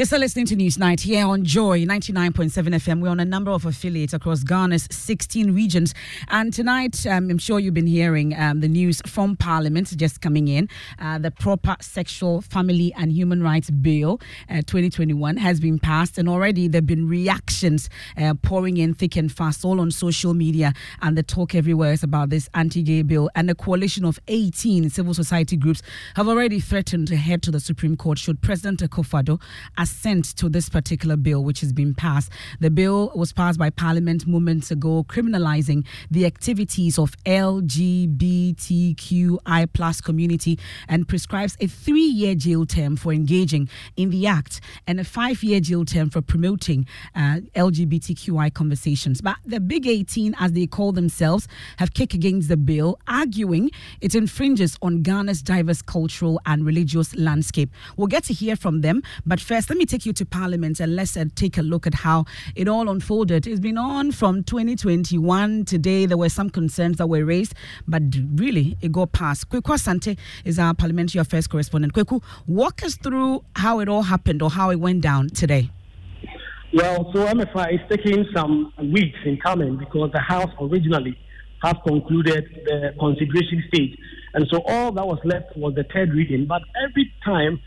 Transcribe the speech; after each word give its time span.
You're 0.00 0.06
still 0.06 0.20
listening 0.20 0.46
to 0.46 0.56
Newsnight 0.56 1.00
here 1.00 1.26
on 1.26 1.44
Joy 1.44 1.84
99.7 1.84 2.50
FM. 2.52 3.02
We're 3.02 3.10
on 3.10 3.20
a 3.20 3.24
number 3.26 3.50
of 3.50 3.66
affiliates 3.66 4.14
across 4.14 4.42
Ghana's 4.42 4.88
16 4.90 5.52
regions. 5.52 5.92
And 6.28 6.54
tonight, 6.54 7.06
um, 7.06 7.28
I'm 7.28 7.36
sure 7.36 7.58
you've 7.60 7.74
been 7.74 7.86
hearing 7.86 8.34
um, 8.34 8.60
the 8.60 8.68
news 8.68 9.02
from 9.04 9.36
Parliament 9.36 9.94
just 9.98 10.22
coming 10.22 10.48
in. 10.48 10.70
Uh, 10.98 11.18
the 11.18 11.30
Proper 11.30 11.76
Sexual, 11.82 12.40
Family 12.40 12.94
and 12.96 13.12
Human 13.12 13.42
Rights 13.42 13.68
Bill 13.68 14.18
uh, 14.48 14.62
2021 14.62 15.36
has 15.36 15.60
been 15.60 15.78
passed, 15.78 16.16
and 16.16 16.30
already 16.30 16.66
there 16.66 16.78
have 16.78 16.86
been 16.86 17.06
reactions 17.06 17.90
uh, 18.16 18.32
pouring 18.42 18.78
in 18.78 18.94
thick 18.94 19.16
and 19.16 19.30
fast, 19.30 19.66
all 19.66 19.82
on 19.82 19.90
social 19.90 20.32
media. 20.32 20.72
And 21.02 21.14
the 21.18 21.22
talk 21.22 21.54
everywhere 21.54 21.92
is 21.92 22.02
about 22.02 22.30
this 22.30 22.48
anti 22.54 22.82
gay 22.82 23.02
bill. 23.02 23.28
And 23.34 23.50
a 23.50 23.54
coalition 23.54 24.06
of 24.06 24.18
18 24.28 24.88
civil 24.88 25.12
society 25.12 25.58
groups 25.58 25.82
have 26.16 26.26
already 26.26 26.58
threatened 26.58 27.08
to 27.08 27.16
head 27.16 27.42
to 27.42 27.50
the 27.50 27.60
Supreme 27.60 27.98
Court 27.98 28.18
should 28.18 28.40
President 28.40 28.80
Akufo-Addo 28.80 29.38
assent 29.90 30.36
to 30.36 30.48
this 30.48 30.68
particular 30.68 31.16
bill, 31.16 31.42
which 31.42 31.60
has 31.60 31.72
been 31.72 31.94
passed. 31.94 32.30
The 32.60 32.70
bill 32.70 33.10
was 33.14 33.32
passed 33.32 33.58
by 33.58 33.70
Parliament 33.70 34.24
moments 34.26 34.70
ago, 34.70 35.04
criminalizing 35.04 35.84
the 36.10 36.26
activities 36.26 36.96
of 36.98 37.16
LGBTQI 37.26 38.08
plus 39.72 40.00
community 40.00 40.58
and 40.88 41.08
prescribes 41.08 41.56
a 41.60 41.66
three-year 41.66 42.36
jail 42.36 42.64
term 42.66 42.96
for 42.96 43.12
engaging 43.12 43.68
in 43.96 44.10
the 44.10 44.26
act 44.28 44.60
and 44.86 45.00
a 45.00 45.04
five-year 45.04 45.58
jail 45.60 45.84
term 45.84 46.08
for 46.08 46.22
promoting 46.22 46.86
uh, 47.16 47.40
LGBTQI 47.56 48.54
conversations. 48.54 49.20
But 49.20 49.36
the 49.44 49.58
Big 49.58 49.86
18, 49.88 50.36
as 50.38 50.52
they 50.52 50.66
call 50.66 50.92
themselves, 50.92 51.48
have 51.78 51.94
kicked 51.94 52.14
against 52.14 52.48
the 52.48 52.56
bill, 52.56 52.98
arguing 53.08 53.70
it 54.00 54.14
infringes 54.14 54.76
on 54.82 55.02
Ghana's 55.02 55.42
diverse 55.42 55.82
cultural 55.82 56.40
and 56.46 56.64
religious 56.64 57.14
landscape. 57.16 57.70
We'll 57.96 58.06
get 58.06 58.24
to 58.24 58.32
hear 58.32 58.54
from 58.54 58.82
them, 58.82 59.02
but 59.26 59.40
first, 59.40 59.69
let 59.70 59.78
me 59.78 59.86
take 59.86 60.04
you 60.04 60.12
to 60.12 60.26
Parliament 60.26 60.80
and 60.80 60.96
let's 60.96 61.16
uh, 61.16 61.26
take 61.36 61.56
a 61.56 61.62
look 61.62 61.86
at 61.86 61.94
how 61.94 62.24
it 62.56 62.66
all 62.66 62.90
unfolded. 62.90 63.46
It's 63.46 63.60
been 63.60 63.78
on 63.78 64.10
from 64.10 64.42
2021. 64.42 65.64
Today, 65.64 66.06
there 66.06 66.16
were 66.16 66.28
some 66.28 66.50
concerns 66.50 66.96
that 66.96 67.06
were 67.06 67.24
raised, 67.24 67.54
but 67.86 68.02
really, 68.34 68.76
it 68.80 68.90
got 68.90 69.12
past. 69.12 69.48
Kweku 69.48 69.76
Asante 69.76 70.18
is 70.44 70.58
our 70.58 70.74
parliamentary 70.74 71.20
affairs 71.20 71.46
correspondent. 71.46 71.92
Kweku, 71.92 72.20
walk 72.48 72.82
us 72.82 72.96
through 72.96 73.44
how 73.54 73.78
it 73.78 73.88
all 73.88 74.02
happened 74.02 74.42
or 74.42 74.50
how 74.50 74.70
it 74.70 74.80
went 74.80 75.02
down 75.02 75.28
today. 75.28 75.70
Well, 76.74 77.08
so 77.14 77.26
Emefa 77.26 77.72
is 77.72 77.80
taking 77.88 78.26
some 78.34 78.72
weeks 78.92 79.20
in 79.24 79.36
coming 79.36 79.76
because 79.76 80.10
the 80.12 80.20
House 80.20 80.50
originally 80.60 81.16
have 81.62 81.76
concluded 81.86 82.44
the 82.64 82.92
consideration 82.98 83.62
stage. 83.68 83.96
And 84.34 84.48
so 84.50 84.62
all 84.66 84.90
that 84.90 85.06
was 85.06 85.20
left 85.22 85.56
was 85.56 85.76
the 85.76 85.84
third 85.94 86.10
reading. 86.12 86.46
But 86.46 86.62
every 86.84 87.12
time 87.24 87.60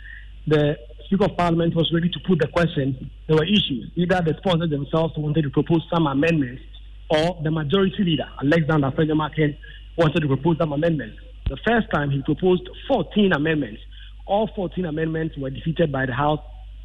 the 0.47 0.75
Speaker 1.13 1.25
of 1.25 1.37
Parliament 1.37 1.75
was 1.75 1.91
ready 1.93 2.09
to 2.09 2.19
put 2.27 2.39
the 2.39 2.47
question, 2.47 3.11
there 3.27 3.37
were 3.37 3.45
issues. 3.45 3.91
Either 3.95 4.19
the 4.25 4.33
sponsors 4.37 4.71
themselves 4.71 5.13
wanted 5.15 5.43
to 5.43 5.51
propose 5.51 5.83
some 5.93 6.07
amendments, 6.07 6.63
or 7.07 7.39
the 7.43 7.51
majority 7.51 8.03
leader, 8.03 8.27
Alexander 8.41 8.89
Afenyo-Markin, 8.89 9.55
wanted 9.95 10.21
to 10.21 10.27
propose 10.27 10.57
some 10.57 10.73
amendments. 10.73 11.19
The 11.49 11.57
first 11.67 11.85
time 11.93 12.09
he 12.09 12.23
proposed 12.23 12.67
14 12.87 13.31
amendments. 13.31 13.79
All 14.25 14.49
14 14.55 14.85
amendments 14.85 15.37
were 15.37 15.51
defeated 15.51 15.91
by 15.91 16.07
the 16.07 16.13
House. 16.13 16.39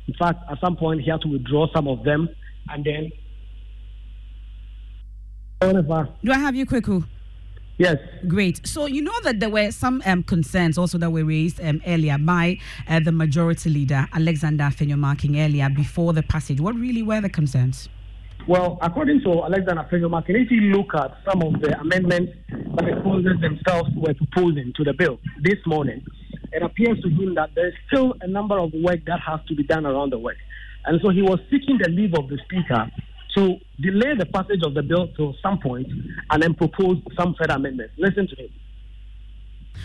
In 0.07 0.13
fact, 0.13 0.45
at 0.51 0.61
some 0.61 0.77
point, 0.77 1.01
he 1.01 1.11
had 1.11 1.23
to 1.23 1.29
withdraw 1.29 1.67
some 1.75 1.89
of 1.89 2.05
them, 2.05 2.29
and 2.69 2.85
then. 2.85 3.11
Do 5.63 6.33
I 6.33 6.39
have 6.39 6.55
you, 6.55 6.67
Kweku? 6.67 7.03
Yes. 7.79 7.97
Great. 8.27 8.67
So 8.67 8.87
you 8.87 9.03
know 9.03 9.19
that 9.23 9.39
there 9.39 9.51
were 9.51 9.71
some 9.71 10.03
um, 10.05 10.25
concerns 10.25 10.77
also 10.77 10.99
that 10.99 11.11
were 11.11 11.25
raised 11.25 11.61
um, 11.61 11.81
earlier 11.87 12.19
by 12.19 12.59
uh, 12.89 12.99
the 12.99 13.13
majority 13.13 13.71
leader, 13.71 14.09
Alexander 14.13 14.65
Afenyo-Markin, 14.65 15.37
earlier 15.37 15.69
before 15.71 16.13
the 16.13 16.25
passage. 16.25 16.61
What 16.61 16.75
really 16.75 17.05
were 17.05 17.21
the 17.21 17.29
concerns? 17.29 17.89
Well, 18.49 18.79
according 18.83 19.21
to 19.23 19.45
Alexander 19.45 19.87
Afenyo-Markin, 19.89 20.35
if 20.35 20.51
you 20.51 20.61
look 20.73 20.93
at 20.95 21.19
some 21.29 21.41
of 21.43 21.61
the 21.61 21.79
amendments 21.79 22.33
that 22.49 22.85
the 22.85 22.97
sponsors 23.01 23.41
themselves 23.41 23.91
were 23.95 24.15
proposing 24.15 24.73
to 24.77 24.83
the 24.83 24.93
bill 24.93 25.21
this 25.41 25.59
morning, 25.65 26.05
it 26.53 26.63
appears 26.63 27.01
to 27.03 27.09
him 27.11 27.37
that 27.37 27.51
there's 27.55 27.75
still 27.87 28.15
a 28.23 28.27
number 28.27 28.59
of 28.59 28.73
work 28.73 29.05
that 29.07 29.21
has 29.21 29.39
to 29.49 29.55
be 29.55 29.63
done 29.63 29.87
around 29.87 30.11
the 30.11 30.19
work. 30.19 30.37
And 30.85 31.01
so 31.05 31.11
he 31.11 31.23
was 31.23 31.39
seeking 31.51 31.79
the 31.79 31.91
leave 31.91 32.15
of 32.15 32.29
the 32.29 32.39
Speaker 32.45 32.91
to 33.35 33.57
delay 33.81 34.15
the 34.17 34.27
passage 34.27 34.61
of 34.65 34.75
the 34.75 34.83
bill 34.83 35.09
to 35.17 35.35
some 35.43 35.59
point 35.59 35.89
and 36.31 36.43
then 36.43 36.55
propose 36.55 36.99
some 37.17 37.35
further 37.35 37.55
amendments. 37.55 37.95
Listen 37.99 38.27
to 38.29 38.37
him. 38.37 38.51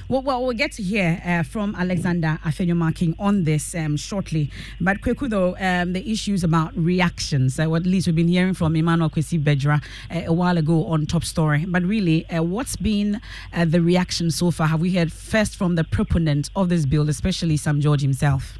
Well, 0.09 0.21
well, 0.21 0.43
we'll 0.43 0.57
get 0.57 0.71
to 0.73 0.83
hear 0.83 1.21
uh, 1.25 1.43
from 1.43 1.75
Alexander 1.75 2.39
Afenyo-Markin 2.43 3.15
on 3.19 3.43
this 3.43 3.73
um, 3.75 3.95
shortly. 3.95 4.51
But 4.81 5.01
Kweku, 5.01 5.29
though, 5.29 5.55
um, 5.57 5.93
the 5.93 6.11
issues 6.11 6.43
about 6.43 6.75
reactions, 6.75 7.59
uh, 7.59 7.73
at 7.73 7.85
least 7.85 8.07
we've 8.07 8.15
been 8.15 8.27
hearing 8.27 8.53
from 8.53 8.75
Emmanuel 8.75 9.09
Kwesi 9.09 9.41
Bedzra 9.41 9.81
uh, 10.11 10.21
a 10.25 10.33
while 10.33 10.57
ago 10.57 10.85
on 10.87 11.05
Top 11.05 11.23
Story. 11.23 11.65
But 11.65 11.83
really, 11.83 12.27
uh, 12.29 12.43
what's 12.43 12.75
been 12.75 13.21
uh, 13.53 13.65
the 13.65 13.81
reaction 13.81 14.31
so 14.31 14.51
far? 14.51 14.67
Have 14.67 14.81
we 14.81 14.93
heard 14.93 15.11
first 15.11 15.55
from 15.55 15.75
the 15.75 15.83
proponent 15.83 16.49
of 16.55 16.69
this 16.69 16.85
bill, 16.85 17.07
especially 17.07 17.55
Sam 17.55 17.79
George 17.79 18.01
himself? 18.01 18.57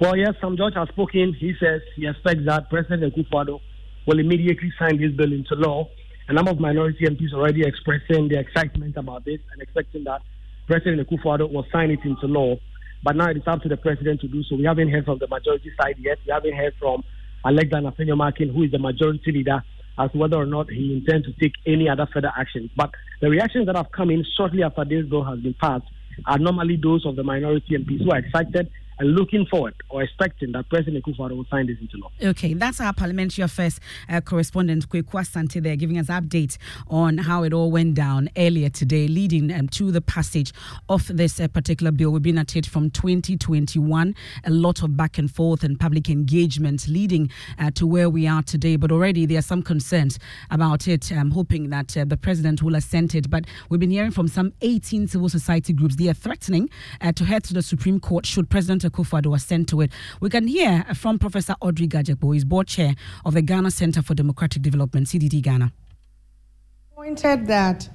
Well, 0.00 0.16
yes, 0.16 0.34
Sam 0.40 0.56
George 0.56 0.74
has 0.74 0.88
spoken. 0.88 1.34
He 1.38 1.54
says 1.60 1.82
he 1.96 2.06
expects 2.06 2.44
that 2.46 2.70
President 2.70 3.14
Akufo-Addo 3.14 3.60
will 4.06 4.18
immediately 4.18 4.72
sign 4.78 5.00
this 5.00 5.12
bill 5.12 5.32
into 5.32 5.54
law. 5.54 5.88
A 6.28 6.32
number 6.32 6.50
of 6.50 6.60
minority 6.60 7.04
MPs 7.04 7.32
already 7.32 7.62
expressing 7.62 8.28
their 8.28 8.40
excitement 8.40 8.96
about 8.96 9.24
this 9.24 9.40
and 9.52 9.60
expecting 9.60 10.04
that 10.04 10.22
President 10.66 11.06
Akufo-Addo 11.06 11.52
will 11.52 11.66
sign 11.72 11.90
it 11.90 12.00
into 12.04 12.26
law. 12.26 12.56
But 13.02 13.16
now 13.16 13.30
it's 13.30 13.46
up 13.46 13.62
to 13.62 13.68
the 13.68 13.76
president 13.76 14.20
to 14.20 14.28
do 14.28 14.42
so. 14.44 14.56
We 14.56 14.64
haven't 14.64 14.90
heard 14.90 15.04
from 15.04 15.18
the 15.18 15.26
majority 15.26 15.72
side 15.80 15.96
yet. 15.98 16.18
We 16.24 16.32
haven't 16.32 16.54
heard 16.54 16.74
from 16.78 17.02
Alexander 17.44 17.90
Afenyo-Markin, 17.90 18.54
who 18.54 18.62
is 18.62 18.70
the 18.70 18.78
majority 18.78 19.32
leader, 19.32 19.64
as 19.98 20.10
to 20.12 20.18
whether 20.18 20.36
or 20.36 20.46
not 20.46 20.70
he 20.70 20.94
intends 20.94 21.26
to 21.26 21.32
take 21.32 21.52
any 21.66 21.88
other 21.88 22.06
further 22.12 22.30
action. 22.38 22.70
But 22.76 22.90
the 23.20 23.28
reactions 23.28 23.66
that 23.66 23.76
have 23.76 23.90
come 23.90 24.10
in 24.10 24.24
shortly 24.36 24.62
after 24.62 24.84
this 24.84 25.04
bill 25.06 25.24
has 25.24 25.40
been 25.40 25.54
passed 25.60 25.84
are 26.26 26.38
normally 26.38 26.78
those 26.80 27.04
of 27.04 27.16
the 27.16 27.24
minority 27.24 27.76
MPs 27.76 28.04
who 28.04 28.10
are 28.12 28.18
excited 28.18 28.70
and 29.02 29.16
looking 29.16 29.44
forward 29.46 29.74
or 29.88 30.00
expecting 30.00 30.52
that 30.52 30.68
President 30.68 31.04
Akufo 31.04 31.28
will 31.36 31.44
sign 31.50 31.66
this 31.66 31.76
into 31.80 31.96
law. 31.96 32.08
Okay, 32.22 32.54
that's 32.54 32.80
our 32.80 32.92
parliamentary 32.92 33.42
affairs 33.42 33.80
uh, 34.08 34.20
correspondent 34.20 34.88
Kweku 34.88 35.10
Asante 35.10 35.60
there 35.60 35.74
giving 35.74 35.98
us 35.98 36.06
update 36.06 36.56
on 36.86 37.18
how 37.18 37.42
it 37.42 37.52
all 37.52 37.72
went 37.72 37.94
down 37.94 38.30
earlier 38.36 38.68
today, 38.68 39.08
leading 39.08 39.52
um, 39.52 39.68
to 39.70 39.90
the 39.90 40.00
passage 40.00 40.52
of 40.88 41.08
this 41.08 41.40
uh, 41.40 41.48
particular 41.48 41.90
bill. 41.90 42.10
We've 42.10 42.22
been 42.22 42.38
at 42.38 42.54
it 42.54 42.64
from 42.64 42.90
2021, 42.90 44.14
a 44.44 44.50
lot 44.50 44.84
of 44.84 44.96
back 44.96 45.18
and 45.18 45.28
forth 45.28 45.64
and 45.64 45.80
public 45.80 46.08
engagement 46.08 46.86
leading 46.86 47.28
uh, 47.58 47.72
to 47.72 47.88
where 47.88 48.08
we 48.08 48.28
are 48.28 48.42
today. 48.44 48.76
But 48.76 48.92
already 48.92 49.26
there 49.26 49.38
are 49.38 49.42
some 49.42 49.64
concerns 49.64 50.20
about 50.48 50.86
it. 50.86 51.10
I'm 51.10 51.32
hoping 51.32 51.70
that 51.70 51.96
uh, 51.96 52.04
the 52.04 52.16
president 52.16 52.62
will 52.62 52.76
assent 52.76 53.16
it. 53.16 53.28
But 53.28 53.46
we've 53.68 53.80
been 53.80 53.90
hearing 53.90 54.12
from 54.12 54.28
some 54.28 54.52
18 54.60 55.08
civil 55.08 55.28
society 55.28 55.72
groups. 55.72 55.96
They 55.96 56.08
are 56.08 56.14
threatening 56.14 56.70
uh, 57.00 57.10
to 57.10 57.24
head 57.24 57.42
to 57.44 57.54
the 57.54 57.62
Supreme 57.62 57.98
Court 57.98 58.26
should 58.26 58.48
President 58.48 58.84
Akufo-Addo 58.92 59.26
was 59.26 59.44
sent 59.44 59.68
to 59.70 59.80
it. 59.80 59.90
We 60.20 60.30
can 60.30 60.46
hear 60.46 60.84
from 60.94 61.18
Professor 61.18 61.54
Audrey 61.60 61.88
Gadzekpo, 61.88 62.36
is 62.36 62.44
board 62.44 62.66
chair 62.66 62.94
of 63.24 63.34
the 63.34 63.42
Ghana 63.42 63.70
Center 63.70 64.02
for 64.02 64.14
Democratic 64.14 64.62
Development, 64.62 65.06
CDD 65.06 65.42
Ghana. 65.42 65.72
Pointed 66.94 67.46
that, 67.46 67.88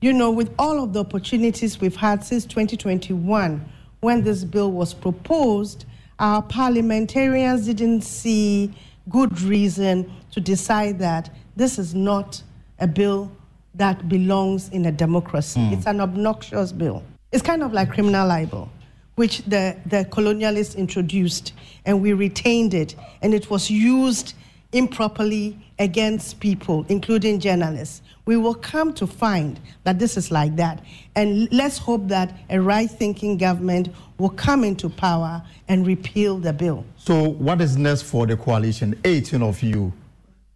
you 0.00 0.12
know, 0.12 0.30
with 0.30 0.52
all 0.58 0.82
of 0.82 0.92
the 0.92 1.00
opportunities 1.00 1.80
we've 1.80 1.96
had 1.96 2.24
since 2.24 2.44
2021, 2.44 3.64
when 4.00 4.22
this 4.22 4.44
bill 4.44 4.70
was 4.70 4.94
proposed, 4.94 5.84
our 6.18 6.42
parliamentarians 6.42 7.66
didn't 7.66 8.02
see 8.02 8.72
good 9.08 9.40
reason 9.40 10.10
to 10.30 10.40
decide 10.40 10.98
that 10.98 11.30
this 11.56 11.78
is 11.78 11.94
not 11.94 12.42
a 12.78 12.86
bill 12.86 13.30
that 13.74 14.08
belongs 14.08 14.68
in 14.68 14.84
a 14.86 14.92
democracy. 14.92 15.60
Mm. 15.60 15.72
It's 15.72 15.86
an 15.86 16.00
obnoxious 16.00 16.72
bill. 16.72 17.02
It's 17.32 17.42
kind 17.42 17.62
of 17.62 17.72
like 17.72 17.90
criminal 17.90 18.28
libel 18.28 18.70
which 19.14 19.42
the, 19.44 19.76
the 19.86 20.04
colonialists 20.06 20.76
introduced, 20.76 21.52
and 21.84 22.00
we 22.00 22.12
retained 22.12 22.74
it, 22.74 22.94
and 23.20 23.34
it 23.34 23.50
was 23.50 23.70
used 23.70 24.34
improperly 24.72 25.58
against 25.78 26.40
people, 26.40 26.86
including 26.88 27.38
journalists. 27.38 28.02
We 28.24 28.36
will 28.36 28.54
come 28.54 28.94
to 28.94 29.06
find 29.06 29.60
that 29.84 29.98
this 29.98 30.16
is 30.16 30.30
like 30.30 30.56
that. 30.56 30.82
And 31.14 31.52
let's 31.52 31.76
hope 31.76 32.08
that 32.08 32.34
a 32.50 32.60
right 32.60 32.90
thinking 32.90 33.36
government 33.36 33.88
will 34.18 34.30
come 34.30 34.64
into 34.64 34.88
power 34.88 35.42
and 35.68 35.86
repeal 35.86 36.38
the 36.38 36.52
bill. 36.52 36.84
So, 36.96 37.30
what 37.30 37.60
is 37.60 37.76
next 37.76 38.02
for 38.02 38.26
the 38.26 38.36
coalition? 38.36 38.98
18 39.04 39.42
of 39.42 39.62
you. 39.62 39.92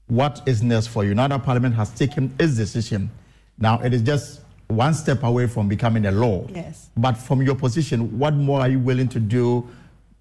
What 0.07 0.43
is 0.47 0.63
next 0.63 0.87
for 0.87 1.05
you? 1.05 1.15
Now 1.15 1.27
that 1.29 1.43
Parliament 1.43 1.75
has 1.75 1.91
taken 1.91 2.33
its 2.39 2.55
decision, 2.55 3.11
now 3.59 3.81
it 3.81 3.93
is 3.93 4.03
just 4.03 4.41
one 4.69 4.95
step 4.95 5.23
away 5.23 5.47
from 5.47 5.69
becoming 5.69 6.07
a 6.07 6.11
law. 6.11 6.47
Yes. 6.53 6.91
But 6.97 7.15
from 7.15 7.43
your 7.43 7.55
position, 7.55 8.19
what 8.19 8.35
more 8.35 8.61
are 8.61 8.69
you 8.69 8.79
willing 8.79 9.09
to 9.09 9.21
do 9.21 9.69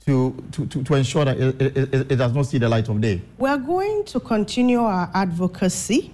to, 0.05 0.43
to, 0.51 0.67
to, 0.67 0.83
to 0.83 0.93
ensure 0.93 1.25
that 1.25 1.37
it, 1.37 1.61
it, 1.61 1.77
it, 1.77 2.11
it, 2.11 2.15
does 2.15 2.33
not 2.33 2.43
see 2.45 2.59
the 2.59 2.69
light 2.69 2.87
of 2.89 3.01
day? 3.01 3.21
We're 3.37 3.57
going 3.57 4.05
to 4.05 4.19
continue 4.19 4.79
our 4.79 5.09
advocacy 5.15 6.13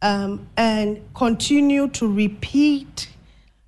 um, 0.00 0.46
and 0.56 1.02
continue 1.14 1.88
to 1.88 2.10
repeat 2.10 3.08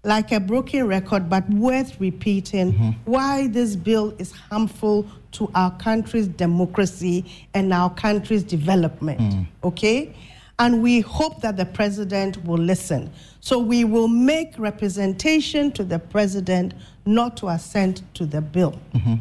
like 0.03 0.33
a 0.33 0.41
broken 0.41 0.87
record, 0.87 1.29
but 1.29 1.49
worth 1.51 1.99
repeating 2.01 2.73
mm-hmm. 2.73 2.91
why 3.05 3.49
this 3.49 3.77
bill 3.77 4.15
is 4.19 4.33
harmful 4.33 5.07
to 5.33 5.51
our 5.55 5.71
country's 5.79 6.29
democracy 6.29 7.25
and 7.55 7.73
our 7.73 7.91
country's 7.91 8.43
development. 8.43 9.21
Mm. 9.21 9.47
Okay? 9.65 10.15
And 10.59 10.83
we 10.83 11.01
hope 11.01 11.41
that 11.43 11.57
the 11.57 11.67
president 11.67 12.45
will 12.45 12.59
listen. 12.59 13.11
So 13.41 13.59
we 13.59 13.85
will 13.85 14.09
make 14.09 14.59
representation 14.59 15.73
to 15.73 15.85
the 15.85 15.99
president 15.99 16.75
not 17.05 17.37
to 17.39 17.49
assent 17.49 18.03
to 18.15 18.25
the 18.25 18.41
bill. 18.41 18.79
Mm-hmm. 18.95 19.15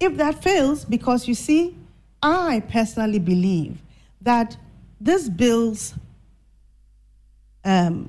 If 0.00 0.16
that 0.16 0.42
fails, 0.42 0.84
because 0.84 1.26
you 1.26 1.34
see, 1.34 1.76
I 2.22 2.62
personally 2.68 3.18
believe 3.18 3.78
that 4.22 4.56
this 5.00 5.28
bill's 5.28 5.94
um, 7.64 8.08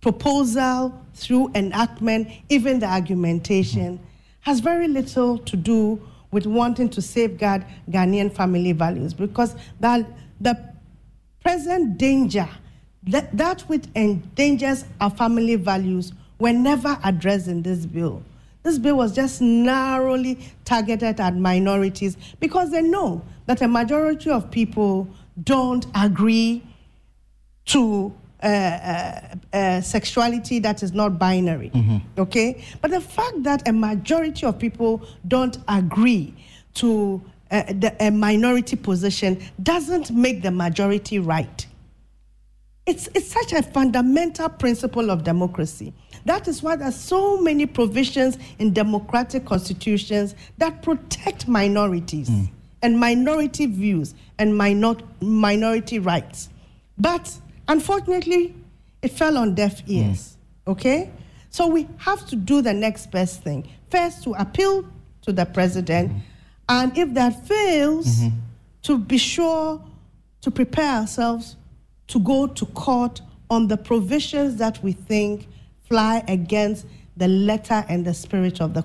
proposal 0.00 1.00
through 1.14 1.50
enactment, 1.54 2.28
even 2.48 2.80
the 2.80 2.86
argumentation, 2.86 3.98
mm-hmm. 3.98 4.04
has 4.40 4.60
very 4.60 4.88
little 4.88 5.38
to 5.38 5.56
do 5.56 6.00
with 6.30 6.46
wanting 6.46 6.88
to 6.90 7.00
safeguard 7.00 7.64
Ghanaian 7.90 8.32
family 8.32 8.72
values 8.72 9.14
because 9.14 9.56
that 9.80 10.06
the 10.40 10.67
present 11.48 11.96
danger 11.96 12.46
that, 13.04 13.34
that 13.34 13.62
which 13.62 13.84
endangers 13.96 14.84
our 15.00 15.08
family 15.08 15.56
values 15.56 16.12
were 16.38 16.52
never 16.52 16.98
addressed 17.02 17.48
in 17.48 17.62
this 17.62 17.86
bill. 17.86 18.22
This 18.64 18.78
bill 18.78 18.96
was 18.96 19.14
just 19.14 19.40
narrowly 19.40 20.38
targeted 20.66 21.18
at 21.20 21.34
minorities 21.36 22.18
because 22.38 22.70
they 22.70 22.82
know 22.82 23.24
that 23.46 23.62
a 23.62 23.68
majority 23.68 24.30
of 24.30 24.50
people 24.50 25.08
don't 25.42 25.86
agree 25.94 26.62
to 27.64 28.12
uh, 28.42 28.46
uh, 28.46 29.20
uh, 29.54 29.80
sexuality 29.80 30.58
that 30.58 30.82
is 30.82 30.92
not 30.92 31.18
binary. 31.18 31.70
Mm-hmm. 31.70 32.20
Okay? 32.20 32.62
But 32.82 32.90
the 32.90 33.00
fact 33.00 33.44
that 33.44 33.66
a 33.66 33.72
majority 33.72 34.44
of 34.44 34.58
people 34.58 35.02
don't 35.26 35.56
agree 35.66 36.34
to 36.74 37.22
uh, 37.50 37.62
the, 37.68 37.94
a 38.00 38.10
minority 38.10 38.76
position 38.76 39.42
doesn't 39.62 40.10
make 40.10 40.42
the 40.42 40.50
majority 40.50 41.18
right. 41.18 41.66
It's, 42.86 43.08
it's 43.14 43.30
such 43.30 43.52
a 43.52 43.62
fundamental 43.62 44.48
principle 44.48 45.10
of 45.10 45.22
democracy. 45.22 45.92
That 46.24 46.48
is 46.48 46.62
why 46.62 46.76
there 46.76 46.88
are 46.88 46.92
so 46.92 47.40
many 47.40 47.66
provisions 47.66 48.38
in 48.58 48.72
democratic 48.72 49.44
constitutions 49.44 50.34
that 50.56 50.82
protect 50.82 51.46
minorities 51.46 52.30
mm. 52.30 52.48
and 52.82 52.98
minority 52.98 53.66
views 53.66 54.14
and 54.38 54.56
minor, 54.56 54.94
minority 55.20 55.98
rights. 55.98 56.48
But 56.96 57.34
unfortunately, 57.68 58.54
it 59.02 59.12
fell 59.12 59.36
on 59.36 59.54
deaf 59.54 59.82
ears. 59.86 60.36
Mm. 60.66 60.72
Okay? 60.72 61.10
So 61.50 61.66
we 61.66 61.88
have 61.98 62.26
to 62.28 62.36
do 62.36 62.62
the 62.62 62.74
next 62.74 63.10
best 63.10 63.42
thing. 63.42 63.68
First, 63.90 64.24
to 64.24 64.32
appeal 64.34 64.88
to 65.22 65.32
the 65.32 65.44
president. 65.44 66.10
Mm-hmm. 66.10 66.18
And 66.68 66.96
if 66.96 67.14
that 67.14 67.46
fails, 67.46 68.06
mm-hmm. 68.06 68.36
to 68.82 68.98
be 68.98 69.18
sure 69.18 69.82
to 70.40 70.50
prepare 70.50 71.00
ourselves 71.00 71.56
to 72.08 72.18
go 72.18 72.46
to 72.46 72.66
court 72.66 73.20
on 73.50 73.68
the 73.68 73.76
provisions 73.76 74.56
that 74.56 74.82
we 74.82 74.92
think 74.92 75.46
fly 75.88 76.22
against 76.28 76.86
the 77.16 77.28
letter 77.28 77.84
and 77.88 78.04
the 78.04 78.14
spirit 78.14 78.60
of 78.60 78.74
the 78.74 78.84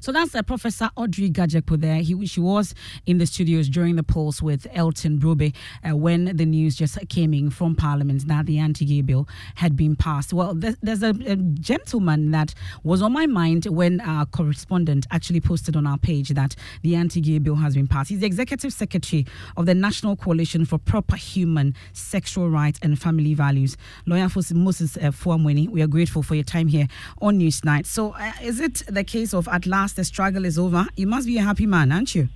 so 0.00 0.12
that's 0.12 0.34
uh, 0.34 0.42
Professor 0.42 0.90
Audrey 0.96 1.30
Gadzekpo 1.30 1.80
there. 1.80 1.96
He, 1.96 2.26
she 2.26 2.40
was 2.40 2.74
in 3.06 3.18
the 3.18 3.26
studios 3.26 3.68
during 3.68 3.96
the 3.96 4.02
polls 4.02 4.42
with 4.42 4.66
Elton 4.72 5.18
Brobbey 5.18 5.54
uh, 5.88 5.96
when 5.96 6.36
the 6.36 6.46
news 6.46 6.76
just 6.76 6.98
came 7.08 7.34
in 7.34 7.50
from 7.50 7.74
Parliament 7.74 8.26
that 8.28 8.46
the 8.46 8.58
anti-gay 8.58 9.02
bill 9.02 9.28
had 9.56 9.76
been 9.76 9.96
passed. 9.96 10.32
Well, 10.32 10.54
there's, 10.54 10.76
there's 10.82 11.02
a, 11.02 11.10
a, 11.26 11.36
gentleman 11.36 12.30
that 12.32 12.54
was 12.82 13.02
on 13.02 13.12
my 13.12 13.26
mind 13.26 13.66
when 13.66 14.00
our 14.00 14.26
correspondent 14.26 15.06
actually 15.10 15.40
posted 15.40 15.76
on 15.76 15.86
our 15.86 15.98
page 15.98 16.30
that 16.30 16.54
the 16.82 16.94
anti-gay 16.94 17.38
bill 17.38 17.56
has 17.56 17.74
been 17.74 17.86
passed. 17.86 18.10
He's 18.10 18.20
the 18.20 18.26
executive 18.26 18.72
secretary 18.72 19.26
of 19.56 19.66
the 19.66 19.74
National 19.74 20.16
Coalition 20.16 20.64
for 20.64 20.78
Proper 20.78 21.16
Human 21.16 21.74
Sexual 21.92 22.50
Rights 22.50 22.78
and 22.82 22.98
Family 22.98 23.34
Values. 23.34 23.76
Lawyer 24.06 24.28
Moses 24.54 24.96
uh, 24.96 25.10
Foh-Amoaning, 25.10 25.70
we 25.70 25.82
are 25.82 25.86
grateful 25.86 26.22
for 26.22 26.34
your 26.34 26.44
time 26.44 26.68
here 26.68 26.88
on 27.20 27.38
Newsnight. 27.38 27.86
So, 27.86 28.12
uh, 28.12 28.32
is 28.42 28.60
it 28.60 28.82
the 28.88 29.04
case 29.04 29.34
of 29.34 29.48
at 29.48 29.66
last 29.82 29.96
the 29.96 30.04
struggle 30.04 30.44
is 30.44 30.58
over, 30.58 30.86
you 30.96 31.08
must 31.08 31.26
be 31.26 31.36
a 31.38 31.42
happy 31.42 31.66
man, 31.66 31.90
aren't 31.90 32.14
you? 32.14 32.28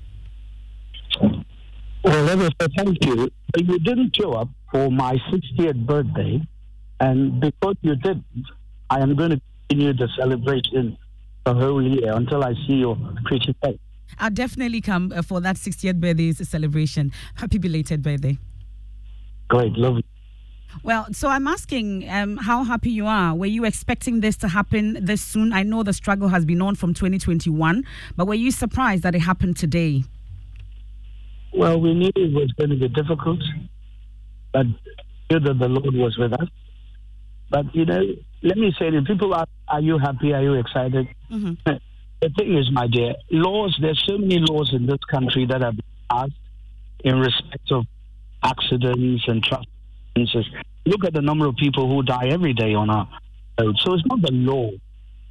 Well, 2.02 2.26
say 2.60 2.66
thank 2.76 3.04
you. 3.04 3.30
You 3.56 3.78
didn't 3.78 4.16
show 4.16 4.32
up 4.32 4.48
for 4.72 4.90
my 4.90 5.14
60th 5.30 5.86
birthday, 5.86 6.34
and 6.98 7.40
because 7.40 7.76
you 7.82 7.94
didn't, 7.96 8.46
I 8.90 8.98
am 8.98 9.14
going 9.14 9.30
to 9.30 9.40
continue 9.68 9.92
the 9.92 10.08
celebration 10.18 10.96
the 11.44 11.54
whole 11.54 11.82
year 11.82 12.12
until 12.14 12.42
I 12.42 12.52
see 12.66 12.78
your 12.84 12.96
pretty 13.24 13.54
face. 13.62 13.78
I'll 14.18 14.30
definitely 14.30 14.80
come 14.80 15.12
uh, 15.14 15.22
for 15.22 15.40
that 15.40 15.56
60th 15.56 16.00
birthday 16.00 16.32
celebration. 16.32 17.12
Happy 17.36 17.58
belated 17.58 18.02
birthday. 18.02 18.38
Great, 19.48 19.72
lovely. 19.72 20.04
Well, 20.82 21.06
so 21.12 21.28
I'm 21.28 21.46
asking 21.48 22.08
um, 22.08 22.36
how 22.36 22.64
happy 22.64 22.90
you 22.90 23.06
are. 23.06 23.34
Were 23.34 23.46
you 23.46 23.64
expecting 23.64 24.20
this 24.20 24.36
to 24.38 24.48
happen 24.48 24.98
this 25.04 25.22
soon? 25.22 25.52
I 25.52 25.62
know 25.62 25.82
the 25.82 25.92
struggle 25.92 26.28
has 26.28 26.44
been 26.44 26.62
on 26.62 26.74
from 26.74 26.94
2021, 26.94 27.84
but 28.16 28.26
were 28.26 28.34
you 28.34 28.50
surprised 28.50 29.02
that 29.02 29.14
it 29.14 29.20
happened 29.20 29.56
today? 29.56 30.04
Well, 31.52 31.80
we 31.80 31.94
knew 31.94 32.10
it 32.14 32.32
was 32.32 32.52
going 32.52 32.70
to 32.70 32.76
be 32.76 32.88
difficult, 32.88 33.40
but 34.52 34.66
knew 35.30 35.40
that 35.40 35.58
the 35.58 35.68
Lord 35.68 35.94
was 35.94 36.16
with 36.18 36.32
us. 36.34 36.48
But, 37.50 37.74
you 37.74 37.84
know, 37.84 38.02
let 38.42 38.58
me 38.58 38.74
say 38.78 38.90
to 38.90 39.02
people 39.02 39.32
are, 39.34 39.46
are 39.68 39.80
you 39.80 39.98
happy? 39.98 40.32
Are 40.32 40.42
you 40.42 40.54
excited? 40.54 41.08
Mm-hmm. 41.30 41.72
The 42.20 42.30
thing 42.30 42.56
is, 42.56 42.70
my 42.72 42.86
dear, 42.86 43.14
laws, 43.30 43.76
there's 43.80 44.02
so 44.06 44.18
many 44.18 44.38
laws 44.38 44.72
in 44.72 44.86
this 44.86 44.98
country 45.10 45.46
that 45.46 45.62
have 45.62 45.76
been 45.76 45.84
passed 46.10 46.32
in 47.04 47.18
respect 47.18 47.70
of 47.70 47.84
accidents 48.42 49.24
and 49.28 49.42
traffic 49.42 49.68
Look 50.86 51.04
at 51.04 51.12
the 51.12 51.22
number 51.22 51.46
of 51.46 51.56
people 51.56 51.88
who 51.88 52.02
die 52.02 52.28
every 52.28 52.52
day 52.54 52.74
on 52.74 52.90
our 52.90 53.08
road. 53.60 53.76
So 53.80 53.94
it's 53.94 54.06
not 54.06 54.22
the 54.22 54.32
law. 54.32 54.70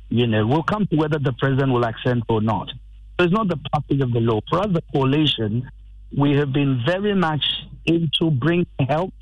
You 0.10 0.28
know, 0.28 0.46
we'll 0.46 0.64
come 0.64 0.86
to 0.88 0.96
whether 0.96 1.18
the 1.18 1.34
president 1.34 1.72
will 1.72 1.86
accent 1.86 2.24
or 2.30 2.42
not. 2.42 2.70
So 3.18 3.26
it's 3.26 3.34
not 3.34 3.48
the 3.48 3.60
passage 3.74 4.02
of 4.02 4.12
the 4.12 4.20
law. 4.20 4.42
For 4.50 4.60
us, 4.60 4.68
the 4.72 4.84
coalition, 4.94 5.70
we 6.16 6.34
have 6.34 6.54
been 6.54 6.84
very 6.86 7.16
much 7.16 7.44
into 7.86 8.30
bringing 8.32 8.68
help, 8.88 9.14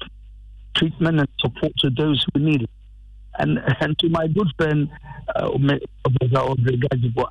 treatment, 0.75 1.19
and 1.19 1.29
support 1.39 1.73
to 1.79 1.89
those 1.89 2.25
who 2.33 2.39
need 2.41 2.63
it. 2.63 2.69
And 3.37 3.59
and 3.79 3.97
to 3.99 4.09
my 4.09 4.27
good 4.27 4.47
friend, 4.57 4.89
uh, 5.35 5.49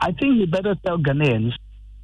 I 0.01 0.13
think 0.13 0.37
you 0.39 0.47
better 0.47 0.75
tell 0.85 0.99
Ghanaians 0.99 1.53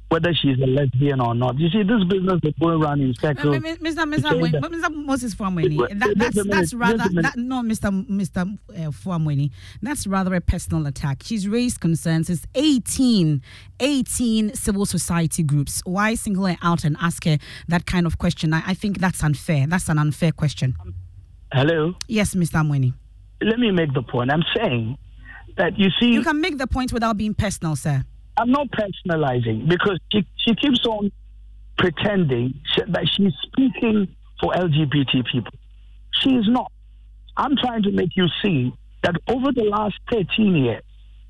whether 0.09 0.33
she's 0.33 0.57
a 0.59 0.65
lesbian 0.65 1.21
or 1.21 1.35
not. 1.35 1.57
You 1.59 1.69
see, 1.69 1.83
this 1.83 2.03
business 2.09 2.39
is 2.43 2.53
going 2.59 2.81
around 2.81 3.01
in 3.01 3.13
circles. 3.13 3.55
Mr. 3.57 3.77
Mr. 3.77 4.59
Mr. 4.59 4.93
Moses 4.93 5.35
Foh-Amoaning, 5.35 5.77
that, 5.77 6.13
that's, 6.17 6.47
that's 6.47 6.73
rather, 6.73 6.97
that, 6.97 7.33
no, 7.37 7.61
Mr. 7.61 8.07
Mr. 8.09 8.57
Uh, 8.75 8.91
Foh-Amoaning, 8.91 9.51
that's 9.83 10.07
rather 10.07 10.33
a 10.33 10.41
personal 10.41 10.87
attack. 10.87 11.21
She's 11.23 11.47
raised 11.47 11.79
concerns. 11.79 12.29
It's 12.29 12.47
18, 12.55 13.41
18 13.79 14.55
civil 14.55 14.87
society 14.87 15.43
groups. 15.43 15.81
Why 15.85 16.15
single 16.15 16.47
her 16.47 16.57
out 16.63 16.83
and 16.83 16.97
ask 16.99 17.25
her 17.25 17.37
that 17.67 17.85
kind 17.85 18.07
of 18.07 18.17
question? 18.17 18.51
I, 18.53 18.63
I 18.65 18.73
think 18.73 18.97
that's 18.97 19.23
unfair. 19.23 19.67
That's 19.67 19.89
an 19.89 19.99
unfair 19.99 20.31
question. 20.31 20.75
Hello? 21.53 21.93
Yes, 22.07 22.33
Mr. 22.33 22.63
Amweni. 22.63 22.93
Let 23.41 23.59
me 23.59 23.71
make 23.71 23.93
the 23.93 24.01
point. 24.01 24.31
I'm 24.31 24.43
saying 24.57 24.97
that 25.57 25.77
you 25.77 25.89
see. 25.99 26.07
You 26.07 26.23
can 26.23 26.41
make 26.41 26.57
the 26.57 26.67
point 26.67 26.91
without 26.91 27.15
being 27.15 27.35
personal, 27.35 27.75
sir. 27.75 28.03
I'm 28.39 28.51
not 28.51 28.67
personalizing 28.71 29.67
because 29.67 29.99
she, 30.13 30.25
she 30.37 30.55
keeps 30.55 30.85
on 30.85 31.11
pretending 31.77 32.53
that 32.87 33.05
she's 33.13 33.33
speaking 33.43 34.15
for 34.39 34.53
LGBT 34.53 35.25
people. 35.29 35.51
She 36.11 36.29
is 36.35 36.45
not. 36.47 36.71
I'm 37.35 37.57
trying 37.57 37.83
to 37.83 37.91
make 37.91 38.15
you 38.15 38.27
see 38.41 38.73
that 39.03 39.15
over 39.27 39.51
the 39.51 39.63
last 39.63 39.95
13 40.09 40.55
years, 40.55 40.83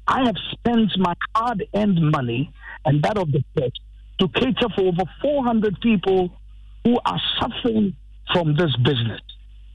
I 0.08 0.24
have 0.26 0.36
spent 0.52 0.92
my 1.00 1.14
hard 1.36 1.66
earned 1.76 2.00
money 2.00 2.54
and 2.86 3.02
that 3.02 3.18
of 3.18 3.32
the 3.32 3.44
church 3.58 3.76
to 4.20 4.28
cater 4.28 4.70
for 4.76 4.82
over 4.82 5.04
400 5.20 5.82
people 5.82 6.32
who 6.84 6.96
are 7.06 7.22
suffering 7.40 7.96
from 8.32 8.56
this 8.56 8.76
business 8.84 9.22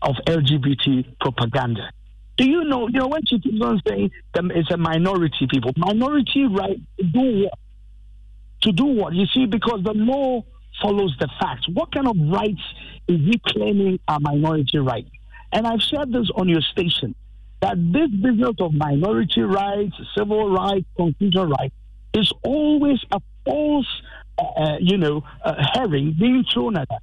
of 0.02 0.14
LGBT 0.28 1.16
propaganda. 1.20 1.90
Do 2.36 2.48
you 2.48 2.64
know, 2.64 2.88
you 2.88 2.98
know, 2.98 3.08
when 3.08 3.24
she 3.26 3.38
keeps 3.38 3.62
on 3.62 3.80
saying 3.86 4.10
it's 4.34 4.70
a 4.70 4.76
minority 4.76 5.46
people, 5.48 5.72
minority 5.76 6.46
right 6.46 6.80
to 6.98 7.04
do 7.04 7.42
what? 7.44 7.58
To 8.62 8.72
do 8.72 8.84
what? 8.84 9.12
You 9.12 9.26
see, 9.26 9.46
because 9.46 9.82
the 9.84 9.92
law 9.92 10.44
follows 10.82 11.14
the 11.20 11.28
facts. 11.40 11.68
What 11.68 11.92
kind 11.92 12.08
of 12.08 12.16
rights 12.18 12.62
is 13.06 13.20
he 13.20 13.40
claiming 13.46 14.00
are 14.08 14.18
minority 14.20 14.78
rights? 14.78 15.10
And 15.52 15.66
I've 15.66 15.80
shared 15.80 16.12
this 16.12 16.28
on 16.34 16.48
your 16.48 16.62
station 16.62 17.14
that 17.60 17.76
this 17.92 18.10
business 18.10 18.56
of 18.58 18.74
minority 18.74 19.42
rights, 19.42 19.94
civil 20.16 20.50
rights, 20.50 20.86
constitutional 20.96 21.46
rights 21.46 21.74
is 22.14 22.32
always 22.42 22.98
a 23.12 23.20
false, 23.44 24.02
uh, 24.38 24.76
you 24.80 24.98
know, 24.98 25.22
uh, 25.44 25.54
herring 25.72 26.16
being 26.18 26.44
thrown 26.52 26.76
at 26.76 26.90
us. 26.90 27.00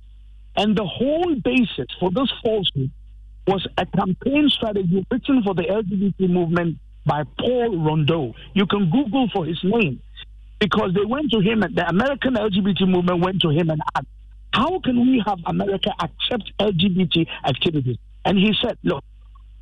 And 0.57 0.75
the 0.77 0.85
whole 0.85 1.35
basis 1.35 1.87
for 1.99 2.11
this 2.11 2.31
falsehood 2.43 2.91
was 3.47 3.67
a 3.77 3.85
campaign 3.85 4.49
strategy 4.49 5.05
written 5.11 5.43
for 5.43 5.53
the 5.53 5.63
LGBT 5.63 6.29
movement 6.29 6.77
by 7.05 7.23
Paul 7.39 7.77
Rondeau. 7.77 8.33
You 8.53 8.65
can 8.65 8.89
Google 8.89 9.29
for 9.33 9.45
his 9.45 9.59
name 9.63 10.01
because 10.59 10.93
they 10.93 11.05
went 11.05 11.31
to 11.31 11.39
him, 11.39 11.63
and 11.63 11.75
the 11.75 11.87
American 11.87 12.35
LGBT 12.35 12.87
movement 12.87 13.23
went 13.23 13.41
to 13.41 13.49
him 13.49 13.69
and 13.69 13.81
asked, 13.95 14.07
How 14.53 14.79
can 14.79 14.99
we 15.01 15.23
have 15.25 15.39
America 15.45 15.91
accept 15.99 16.51
LGBT 16.59 17.27
activities? 17.45 17.97
And 18.25 18.37
he 18.37 18.53
said, 18.61 18.77
Look, 18.83 19.03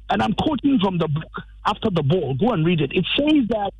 and 0.09 0.21
I'm 0.21 0.33
quoting 0.33 0.79
from 0.79 0.97
the 0.97 1.07
book 1.07 1.31
After 1.65 1.89
the 1.89 2.03
Ball, 2.03 2.35
go 2.35 2.51
and 2.51 2.65
read 2.65 2.81
it. 2.81 2.91
It 2.93 3.05
says 3.15 3.47
that 3.49 3.71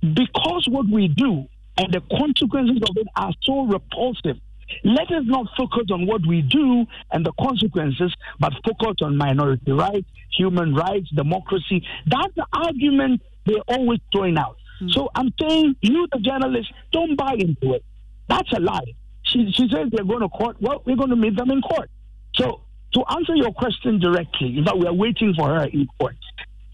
because 0.00 0.66
what 0.68 0.86
we 0.88 1.08
do 1.08 1.46
and 1.76 1.92
the 1.92 2.00
consequences 2.16 2.78
of 2.88 2.96
it 2.96 3.06
are 3.16 3.32
so 3.42 3.66
repulsive 3.66 4.38
let 4.84 5.10
us 5.10 5.24
not 5.24 5.46
focus 5.56 5.86
on 5.92 6.06
what 6.06 6.24
we 6.26 6.42
do 6.42 6.86
and 7.12 7.24
the 7.24 7.32
consequences, 7.40 8.14
but 8.40 8.52
focus 8.64 8.96
on 9.02 9.16
minority 9.16 9.72
rights, 9.72 10.08
human 10.36 10.74
rights, 10.74 11.08
democracy. 11.10 11.86
That's 12.06 12.34
the 12.34 12.46
argument 12.52 13.22
they're 13.44 13.62
always 13.68 14.00
throwing 14.12 14.38
out. 14.38 14.56
Mm. 14.82 14.92
So 14.92 15.10
I'm 15.14 15.32
saying, 15.40 15.76
you, 15.80 16.06
the 16.12 16.18
journalists, 16.20 16.72
don't 16.92 17.16
buy 17.16 17.34
into 17.38 17.74
it. 17.74 17.84
That's 18.28 18.50
a 18.52 18.60
lie. 18.60 18.94
She, 19.22 19.50
she 19.52 19.68
says 19.68 19.88
they're 19.90 20.04
going 20.04 20.20
to 20.20 20.28
court. 20.28 20.56
Well, 20.60 20.82
we're 20.84 20.96
going 20.96 21.10
to 21.10 21.16
meet 21.16 21.36
them 21.36 21.50
in 21.50 21.60
court. 21.62 21.90
So 22.34 22.60
to 22.94 23.04
answer 23.10 23.34
your 23.34 23.52
question 23.52 23.98
directly, 23.98 24.58
in 24.58 24.64
fact, 24.64 24.78
we 24.78 24.86
are 24.86 24.92
waiting 24.92 25.34
for 25.36 25.48
her 25.48 25.64
in 25.64 25.86
court. 25.98 26.16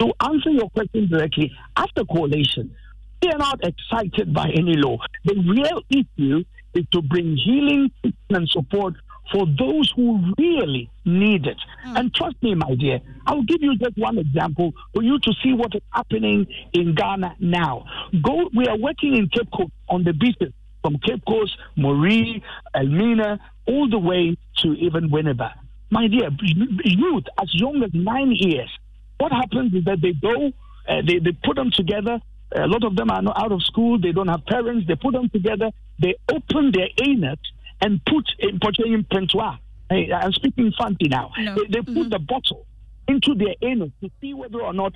To 0.01 0.13
answer 0.21 0.51
your 0.51 0.69
question 0.71 1.09
directly, 1.09 1.53
after 1.77 2.05
coalition, 2.05 2.75
they 3.21 3.29
are 3.29 3.39
not 3.39 3.61
excited 3.63 4.35
by 4.35 4.51
any 4.51 4.75
law. 4.77 4.99
The 5.25 5.35
real 5.37 5.83
issue 5.91 6.45
is 6.75 6.85
to 6.93 7.02
bring 7.02 7.37
healing 7.37 7.91
and 8.31 8.49
support 8.49 8.95
for 9.31 9.47
those 9.59 9.91
who 9.97 10.33
really 10.38 10.91
need 11.05 11.47
it. 11.47 11.57
Mm. 11.87 11.99
And 11.99 12.14
trust 12.14 12.37
me, 12.43 12.55
my 12.55 12.75
dear, 12.75 13.00
I'll 13.26 13.43
give 13.43 13.62
you 13.62 13.76
just 13.76 13.97
one 13.97 14.19
example 14.19 14.73
for 14.93 15.02
you 15.02 15.19
to 15.21 15.33
see 15.43 15.52
what 15.52 15.75
is 15.75 15.83
happening 15.91 16.47
in 16.73 16.95
Ghana 16.95 17.37
now. 17.41 17.85
Go, 18.23 18.50
we 18.55 18.67
are 18.67 18.76
working 18.76 19.17
in 19.17 19.29
Cape 19.29 19.50
Coast 19.52 19.73
on 19.88 20.05
the 20.05 20.12
beaches 20.12 20.52
from 20.83 20.99
Cape 20.99 21.25
Coast, 21.26 21.57
Moree, 21.79 22.43
Elmina, 22.75 23.38
all 23.67 23.88
the 23.88 23.99
way 23.99 24.37
to 24.59 24.73
even 24.75 25.09
Winneba. 25.11 25.52
My 25.91 26.09
dear, 26.09 26.31
youth 26.41 27.25
as 27.41 27.49
young 27.55 27.83
as 27.83 27.91
nine 27.95 28.33
years, 28.33 28.71
what 29.19 29.31
happens 29.31 29.73
is 29.75 29.85
that 29.85 30.00
they 30.00 30.12
go, 30.12 30.49
uh, 30.88 31.02
they, 31.07 31.19
they 31.19 31.33
put 31.45 31.57
them 31.57 31.71
together, 31.71 32.21
a 32.54 32.66
lot 32.66 32.85
of 32.85 32.97
them 32.97 33.11
are 33.11 33.23
not 33.23 33.38
out 33.38 33.52
of 33.52 33.62
school. 33.62 33.99
They 33.99 34.12
don't 34.12 34.28
have 34.28 34.44
parents. 34.47 34.87
They 34.87 34.94
put 34.94 35.12
them 35.12 35.28
together. 35.30 35.71
They 36.00 36.14
open 36.30 36.73
their 36.73 36.88
anus 37.02 37.38
and 37.80 38.04
put 38.04 38.25
in 38.38 38.59
portraying 38.61 39.06
pentoir. 39.12 39.59
Hey, 39.90 40.11
I'm 40.12 40.32
speaking 40.32 40.73
fancy 40.78 41.09
now. 41.09 41.32
No. 41.38 41.54
They, 41.54 41.66
they, 41.66 41.80
put 41.80 41.94
mm-hmm. 41.94 42.09
the 42.09 42.18
bottle 42.18 42.66
into 43.09 43.35
their 43.35 43.54
anus 43.62 43.90
to 44.00 44.11
see 44.21 44.32
whether 44.32 44.62
or 44.62 44.73
not 44.73 44.94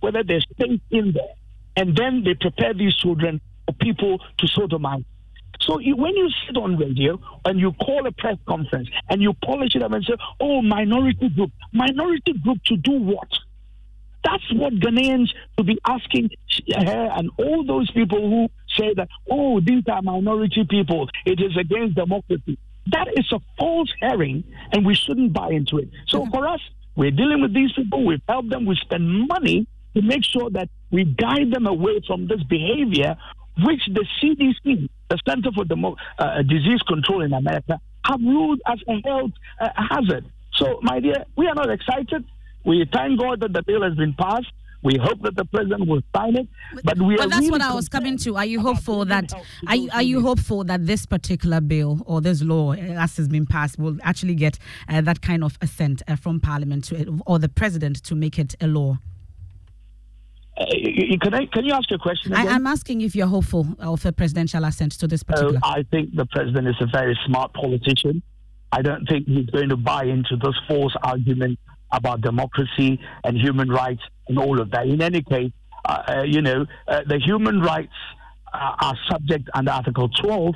whether 0.00 0.22
there's 0.24 0.46
space 0.50 0.80
in 0.90 1.12
there. 1.12 1.34
And 1.76 1.96
then 1.96 2.24
they 2.24 2.34
prepare 2.34 2.74
these 2.74 2.96
children 2.96 3.40
for 3.66 3.74
people 3.74 4.18
to 4.38 4.46
sodomize. 4.46 5.04
So 5.60 5.78
you, 5.78 5.96
when 5.96 6.16
you 6.16 6.30
sit 6.46 6.56
on 6.56 6.76
radio 6.76 7.20
and 7.44 7.58
you 7.60 7.72
call 7.72 8.06
a 8.06 8.12
press 8.12 8.36
conference 8.46 8.88
and 9.08 9.20
you 9.20 9.32
polish 9.44 9.74
it 9.74 9.82
up 9.82 9.92
and 9.92 10.04
say, 10.04 10.14
"Oh, 10.40 10.62
minority 10.62 11.28
group, 11.28 11.50
minority 11.72 12.32
group 12.32 12.62
to 12.64 12.76
do 12.76 12.92
what?" 12.92 13.28
That's 14.24 14.42
what 14.52 14.74
Ghanaians 14.74 15.28
should 15.56 15.66
be 15.66 15.78
asking 15.86 16.30
her 16.76 17.08
and 17.16 17.30
all 17.38 17.64
those 17.64 17.90
people 17.92 18.18
who 18.20 18.48
say 18.76 18.92
that, 18.94 19.08
"Oh, 19.30 19.60
these 19.60 19.84
are 19.90 20.02
minority 20.02 20.64
people. 20.64 21.08
It 21.24 21.40
is 21.40 21.56
against 21.56 21.94
democracy." 21.94 22.58
That 22.90 23.08
is 23.16 23.30
a 23.32 23.40
false 23.58 23.92
herring, 24.00 24.44
and 24.72 24.84
we 24.84 24.94
shouldn't 24.94 25.32
buy 25.32 25.50
into 25.50 25.78
it. 25.78 25.88
So 26.08 26.26
for 26.26 26.46
us, 26.48 26.60
we're 26.96 27.10
dealing 27.10 27.42
with 27.42 27.54
these 27.54 27.72
people. 27.72 28.04
We've 28.04 28.22
helped 28.28 28.50
them. 28.50 28.64
We 28.66 28.76
spend 28.76 29.28
money 29.28 29.66
to 29.94 30.02
make 30.02 30.24
sure 30.24 30.50
that 30.50 30.68
we 30.90 31.04
guide 31.04 31.52
them 31.52 31.66
away 31.66 32.00
from 32.06 32.26
this 32.26 32.42
behavior, 32.44 33.16
which 33.62 33.82
the 33.86 34.04
CDC, 34.20 34.88
the 35.08 35.18
Center 35.28 35.52
for 35.52 35.64
Demo- 35.64 35.96
uh, 36.18 36.42
Disease 36.42 36.82
Control 36.82 37.22
in 37.22 37.32
America, 37.32 37.78
have 38.04 38.20
ruled 38.20 38.60
as 38.66 38.78
a 38.88 39.00
health 39.06 39.32
uh, 39.60 39.68
hazard. 39.76 40.24
So, 40.54 40.80
my 40.82 40.98
dear, 40.98 41.24
we 41.36 41.46
are 41.46 41.54
not 41.54 41.70
excited. 41.70 42.24
We 42.68 42.86
thank 42.92 43.18
God 43.18 43.40
that 43.40 43.54
the 43.54 43.62
bill 43.62 43.82
has 43.82 43.94
been 43.94 44.12
passed. 44.12 44.52
We 44.82 44.98
hope 45.00 45.22
that 45.22 45.34
the 45.34 45.46
president 45.46 45.88
will 45.88 46.02
sign 46.14 46.36
it, 46.36 46.46
but 46.84 46.98
we 46.98 47.16
but 47.16 47.26
are 47.26 47.28
that's 47.30 47.40
really 47.40 47.50
what 47.50 47.62
I 47.62 47.74
was 47.74 47.88
coming 47.88 48.16
to. 48.18 48.36
Are 48.36 48.44
you 48.44 48.60
hopeful 48.60 49.06
that 49.06 49.32
are 49.66 49.74
you, 49.74 49.88
are 49.92 50.02
you 50.02 50.20
hopeful 50.20 50.62
that 50.64 50.86
this 50.86 51.04
particular 51.04 51.60
bill 51.60 52.00
or 52.04 52.20
this 52.20 52.42
law, 52.42 52.74
uh, 52.74 52.76
as 52.76 53.16
has 53.16 53.26
been 53.26 53.46
passed, 53.46 53.78
will 53.78 53.96
actually 54.04 54.36
get 54.36 54.58
uh, 54.88 55.00
that 55.00 55.20
kind 55.22 55.42
of 55.42 55.58
assent 55.62 56.02
uh, 56.06 56.14
from 56.14 56.38
Parliament 56.40 56.84
to, 56.84 57.18
or 57.26 57.40
the 57.40 57.48
president 57.48 58.04
to 58.04 58.14
make 58.14 58.38
it 58.38 58.54
a 58.60 58.68
law? 58.68 58.98
Uh, 60.56 60.66
can 61.22 61.34
I 61.34 61.46
can 61.46 61.64
you 61.64 61.72
ask 61.72 61.90
your 61.90 61.98
question 61.98 62.34
I, 62.34 62.42
again? 62.42 62.54
I'm 62.54 62.66
asking 62.66 63.00
if 63.00 63.16
you're 63.16 63.26
hopeful 63.26 63.66
of 63.80 64.04
a 64.04 64.12
presidential 64.12 64.62
assent 64.64 64.92
to 65.00 65.08
this 65.08 65.24
Oh, 65.28 65.32
particular. 65.32 65.60
I 65.64 65.84
think 65.90 66.14
the 66.14 66.26
president 66.26 66.68
is 66.68 66.76
a 66.80 66.86
very 66.86 67.18
smart 67.26 67.52
politician. 67.54 68.22
I 68.70 68.82
don't 68.82 69.06
think 69.06 69.26
he's 69.26 69.46
going 69.46 69.70
to 69.70 69.76
buy 69.76 70.04
into 70.04 70.36
this 70.36 70.54
false 70.68 70.94
argument 71.02 71.58
about 71.90 72.20
democracy 72.20 73.00
and 73.24 73.36
human 73.36 73.68
rights 73.68 74.02
and 74.28 74.38
all 74.38 74.60
of 74.60 74.70
that. 74.70 74.86
In 74.86 75.02
any 75.02 75.22
case, 75.22 75.52
uh, 75.84 76.02
uh, 76.08 76.22
you 76.22 76.42
know, 76.42 76.66
uh, 76.86 77.00
the 77.06 77.18
human 77.18 77.60
rights 77.60 77.94
uh, 78.52 78.74
are 78.80 78.94
subject 79.10 79.48
under 79.54 79.70
Article 79.70 80.08
12 80.08 80.54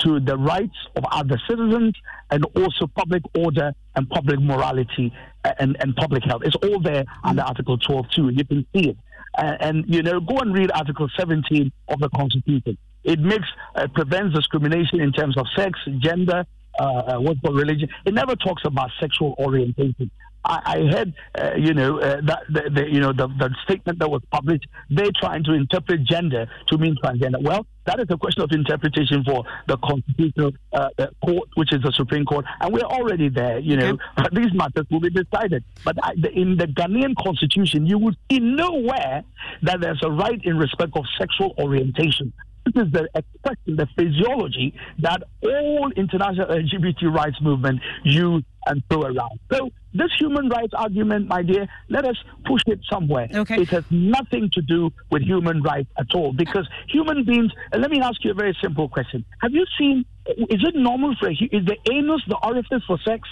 to 0.00 0.20
the 0.20 0.36
rights 0.36 0.76
of 0.96 1.04
other 1.10 1.40
citizens 1.48 1.94
and 2.30 2.44
also 2.56 2.86
public 2.86 3.22
order 3.36 3.72
and 3.94 4.08
public 4.10 4.40
morality 4.40 5.12
uh, 5.44 5.52
and, 5.58 5.76
and 5.80 5.94
public 5.96 6.24
health. 6.24 6.42
It's 6.44 6.56
all 6.56 6.80
there 6.80 7.04
under 7.22 7.42
Article 7.42 7.78
12 7.78 8.10
too. 8.10 8.28
You 8.30 8.44
can 8.44 8.66
see 8.74 8.90
it. 8.90 8.96
Uh, 9.36 9.56
and, 9.60 9.84
you 9.86 10.02
know, 10.02 10.20
go 10.20 10.38
and 10.38 10.54
read 10.54 10.70
Article 10.72 11.08
17 11.16 11.72
of 11.88 11.98
the 12.00 12.08
Constitution. 12.10 12.78
It 13.02 13.20
makes, 13.20 13.46
uh, 13.74 13.88
prevents 13.94 14.34
discrimination 14.34 15.00
in 15.00 15.12
terms 15.12 15.36
of 15.36 15.46
sex, 15.56 15.78
gender, 15.98 16.44
uh, 16.78 17.16
what's 17.18 17.40
called 17.40 17.56
religion. 17.56 17.88
It 18.04 18.14
never 18.14 18.36
talks 18.36 18.62
about 18.64 18.90
sexual 19.00 19.34
orientation. 19.38 20.10
I, 20.44 20.60
I 20.64 20.78
heard, 20.90 21.14
uh, 21.38 21.50
you 21.56 21.74
know, 21.74 22.00
uh, 22.00 22.20
that 22.26 22.42
the, 22.50 22.70
the, 22.70 22.88
you 22.90 23.00
know 23.00 23.12
the, 23.12 23.28
the 23.28 23.54
statement 23.64 23.98
that 23.98 24.10
was 24.10 24.22
published. 24.30 24.66
They're 24.90 25.10
trying 25.18 25.44
to 25.44 25.52
interpret 25.52 26.04
gender 26.04 26.46
to 26.68 26.78
mean 26.78 26.96
transgender. 27.02 27.42
Well, 27.42 27.66
that 27.86 27.98
is 28.00 28.06
a 28.10 28.16
question 28.16 28.42
of 28.42 28.52
interpretation 28.52 29.24
for 29.24 29.44
the 29.68 29.76
constitutional 29.78 30.52
uh, 30.72 30.88
uh, 30.98 31.06
court, 31.24 31.48
which 31.54 31.72
is 31.72 31.82
the 31.82 31.92
Supreme 31.92 32.24
Court, 32.24 32.44
and 32.60 32.72
we're 32.72 32.80
already 32.80 33.28
there. 33.28 33.58
You 33.58 33.76
know, 33.76 33.98
these 34.32 34.52
matters 34.54 34.86
will 34.90 35.00
be 35.00 35.10
decided. 35.10 35.64
But 35.84 35.96
I, 36.02 36.12
the, 36.20 36.30
in 36.30 36.56
the 36.56 36.66
Ghanaian 36.66 37.14
constitution, 37.16 37.86
you 37.86 37.98
would 37.98 38.16
see 38.30 38.40
nowhere 38.40 39.24
that 39.62 39.80
there's 39.80 40.02
a 40.04 40.10
right 40.10 40.40
in 40.44 40.58
respect 40.58 40.96
of 40.96 41.04
sexual 41.18 41.54
orientation. 41.58 42.32
This 42.66 42.86
is 42.86 42.92
the 42.92 43.08
expression, 43.14 43.76
the 43.76 43.86
physiology 43.96 44.74
that 45.00 45.22
all 45.42 45.90
international 45.96 46.46
LGBT 46.46 47.14
rights 47.14 47.36
movement 47.42 47.80
use 48.04 48.42
and 48.66 48.82
throw 48.88 49.02
around. 49.02 49.38
So 49.52 49.70
this 49.92 50.10
human 50.18 50.48
rights 50.48 50.72
argument, 50.74 51.28
my 51.28 51.42
dear, 51.42 51.68
let 51.88 52.04
us 52.04 52.16
push 52.44 52.62
it 52.66 52.80
somewhere. 52.90 53.28
Okay. 53.32 53.62
It 53.62 53.68
has 53.68 53.84
nothing 53.90 54.50
to 54.54 54.62
do 54.62 54.90
with 55.10 55.22
human 55.22 55.62
rights 55.62 55.90
at 55.98 56.14
all 56.14 56.32
because 56.32 56.68
human 56.88 57.24
beings. 57.24 57.52
And 57.72 57.80
let 57.82 57.90
me 57.90 58.00
ask 58.00 58.24
you 58.24 58.30
a 58.32 58.34
very 58.34 58.56
simple 58.62 58.88
question: 58.88 59.24
Have 59.40 59.52
you 59.52 59.64
seen? 59.78 60.04
Is 60.26 60.62
it 60.66 60.74
normal 60.74 61.14
for 61.16 61.30
is 61.30 61.38
the 61.40 61.76
anus 61.92 62.22
the 62.26 62.38
orifice 62.42 62.82
for 62.86 62.98
sex? 63.04 63.28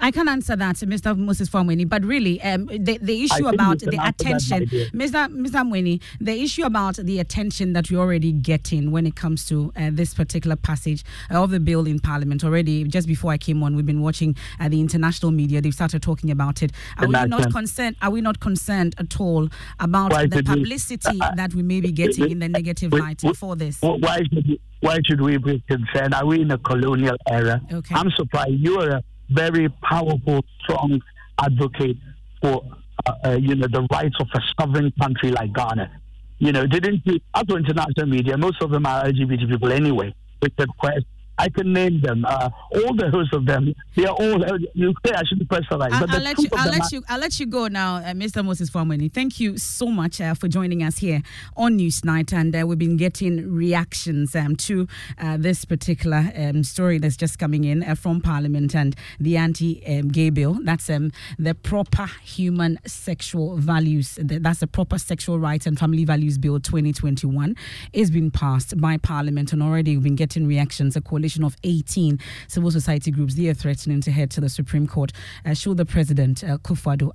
I 0.00 0.10
can 0.10 0.28
answer 0.28 0.56
that, 0.56 0.76
Mr. 0.76 1.16
Moses 1.16 1.48
Foh-Amoaning, 1.48 1.88
but 1.88 2.04
really, 2.04 2.40
um, 2.42 2.66
the, 2.66 2.98
the 3.00 3.24
issue 3.24 3.46
about 3.48 3.78
the 3.80 3.98
attention. 4.04 4.66
Mr. 4.92 5.28
Mr. 5.28 5.62
Mweni, 5.66 6.00
the 6.20 6.40
issue 6.42 6.64
about 6.64 6.96
the 6.96 7.18
attention 7.18 7.72
that 7.74 7.90
we're 7.90 7.98
already 8.00 8.32
getting 8.32 8.90
when 8.90 9.06
it 9.06 9.14
comes 9.16 9.46
to 9.46 9.72
uh, 9.76 9.90
this 9.92 10.14
particular 10.14 10.56
passage 10.56 11.04
of 11.30 11.50
the 11.50 11.60
bill 11.60 11.86
in 11.86 11.98
Parliament. 12.00 12.44
Already, 12.44 12.84
just 12.84 13.06
before 13.06 13.32
I 13.32 13.38
came 13.38 13.62
on, 13.62 13.76
we've 13.76 13.86
been 13.86 14.02
watching 14.02 14.36
uh, 14.60 14.68
the 14.68 14.80
international 14.80 15.32
media. 15.32 15.60
They've 15.60 15.74
started 15.74 16.02
talking 16.02 16.30
about 16.30 16.62
it. 16.62 16.72
Are 16.98 17.06
we 17.06 17.12
not 17.12 17.50
concerned? 17.52 17.96
Are 18.02 18.10
we 18.10 18.20
not 18.20 18.40
concerned 18.40 18.94
at 18.98 19.20
all 19.20 19.48
about 19.80 20.12
Why 20.12 20.26
the 20.26 20.36
should 20.36 20.48
we- 20.48 20.54
publicity 20.54 21.18
that 21.36 21.54
we 21.54 21.62
may 21.62 21.80
be 21.80 21.92
getting 21.92 22.30
in 22.30 22.38
the 22.38 22.48
negative 22.48 22.92
light 22.92 23.22
for 23.36 23.56
this? 23.56 23.78
Why 23.80 24.18
should 24.32 24.46
we, 24.46 24.60
why 24.80 24.98
should 25.04 25.20
we 25.20 25.36
be 25.38 25.62
concerned? 25.68 26.14
Are 26.14 26.26
we 26.26 26.40
in 26.40 26.50
a 26.50 26.58
colonial 26.58 27.16
era? 27.28 27.60
Okay. 27.72 27.94
I'm 27.94 28.10
surprised. 28.16 28.50
You 28.52 28.80
are 28.80 28.88
a 28.90 29.02
very 29.34 29.68
powerful, 29.82 30.44
strong 30.62 31.00
advocate 31.40 31.96
for 32.40 32.62
uh, 33.06 33.12
uh, 33.24 33.30
you 33.40 33.54
know 33.54 33.66
the 33.68 33.86
rights 33.90 34.16
of 34.20 34.28
a 34.34 34.40
sovereign 34.58 34.92
country 35.00 35.30
like 35.30 35.52
Ghana. 35.52 35.90
You 36.38 36.52
know, 36.52 36.66
didn't 36.66 37.02
you? 37.04 37.20
Other 37.34 37.56
international 37.56 38.06
media, 38.06 38.36
most 38.36 38.60
of 38.62 38.70
them 38.70 38.86
are 38.86 39.04
LGBT 39.04 39.48
people 39.48 39.72
anyway. 39.72 40.14
Richard 40.42 40.70
Quest, 40.78 41.06
I 41.38 41.48
can 41.48 41.72
name 41.72 42.00
them. 42.00 42.24
Uh, 42.24 42.50
all 42.74 42.94
the 42.94 43.10
hosts 43.10 43.34
of 43.34 43.46
them, 43.46 43.74
they 43.96 44.04
are 44.04 44.14
all. 44.14 44.44
You 44.74 44.94
say 45.04 45.12
I 45.14 45.22
shouldn't 45.24 45.48
personalize, 45.48 45.92
I'll, 45.92 46.00
but 46.00 46.10
I'll 46.10 46.20
let 46.20 46.38
you. 46.38 46.48
I'll 46.52 46.70
let 46.70 46.78
ma- 46.78 46.88
you. 46.92 47.02
I'll 47.08 47.20
let 47.20 47.40
you 47.40 47.46
go 47.46 47.68
now, 47.68 47.96
uh, 47.96 48.12
Mr. 48.12 48.44
Moses 48.44 48.70
Foh-Amoaning. 48.70 49.10
Thank 49.10 49.40
you 49.40 49.56
so 49.56 49.86
much 49.86 50.20
uh, 50.20 50.34
for 50.34 50.48
joining 50.48 50.82
us 50.82 50.98
here 50.98 51.22
on 51.56 51.78
Newsnight, 51.78 52.32
and 52.32 52.54
uh, 52.54 52.66
we've 52.66 52.78
been 52.78 52.96
getting 52.96 53.52
reactions 53.52 54.36
um, 54.36 54.56
to 54.56 54.86
uh, 55.18 55.36
this 55.36 55.64
particular 55.64 56.30
um, 56.36 56.62
story 56.64 56.98
that's 56.98 57.16
just 57.16 57.38
coming 57.38 57.64
in 57.64 57.82
uh, 57.82 57.94
from 57.94 58.20
Parliament 58.20 58.74
and 58.74 58.94
the 59.18 59.36
anti-gay 59.36 60.30
bill. 60.30 60.58
That's 60.62 60.90
um, 60.90 61.12
the 61.38 61.54
proper 61.54 62.06
human 62.22 62.78
sexual 62.86 63.56
values. 63.56 64.18
That's 64.20 64.60
the 64.60 64.66
proper 64.66 64.98
sexual 64.98 65.38
rights 65.38 65.66
and 65.66 65.78
family 65.78 66.04
values 66.04 66.38
bill 66.38 66.60
2021. 66.60 67.56
It's 67.92 68.10
been 68.10 68.30
passed 68.30 68.78
by 68.80 68.96
Parliament, 68.98 69.52
and 69.52 69.62
already 69.62 69.96
we've 69.96 70.04
been 70.04 70.16
getting 70.16 70.46
reactions. 70.46 70.94
A 70.94 71.00
coalition 71.22 71.44
of 71.44 71.56
18 71.62 72.18
civil 72.48 72.72
society 72.72 73.12
groups 73.12 73.36
they 73.36 73.46
are 73.46 73.54
threatening 73.54 74.00
to 74.00 74.10
head 74.10 74.28
to 74.28 74.40
the 74.40 74.48
Supreme 74.48 74.88
Court 74.88 75.12
uh, 75.46 75.54
should 75.54 75.76
the 75.76 75.84
President 75.84 76.42
uh, 76.42 76.58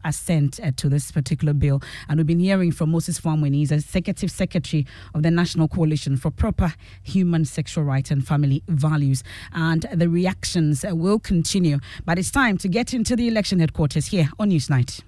assent 0.06 0.62
uh, 0.64 0.72
to 0.78 0.88
this 0.88 1.12
particular 1.12 1.54
bill. 1.54 1.82
And 2.08 2.18
we've 2.18 2.26
been 2.26 2.40
hearing 2.40 2.72
from 2.72 2.92
Moses 2.92 3.20
Foh-Amoaning, 3.20 3.54
he's 3.60 3.72
executive 3.72 4.32
secretary 4.32 4.86
of 5.14 5.24
the 5.24 5.32
National 5.32 5.68
Coalition 5.68 6.16
for 6.16 6.32
Proper 6.32 6.74
Human 7.04 7.44
Sexual 7.44 7.84
Rights 7.84 8.10
and 8.10 8.26
Family 8.26 8.64
Values. 8.70 9.24
And 9.52 9.86
the 9.94 10.08
reactions 10.08 10.86
uh, 10.86 10.96
will 10.96 11.20
continue. 11.20 11.80
But 12.06 12.18
it's 12.18 12.32
time 12.32 12.58
to 12.60 12.70
get 12.70 12.94
into 12.94 13.18
the 13.18 13.28
election 13.28 13.60
headquarters 13.60 14.08
here 14.08 14.30
on 14.40 14.52
Newsnight. 14.52 15.02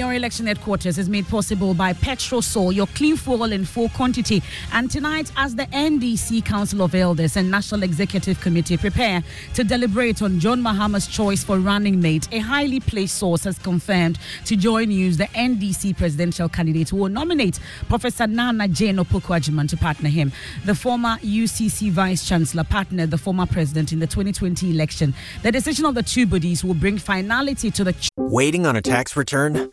Your 0.00 0.14
election 0.14 0.46
headquarters 0.46 0.96
is 0.96 1.10
made 1.10 1.28
possible 1.28 1.74
by 1.74 1.92
Petrosol, 1.92 2.74
your 2.74 2.86
clean 2.86 3.18
fuel 3.18 3.52
in 3.52 3.66
full 3.66 3.90
quantity. 3.90 4.42
And 4.72 4.90
tonight, 4.90 5.30
as 5.36 5.54
the 5.54 5.66
NDC 5.66 6.42
Council 6.42 6.80
of 6.80 6.94
Elders 6.94 7.36
and 7.36 7.50
National 7.50 7.82
Executive 7.82 8.40
Committee 8.40 8.78
prepare 8.78 9.22
to 9.52 9.62
deliberate 9.62 10.22
on 10.22 10.40
John 10.40 10.62
Mahama's 10.62 11.06
choice 11.06 11.44
for 11.44 11.58
running 11.58 12.00
mate, 12.00 12.26
a 12.32 12.38
highly 12.38 12.80
placed 12.80 13.18
source 13.18 13.44
has 13.44 13.58
confirmed 13.58 14.18
to 14.46 14.56
Joy 14.56 14.86
News 14.86 15.18
the 15.18 15.24
NDC 15.24 15.98
presidential 15.98 16.48
candidate 16.48 16.94
will 16.94 17.10
nominate 17.10 17.60
Professor 17.90 18.26
Nana 18.26 18.68
Jane 18.68 18.96
Opoku 18.96 19.68
to 19.68 19.76
partner 19.76 20.08
him. 20.08 20.32
The 20.64 20.74
former 20.74 21.18
UCC 21.18 21.90
Vice 21.90 22.26
Chancellor 22.26 22.64
partnered 22.64 23.10
the 23.10 23.18
former 23.18 23.44
president 23.44 23.92
in 23.92 23.98
the 23.98 24.06
2020 24.06 24.70
election. 24.70 25.12
The 25.42 25.52
decision 25.52 25.84
of 25.84 25.94
the 25.94 26.02
two 26.02 26.26
bodies 26.26 26.64
will 26.64 26.72
bring 26.72 26.96
finality 26.96 27.70
to 27.72 27.84
the 27.84 27.94
Waiting 28.30 28.64
on 28.64 28.76
a 28.76 28.80
tax 28.80 29.16
return? 29.16 29.72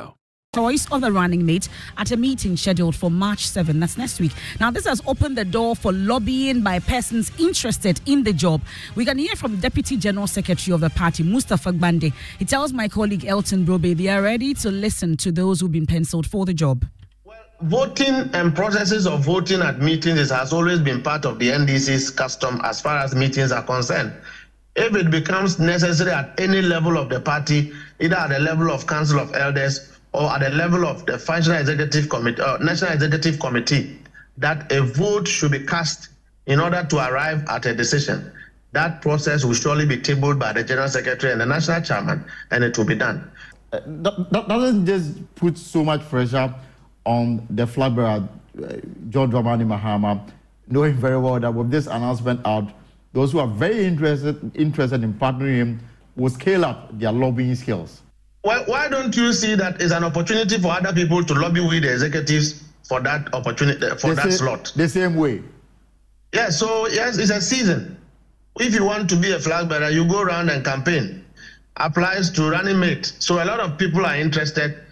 choice 0.53 0.85
of 0.91 0.99
the 0.99 1.09
running 1.09 1.45
mate 1.45 1.69
at 1.97 2.11
a 2.11 2.17
meeting 2.17 2.57
scheduled 2.57 2.93
for 2.93 3.09
March 3.09 3.47
7. 3.47 3.79
That's 3.79 3.97
next 3.97 4.19
week. 4.19 4.33
Now, 4.59 4.69
this 4.69 4.85
has 4.85 5.01
opened 5.07 5.37
the 5.37 5.45
door 5.45 5.77
for 5.77 5.93
lobbying 5.93 6.61
by 6.61 6.79
persons 6.79 7.31
interested 7.39 8.01
in 8.05 8.23
the 8.23 8.33
job. 8.33 8.61
We 8.95 9.05
can 9.05 9.17
hear 9.17 9.33
from 9.37 9.61
Deputy 9.61 9.95
General 9.95 10.27
Secretary 10.27 10.73
of 10.73 10.81
the 10.81 10.89
party, 10.89 11.23
Mustafa 11.23 11.71
Gbande. 11.71 12.11
He 12.37 12.43
tells 12.43 12.73
my 12.73 12.89
colleague 12.89 13.23
Elton 13.23 13.65
Brobbey 13.65 13.95
they 13.95 14.09
are 14.09 14.21
ready 14.21 14.53
to 14.55 14.69
listen 14.69 15.15
to 15.17 15.31
those 15.31 15.61
who've 15.61 15.71
been 15.71 15.87
penciled 15.87 16.27
for 16.27 16.45
the 16.45 16.53
job. 16.53 16.85
Well, 17.23 17.37
Voting 17.61 18.29
and 18.33 18.53
processes 18.53 19.07
of 19.07 19.23
voting 19.23 19.61
at 19.61 19.79
meetings 19.79 20.31
has 20.31 20.51
always 20.51 20.79
been 20.79 21.01
part 21.01 21.23
of 21.23 21.39
the 21.39 21.47
NDC's 21.47 22.09
custom 22.09 22.59
as 22.65 22.81
far 22.81 22.97
as 22.97 23.15
meetings 23.15 23.53
are 23.53 23.63
concerned. 23.63 24.11
If 24.75 24.97
it 24.97 25.11
becomes 25.11 25.59
necessary 25.59 26.11
at 26.11 26.37
any 26.37 26.61
level 26.61 26.97
of 26.97 27.07
the 27.07 27.21
party, 27.21 27.71
either 28.01 28.17
at 28.17 28.31
the 28.31 28.39
level 28.39 28.69
of 28.69 28.85
Council 28.85 29.17
of 29.19 29.33
Elders 29.33 29.90
or 30.13 30.29
at 30.31 30.41
the 30.41 30.49
level 30.49 30.85
of 30.85 31.05
the 31.05 31.17
functional 31.17 31.59
executive 31.59 32.09
committee, 32.09 32.41
uh, 32.41 32.57
national 32.57 32.91
executive 32.91 33.39
committee, 33.39 33.97
that 34.37 34.71
a 34.71 34.81
vote 34.81 35.27
should 35.27 35.51
be 35.51 35.65
cast 35.65 36.09
in 36.47 36.59
order 36.59 36.85
to 36.89 36.97
arrive 36.97 37.43
at 37.47 37.65
a 37.65 37.73
decision. 37.73 38.31
That 38.73 39.01
process 39.01 39.43
will 39.43 39.53
surely 39.53 39.85
be 39.85 39.97
tabled 39.97 40.39
by 40.39 40.53
the 40.53 40.63
general 40.63 40.87
secretary 40.87 41.31
and 41.31 41.41
the 41.41 41.45
national 41.45 41.81
chairman, 41.81 42.25
and 42.51 42.63
it 42.63 42.77
will 42.77 42.85
be 42.85 42.95
done. 42.95 43.29
Uh, 43.73 43.79
that, 43.85 44.47
doesn't 44.47 44.85
just 44.85 45.35
put 45.35 45.57
so 45.57 45.83
much 45.83 46.01
pressure 46.09 46.53
on 47.05 47.45
the 47.49 47.65
flag 47.65 47.95
bearer, 47.95 48.27
uh, 48.63 48.73
John 49.09 49.31
Dramani 49.31 49.65
Mahama, 49.65 50.29
knowing 50.67 50.93
very 50.93 51.17
well 51.17 51.39
that 51.39 51.53
with 51.53 51.69
this 51.69 51.87
announcement 51.87 52.45
out, 52.45 52.71
those 53.13 53.31
who 53.31 53.39
are 53.39 53.47
very 53.47 53.85
interested 53.85 54.55
interested 54.55 55.03
in 55.03 55.13
partnering 55.13 55.55
him 55.55 55.79
will 56.15 56.29
scale 56.29 56.63
up 56.63 56.97
their 56.97 57.11
lobbying 57.11 57.55
skills. 57.55 58.00
Why, 58.41 58.63
why 58.65 58.87
don't 58.87 59.15
you 59.15 59.33
see 59.33 59.55
that 59.55 59.81
as 59.81 59.91
an 59.91 60.03
opportunity 60.03 60.57
for 60.57 60.69
other 60.69 60.93
people 60.93 61.23
to 61.23 61.33
lobby 61.33 61.61
with 61.61 61.83
the 61.83 61.91
executives 61.91 62.63
for 62.87 62.99
that 63.01 63.33
opportunity 63.33 63.85
eh, 63.85 63.95
for 63.95 64.09
the 64.09 64.15
that 64.15 64.33
slot? 64.33 64.73
The 64.75 64.89
same 64.89 65.15
way. 65.15 65.43
Yeah, 66.33 66.49
so 66.49 66.87
yes, 66.87 67.17
it's 67.17 67.29
a 67.29 67.41
season. 67.41 67.97
If 68.59 68.73
you 68.73 68.83
want 68.83 69.09
to 69.11 69.15
be 69.15 69.31
a 69.31 69.39
flag 69.39 69.69
bearer, 69.69 69.89
you 69.89 70.05
go 70.07 70.21
around 70.21 70.49
and 70.49 70.65
campaign. 70.65 71.25
Applies 71.77 72.31
to 72.31 72.49
running 72.49 72.79
mate. 72.79 73.13
So 73.19 73.43
a 73.43 73.45
lot 73.45 73.59
of 73.59 73.77
people 73.77 74.05
are 74.05 74.15
interested. 74.15 74.83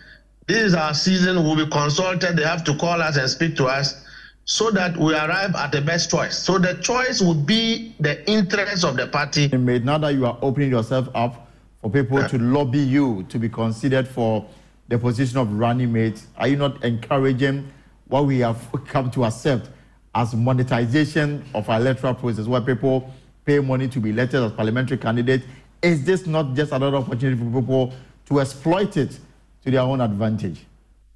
This 0.47 0.63
is 0.63 0.73
our 0.73 0.93
season. 0.93 1.43
We'll 1.43 1.55
be 1.55 1.69
consulted. 1.69 2.37
They 2.37 2.43
have 2.43 2.63
to 2.65 2.75
call 2.75 3.01
us 3.01 3.17
and 3.17 3.29
speak 3.29 3.55
to 3.57 3.65
us 3.65 4.05
so 4.45 4.71
that 4.71 4.97
we 4.97 5.13
arrive 5.13 5.55
at 5.55 5.71
the 5.71 5.81
best 5.81 6.09
choice. 6.09 6.37
So 6.37 6.57
the 6.57 6.75
choice 6.75 7.21
would 7.21 7.45
be 7.45 7.95
the 7.99 8.27
interest 8.29 8.83
of 8.83 8.95
the 8.97 9.07
party. 9.07 9.47
Now 9.47 9.97
that 9.99 10.13
you 10.13 10.25
are 10.25 10.37
opening 10.41 10.71
yourself 10.71 11.07
up 11.13 11.48
for 11.81 11.89
people 11.89 12.27
to 12.27 12.37
lobby 12.37 12.79
you 12.79 13.23
to 13.29 13.39
be 13.39 13.49
considered 13.49 14.07
for 14.07 14.45
the 14.87 14.97
position 14.97 15.37
of 15.37 15.51
running 15.53 15.91
mate? 15.91 16.21
Are 16.37 16.47
you 16.47 16.57
not 16.57 16.83
encouraging 16.83 17.71
what 18.07 18.25
we 18.25 18.39
have 18.39 18.57
come 18.87 19.09
to 19.11 19.25
accept 19.25 19.69
as 20.15 20.33
monetization 20.33 21.43
of 21.53 21.69
our 21.69 21.79
electoral 21.79 22.15
process, 22.15 22.47
where 22.47 22.61
people 22.61 23.13
pay 23.45 23.59
money 23.59 23.87
to 23.87 23.99
be 23.99 24.09
elected 24.09 24.43
as 24.43 24.51
parliamentary 24.51 24.97
candidates? 24.97 25.45
Is 25.81 26.03
this 26.03 26.25
not 26.25 26.55
just 26.55 26.71
another 26.71 26.97
opportunity 26.97 27.41
for 27.41 27.61
people 27.61 27.93
to 28.25 28.39
exploit 28.41 28.97
it 28.97 29.17
to 29.63 29.71
their 29.71 29.81
own 29.81 30.01
advantage? 30.01 30.65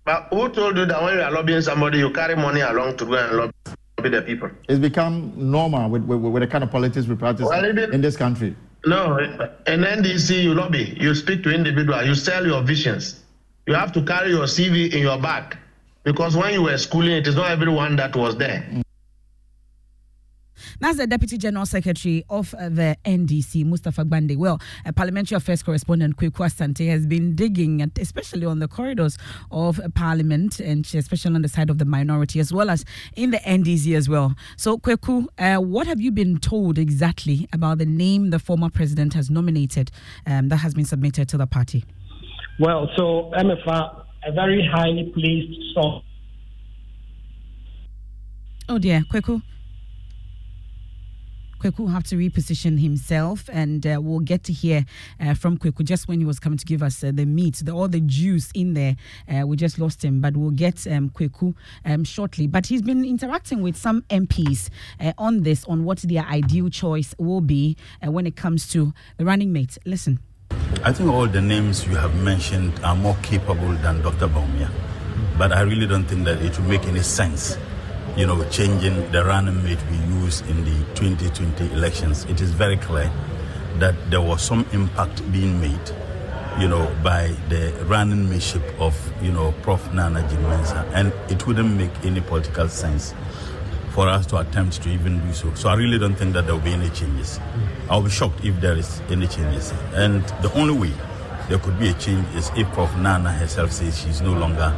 But 0.05 0.27
who 0.29 0.49
told 0.49 0.77
you 0.77 0.85
that 0.85 1.01
when 1.01 1.15
you 1.15 1.21
are 1.21 1.31
lobbying 1.31 1.61
somebody, 1.61 1.97
you 1.97 2.11
carry 2.11 2.35
money 2.35 2.61
along 2.61 2.97
to 2.97 3.05
go 3.05 3.13
and 3.15 3.37
lobby? 3.37 3.53
the 4.01 4.21
people. 4.21 4.49
It's 4.67 4.79
become 4.79 5.31
normal 5.37 5.89
with, 5.89 6.03
with, 6.03 6.19
with 6.19 6.41
the 6.41 6.47
kind 6.47 6.63
of 6.63 6.71
politics 6.71 7.07
we 7.07 7.15
practice 7.15 7.47
well, 7.47 7.63
in 7.63 8.01
this 8.01 8.17
country. 8.17 8.53
No, 8.85 9.17
eh, 9.17 9.29
eh, 9.39 9.73
in 9.73 9.81
NDC, 9.81 10.43
you 10.43 10.53
lobby, 10.53 10.97
you 10.99 11.15
speak 11.15 11.43
to 11.43 11.53
individual, 11.53 12.03
you 12.03 12.15
sell 12.15 12.45
your 12.45 12.61
visions. 12.61 13.21
You 13.65 13.75
have 13.75 13.93
to 13.93 14.03
carry 14.03 14.31
your 14.31 14.45
CV 14.45 14.93
in 14.93 14.99
your 14.99 15.17
bag 15.17 15.57
because 16.03 16.35
when 16.35 16.53
you 16.53 16.63
were 16.63 16.77
schooling, 16.77 17.13
it 17.13 17.27
is 17.27 17.35
not 17.35 17.49
everyone 17.49 17.95
that 17.95 18.13
was 18.15 18.35
there. 18.35 18.82
That's 20.83 20.97
the 20.97 21.07
Deputy 21.07 21.37
General 21.37 21.65
Secretary 21.65 22.25
of 22.29 22.53
uh, 22.55 22.67
the 22.67 22.97
NDC, 23.05 23.65
Mustafa 23.65 24.03
Gbande. 24.03 24.35
Well, 24.35 24.59
a 24.83 24.91
parliamentary 24.91 25.37
affairs 25.37 25.63
correspondent, 25.63 26.17
Kweku 26.17 26.45
Asante, 26.45 26.89
has 26.89 27.07
been 27.07 27.35
digging, 27.35 27.89
especially 27.97 28.45
on 28.45 28.59
the 28.59 28.67
corridors 28.67 29.17
of 29.49 29.79
Parliament, 29.95 30.59
and 30.59 30.85
especially 30.93 31.35
on 31.35 31.41
the 31.41 31.47
side 31.47 31.69
of 31.69 31.77
the 31.77 31.85
minority, 31.85 32.41
as 32.41 32.51
well 32.51 32.69
as 32.69 32.83
in 33.15 33.31
the 33.31 33.37
NDC 33.37 33.95
as 33.95 34.09
well. 34.09 34.35
So, 34.57 34.77
Kweku, 34.77 35.27
uh, 35.37 35.61
what 35.61 35.87
have 35.87 36.01
you 36.01 36.11
been 36.11 36.37
told 36.37 36.77
exactly 36.77 37.47
about 37.53 37.77
the 37.77 37.85
name 37.85 38.31
the 38.31 38.39
former 38.39 38.69
president 38.69 39.13
has 39.13 39.29
nominated 39.29 39.89
um, 40.27 40.49
that 40.49 40.57
has 40.57 40.73
been 40.73 40.83
submitted 40.83 41.29
to 41.29 41.37
the 41.37 41.47
party? 41.47 41.85
Well, 42.59 42.89
so 42.97 43.31
Emefa, 43.37 44.03
a 44.25 44.33
very 44.33 44.69
highly 44.69 45.13
placed 45.15 45.73
song. 45.75 46.01
Oh 48.67 48.79
dear, 48.79 49.03
Kweku. 49.09 49.41
Kweku 51.63 51.89
have 51.89 52.03
to 52.03 52.17
reposition 52.17 52.77
himself, 52.77 53.49
and 53.49 53.87
uh, 53.87 53.97
we'll 54.01 54.19
get 54.19 54.43
to 54.43 54.51
hear 54.51 54.85
uh, 55.21 55.33
from 55.33 55.57
Kweku 55.57 55.85
just 55.85 56.09
when 56.09 56.19
he 56.19 56.25
was 56.25 56.37
coming 56.37 56.57
to 56.57 56.65
give 56.65 56.83
us 56.83 57.01
uh, 57.01 57.11
the 57.13 57.25
meat, 57.25 57.61
the, 57.63 57.71
all 57.71 57.87
the 57.87 58.01
juice 58.01 58.51
in 58.53 58.73
there. 58.73 58.97
Uh, 59.29 59.47
we 59.47 59.55
just 59.55 59.79
lost 59.79 60.03
him, 60.03 60.19
but 60.19 60.35
we'll 60.35 60.51
get 60.51 60.85
um, 60.87 61.09
Kweku 61.09 61.55
um, 61.85 62.03
shortly. 62.03 62.47
But 62.47 62.65
he's 62.65 62.81
been 62.81 63.05
interacting 63.05 63.61
with 63.61 63.77
some 63.77 64.01
MPs 64.09 64.69
uh, 64.99 65.13
on 65.17 65.43
this, 65.43 65.63
on 65.63 65.85
what 65.85 65.99
their 65.99 66.25
ideal 66.25 66.69
choice 66.69 67.15
will 67.17 67.39
be 67.39 67.77
uh, 68.05 68.11
when 68.11 68.27
it 68.27 68.35
comes 68.35 68.67
to 68.73 68.93
the 69.15 69.23
running 69.23 69.53
mate. 69.53 69.77
Listen. 69.85 70.19
I 70.83 70.91
think 70.91 71.09
all 71.09 71.27
the 71.27 71.41
names 71.41 71.87
you 71.87 71.95
have 71.95 72.13
mentioned 72.23 72.77
are 72.83 72.95
more 72.95 73.15
capable 73.23 73.71
than 73.75 74.01
Dr. 74.01 74.27
Bawumia, 74.27 74.69
but 75.37 75.53
I 75.53 75.61
really 75.61 75.87
don't 75.87 76.03
think 76.03 76.25
that 76.25 76.41
it 76.41 76.59
will 76.59 76.67
make 76.67 76.83
any 76.87 77.03
sense 77.03 77.57
you 78.15 78.27
know, 78.27 78.43
changing 78.49 79.11
the 79.11 79.25
running 79.25 79.63
mate 79.63 79.79
we 79.89 79.97
used 80.21 80.47
in 80.47 80.63
the 80.63 80.85
2020 80.93 81.71
elections, 81.73 82.25
it 82.25 82.41
is 82.41 82.51
very 82.51 82.77
clear 82.77 83.11
that 83.79 83.95
there 84.11 84.21
was 84.21 84.41
some 84.41 84.65
impact 84.71 85.29
being 85.31 85.59
made, 85.59 85.91
you 86.59 86.67
know, 86.67 86.95
by 87.03 87.35
the 87.49 87.73
running 87.85 88.29
mateship 88.29 88.63
of, 88.79 88.95
you 89.23 89.31
know, 89.31 89.51
Prof. 89.63 89.91
Nana 89.93 90.21
Mensa, 90.21 90.87
and 90.93 91.11
it 91.31 91.45
wouldn't 91.47 91.75
make 91.75 91.91
any 92.03 92.21
political 92.21 92.69
sense 92.69 93.15
for 93.89 94.07
us 94.07 94.27
to 94.27 94.37
attempt 94.37 94.81
to 94.83 94.89
even 94.89 95.19
do 95.25 95.33
so. 95.33 95.51
So 95.55 95.69
I 95.69 95.75
really 95.75 95.97
don't 95.97 96.15
think 96.15 96.33
that 96.33 96.45
there 96.45 96.53
will 96.53 96.61
be 96.61 96.73
any 96.73 96.89
changes. 96.89 97.39
I'll 97.89 98.03
be 98.03 98.09
shocked 98.11 98.45
if 98.45 98.59
there 98.61 98.77
is 98.77 99.01
any 99.09 99.27
changes. 99.27 99.73
And 99.93 100.23
the 100.43 100.51
only 100.53 100.73
way 100.73 100.93
there 101.49 101.57
could 101.57 101.79
be 101.79 101.89
a 101.89 101.93
change 101.93 102.27
is 102.35 102.51
if 102.55 102.67
Prof. 102.73 102.95
Nana 102.97 103.31
herself 103.31 103.71
says 103.71 103.99
she's 103.99 104.21
no 104.21 104.33
longer 104.33 104.71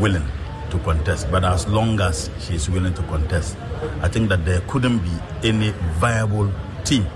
willing 0.00 0.26
to 0.70 0.78
contest. 0.80 1.30
But 1.30 1.44
as 1.44 1.66
long 1.68 2.00
as 2.00 2.30
she 2.40 2.54
is 2.54 2.68
willing 2.70 2.94
to 2.94 3.02
contest, 3.04 3.56
I 4.02 4.08
think 4.08 4.28
that 4.28 4.44
there 4.44 4.60
couldn't 4.68 4.98
be 4.98 5.12
any 5.42 5.70
viable 5.98 6.50
team, 6.84 7.06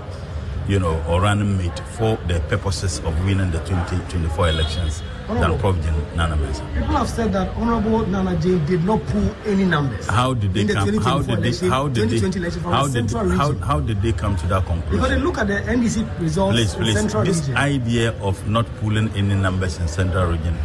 you 0.67 0.79
know, 0.79 1.01
or 1.07 1.21
running 1.21 1.57
mate 1.57 1.79
for 1.97 2.17
the 2.27 2.39
purposes 2.47 2.99
of 2.99 3.17
winning 3.25 3.51
the 3.51 3.59
2024 3.59 4.49
elections 4.49 5.01
than 5.27 5.57
Prof. 5.57 5.75
Nana 6.15 6.35
Mensa. 6.35 6.63
People 6.75 6.95
have 6.95 7.09
said 7.09 7.33
that 7.33 7.49
Honorable 7.55 8.05
Nana 8.05 8.39
Jane 8.39 8.63
did 8.65 8.83
not 8.83 9.03
pull 9.07 9.35
any 9.45 9.65
numbers. 9.65 10.07
How 10.07 10.33
did 10.33 10.53
they 10.53 10.65
come? 10.65 10.97
How 10.99 11.21
did 11.21 11.41
they? 11.41 11.67
How 11.67 11.87
did 11.87 12.09
they? 12.09 12.19
How 12.59 12.87
did, 12.87 13.11
how, 13.11 13.53
how 13.53 13.79
did 13.79 14.01
they 14.01 14.11
come 14.13 14.35
to 14.37 14.47
that 14.47 14.65
conclusion? 14.65 14.91
Because 14.97 15.09
they 15.09 15.17
look 15.19 15.37
at 15.39 15.47
the 15.47 15.55
NDC 15.55 16.19
results 16.19 16.55
please, 16.55 16.75
please, 16.75 16.93
Central 16.93 17.23
this 17.23 17.39
region. 17.39 17.57
idea 17.57 18.11
of 18.21 18.47
not 18.47 18.65
pulling 18.77 19.09
any 19.15 19.33
numbers 19.33 19.79
in 19.79 19.87
Central 19.87 20.31
region 20.31 20.55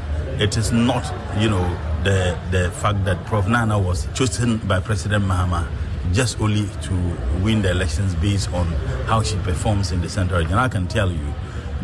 it 0.40 0.56
is 0.56 0.72
not, 0.72 1.04
you 1.38 1.50
know, 1.50 1.62
the 2.04 2.38
the 2.50 2.70
fact 2.70 3.04
that 3.04 3.24
Prof. 3.26 3.48
Nana 3.48 3.78
was 3.78 4.08
chosen 4.14 4.58
by 4.58 4.80
President 4.80 5.24
Mahama 5.24 5.66
just 6.12 6.40
only 6.40 6.66
to 6.82 6.94
win 7.42 7.62
the 7.62 7.70
elections 7.70 8.14
based 8.16 8.52
on 8.52 8.66
how 9.06 9.22
she 9.22 9.36
performs 9.38 9.92
in 9.92 10.00
the 10.00 10.08
central 10.08 10.40
region. 10.40 10.54
I 10.54 10.68
can 10.68 10.88
tell 10.88 11.10
you 11.10 11.34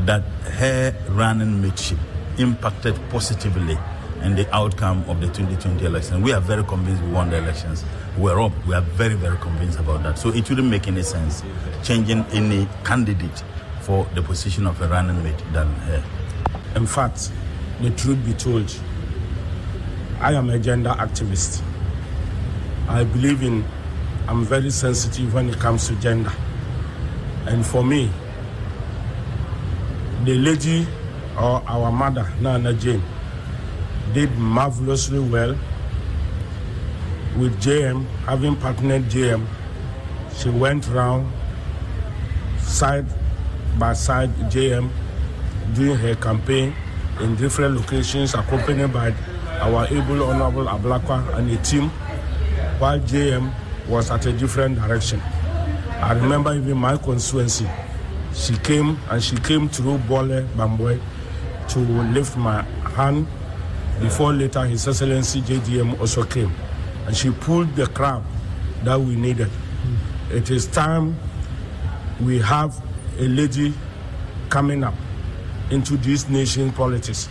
that 0.05 0.23
her 0.59 0.95
running 1.11 1.63
mateship 1.63 1.99
impacted 2.39 2.99
positively 3.11 3.79
in 4.23 4.35
the 4.35 4.53
outcome 4.55 5.05
of 5.09 5.21
the 5.21 5.27
2020 5.29 5.85
election. 5.85 6.23
We 6.23 6.33
are 6.33 6.41
very 6.41 6.65
convinced 6.65 7.03
we 7.03 7.11
won 7.11 7.31
the 7.31 7.37
elections. 7.37 7.85
We're 8.19 8.41
up. 8.41 8.53
We 8.67 8.75
are 8.75 8.81
very, 8.81 9.15
very 9.15 9.37
convinced 9.39 9.79
about 9.79 10.03
that. 10.03 10.19
So 10.19 10.31
it 10.31 10.49
wouldn't 10.49 10.69
make 10.69 10.89
any 10.89 11.03
sense 11.03 11.43
changing 11.85 12.25
any 12.33 12.67
candidate 12.85 13.45
for 13.81 14.07
the 14.15 14.23
position 14.23 14.67
of 14.67 14.81
a 14.81 14.89
running 14.89 15.23
mate 15.23 15.43
than 15.53 15.69
her. 15.69 16.03
In 16.75 16.87
fact, 16.87 17.31
the 17.81 17.91
truth 17.91 18.25
be 18.25 18.33
told, 18.33 18.75
I 20.21 20.33
am 20.33 20.49
a 20.49 20.59
gender 20.59 20.91
activist. 20.91 21.63
I 22.89 23.05
believe 23.05 23.43
in, 23.43 23.65
I'm 24.27 24.45
very 24.45 24.71
sensitive 24.71 25.35
when 25.35 25.51
it 25.51 25.59
comes 25.59 25.89
to 25.89 25.95
gender. 25.97 26.33
And 27.47 27.65
for 27.65 27.85
me, 27.85 28.11
the 30.25 30.35
lady 30.35 30.87
or 31.37 31.63
our 31.69 31.93
mother, 31.93 32.27
Nana 32.41 32.73
Jane, 32.73 33.03
did 34.15 34.37
marvelously 34.39 35.21
well 35.21 35.55
with 37.37 37.61
JM, 37.63 38.07
having 38.25 38.57
partnered 38.57 39.05
JM. 39.05 39.47
She 40.35 40.49
went 40.49 40.89
round 40.89 41.31
side 42.59 43.07
by 43.79 43.93
side 43.93 44.31
JM 44.51 44.89
doing 45.75 45.97
her 45.99 46.15
campaign 46.15 46.75
in 47.21 47.37
different 47.37 47.77
locations, 47.77 48.33
accompanied 48.35 48.93
by 48.93 49.15
our 49.61 49.87
able 49.89 50.23
Honorable 50.25 50.65
Ablakwa 50.67 51.35
and 51.37 51.51
a 51.51 51.57
team, 51.63 51.89
while 52.79 52.99
JM 53.01 53.53
was 53.89 54.11
at 54.11 54.27
a 54.27 54.33
different 54.33 54.77
direction. 54.77 55.21
I 56.01 56.13
remember 56.13 56.55
even 56.55 56.77
my 56.77 56.97
constituency. 56.97 57.69
She 58.35 58.55
came 58.59 58.99
and 59.09 59.23
she 59.23 59.37
came 59.37 59.69
through 59.69 59.99
Bole 59.99 60.43
Bamboi 60.57 61.01
to 61.69 61.79
lift 61.79 62.37
my 62.37 62.63
hand 62.95 63.27
before 64.01 64.33
later 64.33 64.65
His 64.67 64.87
Excellency 64.87 65.41
JDM 65.41 65.99
also 65.99 66.23
came. 66.25 66.53
And 67.07 67.17
she 67.17 67.31
pulled 67.31 67.75
the 67.77 67.87
crowd 67.87 68.25
that 68.85 69.01
we 69.01 69.17
needed. 69.17 69.51
It 70.31 70.51
is 70.51 70.67
time 70.67 71.17
we 72.21 72.41
have 72.41 72.79
a 73.19 73.27
lady 73.29 73.73
coming 74.51 74.85
up 74.85 74.95
into 75.71 75.97
this 75.97 76.29
nation 76.29 76.73
politics. 76.73 77.29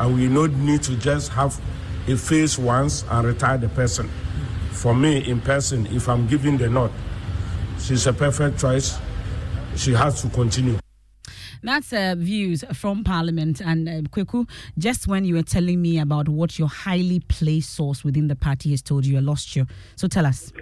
And 0.00 0.14
we 0.14 0.28
don't 0.28 0.56
need 0.64 0.82
to 0.84 0.96
just 0.96 1.30
have 1.32 1.60
a 2.06 2.16
face 2.16 2.58
once 2.58 3.04
and 3.10 3.26
retire 3.26 3.58
the 3.58 3.68
person. 3.68 4.08
For 4.70 4.94
me, 4.94 5.28
in 5.28 5.40
person, 5.40 5.86
if 5.86 6.08
I'm 6.08 6.26
giving 6.26 6.56
the 6.56 6.68
nod, 6.68 6.92
she's 7.78 8.06
a 8.06 8.12
perfect 8.12 8.60
choice. 8.60 8.98
She 9.76 9.92
has 9.92 10.22
to 10.22 10.28
continue. 10.28 10.78
That's 11.62 11.92
uh, 11.92 12.14
views 12.16 12.64
from 12.72 13.02
Parliament. 13.02 13.60
And 13.60 13.88
uh, 13.88 13.92
Kweku, 14.02 14.48
just 14.78 15.08
when 15.08 15.24
you 15.24 15.34
were 15.34 15.42
telling 15.42 15.82
me 15.82 15.98
about 15.98 16.28
what 16.28 16.58
your 16.58 16.68
highly 16.68 17.20
placed 17.20 17.74
source 17.74 18.04
within 18.04 18.28
the 18.28 18.36
party 18.36 18.70
has 18.70 18.82
told 18.82 19.04
you, 19.04 19.16
I 19.16 19.20
lost 19.20 19.56
you. 19.56 19.66
So 19.96 20.06
tell 20.06 20.26
us. 20.26 20.52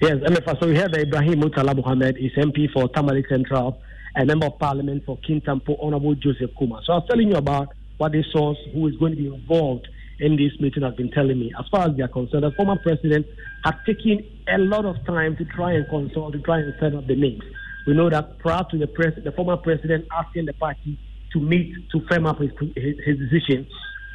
Yes, 0.00 0.14
Emefa. 0.26 0.58
So 0.58 0.66
we 0.66 0.76
have 0.76 0.94
Ibrahim 0.94 1.42
Murtala 1.42 1.76
Mohammed, 1.76 2.16
is 2.16 2.32
MP 2.32 2.72
for 2.72 2.88
Tamale 2.88 3.24
Central, 3.28 3.82
a 4.16 4.24
member 4.24 4.46
of 4.46 4.58
Parliament 4.58 5.04
for 5.04 5.18
Kintampo, 5.18 5.76
Honorable 5.82 6.14
Joseph 6.14 6.50
Kuma. 6.58 6.80
So 6.86 6.94
I 6.94 6.96
was 6.96 7.06
telling 7.10 7.28
you 7.28 7.36
about 7.36 7.74
what 8.00 8.12
this 8.12 8.24
source 8.32 8.56
who 8.72 8.86
is 8.86 8.96
going 8.96 9.12
to 9.12 9.16
be 9.16 9.26
involved 9.26 9.86
in 10.20 10.34
this 10.34 10.52
meeting 10.58 10.82
has 10.82 10.94
been 10.94 11.10
telling 11.10 11.38
me. 11.38 11.52
As 11.58 11.66
far 11.70 11.86
as 11.86 11.94
they 11.96 12.02
are 12.02 12.08
concerned, 12.08 12.44
the 12.44 12.50
former 12.52 12.78
president 12.78 13.26
had 13.62 13.76
taken 13.84 14.24
a 14.48 14.56
lot 14.56 14.86
of 14.86 14.96
time 15.04 15.36
to 15.36 15.44
try 15.44 15.74
and 15.74 15.86
consult, 15.86 16.32
to 16.32 16.38
try 16.40 16.60
and 16.60 16.74
set 16.80 16.94
up 16.94 17.06
the 17.06 17.14
names. 17.14 17.42
We 17.86 17.92
know 17.92 18.08
that 18.08 18.38
prior 18.38 18.64
to 18.70 18.78
the, 18.78 18.86
pres- 18.86 19.22
the 19.22 19.32
former 19.32 19.58
president 19.58 20.06
asking 20.16 20.46
the 20.46 20.54
party 20.54 20.98
to 21.34 21.40
meet 21.40 21.74
to 21.92 22.00
firm 22.08 22.26
up 22.26 22.38
his, 22.38 22.50
his, 22.74 22.96
his 23.04 23.18
decision, 23.18 23.66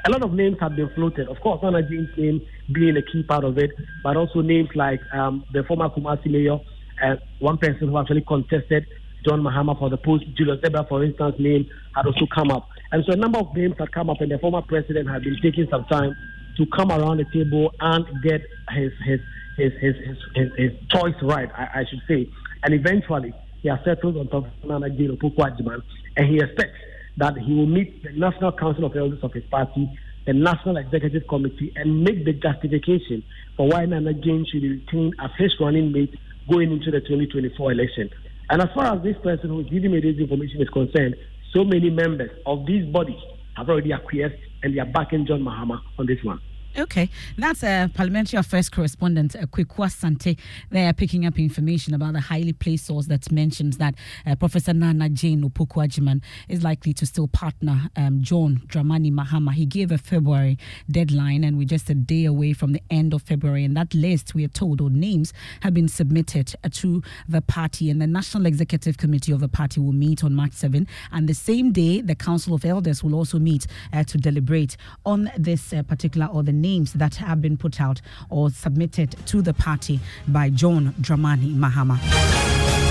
a 0.08 0.10
lot 0.10 0.24
of 0.24 0.34
names 0.34 0.58
have 0.62 0.76
been 0.76 0.90
floated. 0.96 1.28
Of 1.30 1.40
course, 1.42 1.62
Nana 1.62 1.84
Jane's 1.84 2.10
name 2.18 2.42
being 2.74 2.98
a 2.98 3.04
key 3.04 3.22
part 3.22 3.44
of 3.44 3.60
it, 3.60 3.70
but 4.04 4.18
also 4.18 4.42
names 4.42 4.70
like 4.74 5.02
um, 5.14 5.46
the 5.54 5.64
former 5.64 5.90
Kumasi 5.90 6.32
mayor, 6.32 6.58
uh, 7.04 7.18
one 7.38 7.60
person 7.60 7.90
who 7.90 7.98
actually 8.00 8.22
contested 8.22 8.88
John 9.28 9.42
Mahama 9.42 9.78
for 9.78 9.92
the 9.92 9.98
post, 9.98 10.26
Julius 10.36 10.60
Debrah, 10.62 10.88
for 10.90 11.04
instance, 11.04 11.36
name 11.38 11.68
had 11.96 12.08
also 12.08 12.26
come 12.34 12.50
up. 12.50 12.68
And 12.96 13.04
so 13.06 13.12
a 13.12 13.18
number 13.18 13.40
of 13.40 13.54
names 13.54 13.76
had 13.78 13.92
come 13.92 14.10
up, 14.10 14.22
and 14.22 14.32
the 14.32 14.38
former 14.38 14.62
president 14.62 15.10
had 15.10 15.22
been 15.22 15.36
taking 15.44 15.68
some 15.70 15.84
time 15.84 16.16
to 16.56 16.66
come 16.68 16.94
around 16.94 17.18
the 17.18 17.26
table 17.26 17.74
and 17.82 18.06
get 18.24 18.40
his 18.70 18.94
his 19.04 19.20
his 19.58 19.74
his 19.82 19.96
his, 19.98 20.18
his, 20.34 20.52
his 20.56 20.72
choice 20.90 21.16
right, 21.22 21.50
I, 21.54 21.82
I, 21.82 21.86
should 21.90 22.00
say. 22.08 22.26
And 22.64 22.74
eventually, 22.74 23.34
he 23.62 23.68
has 23.68 23.80
settled 23.84 24.16
on 24.16 24.30
top 24.30 24.46
of 24.46 24.70
Nana 24.70 24.90
Jane 24.92 25.18
Opoku 25.18 25.82
and 26.16 26.30
he 26.30 26.40
expects 26.40 26.80
that 27.18 27.38
he 27.38 27.54
will 27.54 27.66
meet 27.66 28.02
the 28.02 28.14
National 28.14 28.54
Council 28.54 28.86
of 28.86 28.96
Elders 28.96 29.20
of 29.24 29.34
his 29.34 29.44
party, 29.52 29.92
the 30.26 30.32
National 30.32 30.78
Executive 30.78 31.28
Committee, 31.28 31.74
and 31.76 32.02
make 32.02 32.24
the 32.24 32.32
justification 32.32 33.26
for 33.58 33.68
why 33.68 33.84
Nana 33.84 34.14
Jane 34.14 34.46
should 34.50 34.62
be 34.62 34.70
retained 34.70 35.16
as 35.20 35.32
his 35.38 35.52
running 35.60 35.92
mate 35.92 36.16
going 36.50 36.72
into 36.72 36.92
the 36.92 37.02
2024 37.02 37.74
election. 37.74 38.10
And 38.50 38.62
as 38.62 38.70
far 38.74 38.96
as 38.96 39.04
this 39.04 39.18
person 39.22 39.50
who 39.50 39.60
is 39.60 39.68
giving 39.68 39.92
me 39.92 40.00
this 40.00 40.18
information 40.18 40.62
is 40.62 40.70
concerned, 40.70 41.16
so 41.56 41.64
many 41.64 41.90
members 41.90 42.32
of 42.46 42.66
these 42.66 42.86
bodies 42.86 43.20
have 43.56 43.70
already 43.70 43.94
acquiesced 43.94 44.36
and 44.62 44.76
they 44.76 44.80
are 44.80 44.86
backing 44.86 45.26
John 45.26 45.42
Mahama 45.42 45.80
on 45.98 46.06
this 46.06 46.20
one. 46.24 46.40
Okay, 46.78 47.10
that's 47.38 47.64
a 47.64 47.90
parliamentary 47.94 48.38
affairs 48.38 48.68
correspondent, 48.68 49.34
uh, 49.34 49.46
Kweku 49.46 49.86
Asante. 49.86 50.38
They 50.72 50.86
are 50.86 50.92
picking 50.92 51.26
up 51.26 51.40
information 51.40 51.94
about 51.94 52.12
the 52.14 52.20
highly 52.20 52.52
placed 52.52 52.88
source 52.88 53.06
that 53.06 53.32
mentions 53.32 53.78
that 53.78 53.96
uh, 54.26 54.36
Professor 54.36 54.74
Nana 54.74 55.08
Jane 55.08 55.50
Opoku 55.50 56.22
is 56.50 56.64
likely 56.64 56.92
to 56.92 57.06
still 57.06 57.30
partner 57.30 57.90
um, 57.96 58.22
John 58.22 58.62
Dramani 58.68 59.10
Mahama. 59.10 59.54
He 59.54 59.66
gave 59.66 59.90
a 59.90 59.98
February 59.98 60.58
deadline, 60.92 61.46
and 61.46 61.58
we're 61.58 61.66
just 61.66 61.90
a 61.90 61.96
day 61.96 62.26
away 62.26 62.52
from 62.52 62.74
the 62.74 62.82
end 62.90 63.14
of 63.14 63.22
February. 63.22 63.64
And 63.64 63.78
that 63.78 63.94
list, 63.94 64.36
we 64.36 64.44
are 64.44 64.50
told, 64.50 64.82
or 64.82 64.90
names 64.90 65.32
have 65.62 65.74
been 65.74 65.88
submitted 65.88 66.56
uh, 66.62 66.70
to 66.74 67.02
the 67.30 67.42
party, 67.42 67.90
and 67.90 68.02
the 68.02 68.08
National 68.08 68.46
Executive 68.46 68.98
Committee 68.98 69.32
of 69.32 69.40
the 69.40 69.48
party 69.48 69.80
will 69.80 69.94
meet 69.94 70.26
on 70.26 70.36
March 70.36 70.52
7. 70.52 70.86
And 71.14 71.30
the 71.30 71.36
same 71.36 71.72
day, 71.72 72.02
the 72.02 72.16
Council 72.16 72.54
of 72.54 72.66
Elders 72.66 73.02
will 73.02 73.16
also 73.16 73.40
meet 73.40 73.66
uh, 73.94 74.04
to 74.04 74.18
deliberate 74.18 74.76
on 75.06 75.32
this 75.38 75.72
uh, 75.72 75.82
particular 75.82 76.26
or 76.26 76.44
the 76.44 76.65
names 76.66 76.94
that 76.94 77.16
have 77.16 77.40
been 77.42 77.58
put 77.58 77.80
out 77.80 78.02
or 78.30 78.50
submitted 78.50 79.16
to 79.28 79.42
the 79.42 79.54
party 79.54 80.00
by 80.28 80.50
John 80.50 80.94
Dramani 81.00 81.54
Mahama 81.64 82.85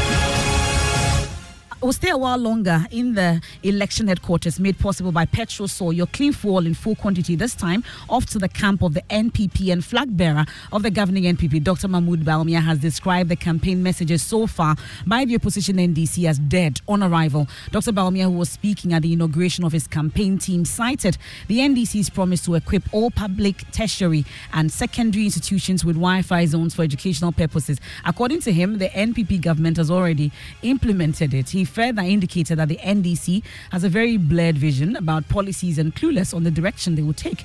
will 1.85 1.92
stay 1.92 2.09
a 2.09 2.16
while 2.16 2.38
longer 2.38 2.87
in 2.90 3.12
the 3.12 3.42
election 3.62 4.09
headquarters 4.09 4.59
made 4.59 4.79
possible 4.79 5.12
by 5.12 5.27
Petrosol, 5.27 5.94
your 5.94 6.07
clean 6.07 6.33
fuel 6.33 6.64
in 6.66 6.73
full 6.73 6.94
quantity, 6.94 7.37
this 7.37 7.55
time 7.55 7.85
off 8.09 8.25
to 8.25 8.38
the 8.38 8.49
camp 8.49 8.83
of 8.83 8.94
the 8.94 9.03
NPP 9.11 9.70
and 9.70 9.85
flag 9.85 10.16
bearer 10.16 10.47
of 10.73 10.83
the 10.83 10.90
governing 10.90 11.25
NPP, 11.25 11.62
Dr. 11.62 11.88
Mahmoud 11.88 12.20
Bawumia, 12.20 12.62
has 12.62 12.79
described 12.79 13.29
the 13.29 13.37
campaign 13.37 13.83
messages 13.83 14.23
so 14.23 14.47
far 14.47 14.77
by 15.07 15.27
the 15.27 15.35
opposition 15.35 15.77
NDC 15.77 16.27
as 16.27 16.38
dead 16.38 16.81
on 16.88 17.03
arrival. 17.03 17.49
Dr. 17.70 17.92
Bawumia, 17.92 18.23
who 18.23 18.31
was 18.31 18.49
speaking 18.49 18.94
at 18.94 19.03
the 19.03 19.12
inauguration 19.12 19.62
of 19.62 19.73
his 19.73 19.87
campaign 19.87 20.38
team, 20.38 20.64
cited 20.64 21.18
the 21.49 21.59
NDC's 21.59 22.09
promise 22.09 22.42
to 22.47 22.55
equip 22.55 22.83
all 22.94 23.11
public, 23.11 23.70
tertiary, 23.73 24.25
and 24.55 24.73
secondary 24.73 25.27
institutions 25.27 25.85
with 25.85 25.97
Wi 25.97 26.23
Fi 26.23 26.47
zones 26.47 26.75
for 26.75 26.83
educational 26.83 27.33
purposes. 27.33 27.79
According 28.07 28.40
to 28.40 28.53
him, 28.53 28.79
the 28.79 28.88
NPP 28.88 29.42
government 29.42 29.77
has 29.77 29.90
already 29.90 30.33
implemented 30.62 31.35
it. 31.35 31.51
He 31.51 31.66
further 31.75 32.03
indicated 32.03 32.57
that 32.59 32.69
the 32.69 32.77
NDC 32.77 33.43
has 33.73 33.83
a 33.83 33.89
very 33.89 34.17
blurred 34.17 34.57
vision 34.57 34.95
about 34.95 35.29
policies 35.29 35.77
and 35.77 35.95
clueless 35.95 36.33
on 36.33 36.45
the 36.45 36.51
direction 36.51 36.95
they 36.95 37.03
will 37.03 37.13
take 37.13 37.45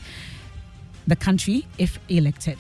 the 1.07 1.15
country 1.15 1.65
if 1.79 1.99
elected. 2.09 2.59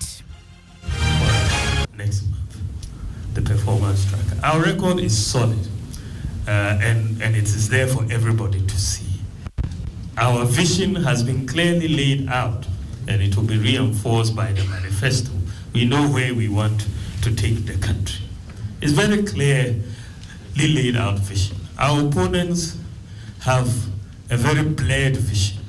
Next 1.95 2.27
month, 2.31 2.57
the 3.35 3.41
performance 3.43 4.09
tracker. 4.09 4.39
Our 4.43 4.63
record 4.63 4.99
is 4.99 5.15
solid 5.15 5.59
uh, 6.47 6.79
and, 6.81 7.21
and 7.21 7.35
it 7.35 7.43
is 7.43 7.69
there 7.69 7.85
for 7.85 8.03
everybody 8.11 8.65
to 8.65 8.77
see. 8.79 9.05
Our 10.17 10.45
vision 10.45 10.95
has 10.95 11.21
been 11.21 11.45
clearly 11.45 11.87
laid 11.87 12.29
out 12.29 12.65
and 13.07 13.21
it 13.21 13.35
will 13.35 13.43
be 13.43 13.57
reinforced 13.59 14.35
by 14.35 14.53
the 14.53 14.63
manifesto. 14.63 15.31
We 15.73 15.85
know 15.85 16.07
where 16.09 16.33
we 16.33 16.49
want 16.49 16.87
to 17.21 17.35
take 17.35 17.67
the 17.67 17.77
country. 17.77 18.25
It's 18.81 18.93
very 18.93 19.21
clearly 19.23 19.83
laid 20.57 20.95
out 20.95 21.19
vision. 21.19 21.58
Our 21.79 22.07
opponents 22.07 22.77
have 23.43 23.67
a 24.29 24.35
very 24.35 24.63
blurred 24.67 25.15
vision 25.15 25.63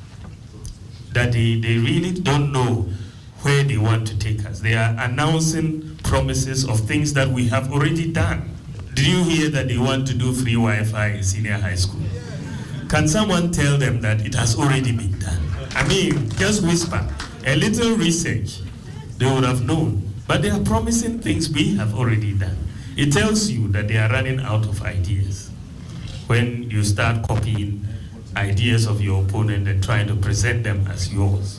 that 1.13 1.31
they, 1.31 1.61
they 1.61 1.79
really 1.79 2.11
don't 2.11 2.53
know 2.53 2.89
where 3.43 3.63
they 3.63 3.79
want 3.79 4.09
to 4.09 4.19
take 4.19 4.45
us. 4.45 4.59
They 4.59 4.75
are 4.75 4.93
announcing 4.99 5.97
promises 6.03 6.69
of 6.69 6.81
things 6.81 7.13
that 7.15 7.29
we 7.29 7.47
have 7.47 7.73
already 7.73 8.11
done. 8.11 8.57
Did 8.95 9.07
you 9.07 9.23
hear 9.23 9.51
that 9.51 9.69
they 9.69 9.79
want 9.79 10.09
to 10.09 10.15
do 10.15 10.33
free 10.33 10.55
Wi 10.55 10.83
Fi 10.83 11.07
in 11.11 11.23
senior 11.23 11.59
high 11.59 11.77
school? 11.77 12.03
Can 12.89 13.07
someone 13.07 13.53
tell 13.53 13.79
them 13.79 14.01
that 14.01 14.27
it 14.27 14.35
has 14.35 14.59
already 14.59 14.91
been 14.91 15.17
done? 15.21 15.41
I 15.77 15.87
mean, 15.87 16.29
just 16.31 16.65
whisper. 16.65 17.07
A 17.47 17.55
little 17.55 17.97
research, 17.97 18.59
they 19.17 19.33
would 19.33 19.45
have 19.45 19.65
known. 19.65 20.11
But 20.27 20.43
they 20.43 20.51
are 20.51 20.61
promising 20.61 21.21
things 21.21 21.49
we 21.49 21.77
have 21.77 21.95
already 21.95 22.35
done. 22.35 22.59
It 22.97 23.13
tells 23.13 23.49
you 23.49 23.69
that 23.69 23.87
they 23.87 23.97
are 23.97 24.09
running 24.11 24.41
out 24.41 24.67
of 24.67 24.83
ideas. 24.83 25.50
When 26.31 26.71
you 26.71 26.85
start 26.85 27.27
copying 27.27 27.85
ideas 28.37 28.87
of 28.87 29.01
your 29.01 29.25
opponent 29.25 29.67
and 29.67 29.83
trying 29.83 30.07
to 30.07 30.15
present 30.15 30.63
them 30.63 30.87
as 30.87 31.13
yours, 31.13 31.59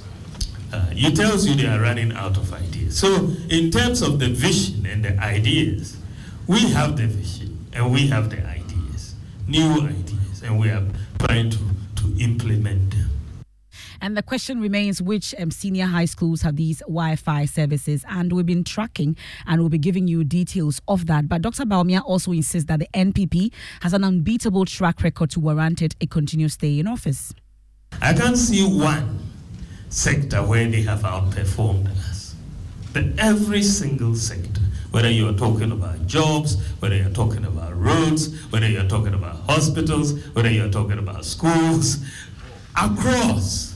uh, 0.71 0.85
it 0.91 1.13
tells 1.13 1.45
you 1.45 1.55
they 1.55 1.67
are 1.67 1.81
running 1.81 2.13
out 2.13 2.37
of 2.37 2.53
ideas. 2.53 2.97
So, 2.97 3.33
in 3.49 3.69
terms 3.69 4.01
of 4.01 4.19
the 4.19 4.29
vision 4.29 4.85
and 4.85 5.03
the 5.03 5.19
ideas, 5.19 5.97
we 6.47 6.71
have 6.71 6.95
the 6.95 7.07
vision 7.07 7.67
and 7.73 7.91
we 7.91 8.07
have 8.07 8.29
the 8.29 8.47
ideas, 8.47 9.13
new 9.45 9.73
ideas, 9.73 10.41
and 10.41 10.57
we 10.57 10.69
are 10.69 10.85
trying 11.19 11.49
to, 11.49 11.59
to 11.97 12.15
implement 12.21 12.91
them. 12.91 13.10
And 14.01 14.17
the 14.17 14.23
question 14.23 14.59
remains 14.59 14.99
which 14.99 15.35
um, 15.37 15.51
senior 15.51 15.85
high 15.85 16.05
schools 16.05 16.41
have 16.41 16.55
these 16.55 16.79
Wi 16.79 17.15
Fi 17.15 17.45
services? 17.45 18.03
And 18.09 18.33
we've 18.33 18.47
been 18.47 18.63
tracking 18.63 19.15
and 19.45 19.61
we'll 19.61 19.69
be 19.69 19.77
giving 19.77 20.07
you 20.07 20.23
details 20.23 20.81
of 20.87 21.05
that. 21.05 21.29
But 21.29 21.43
Dr. 21.43 21.65
Bawumia 21.65 22.01
also 22.03 22.31
insists 22.31 22.67
that 22.67 22.79
the 22.79 22.87
NPP 22.95 23.53
has 23.81 23.93
an 23.93 24.03
unbeatable 24.03 24.65
track 24.65 25.03
record 25.03 25.29
to 25.31 25.39
warrant 25.39 25.83
it 25.83 25.95
a 26.01 26.07
continuous 26.07 26.53
stay 26.53 26.79
in 26.79 26.87
office. 26.87 27.31
I 28.01 28.13
can't 28.13 28.37
see 28.37 28.65
one 28.65 29.19
sector 29.89 30.41
where 30.41 30.67
they 30.67 30.81
have 30.81 31.01
outperformed 31.01 31.89
us. 32.09 32.33
But 32.93 33.03
every 33.19 33.61
single 33.61 34.15
sector, 34.15 34.61
whether 34.89 35.09
you're 35.11 35.33
talking 35.33 35.71
about 35.71 36.07
jobs, 36.07 36.59
whether 36.79 36.95
you're 36.95 37.11
talking 37.11 37.45
about 37.45 37.77
roads, 37.77 38.35
whether 38.51 38.67
you're 38.67 38.87
talking 38.87 39.13
about 39.13 39.35
hospitals, 39.47 40.25
whether 40.29 40.49
you're 40.49 40.71
talking 40.71 40.97
about 40.97 41.23
schools, 41.23 42.03
across 42.75 43.70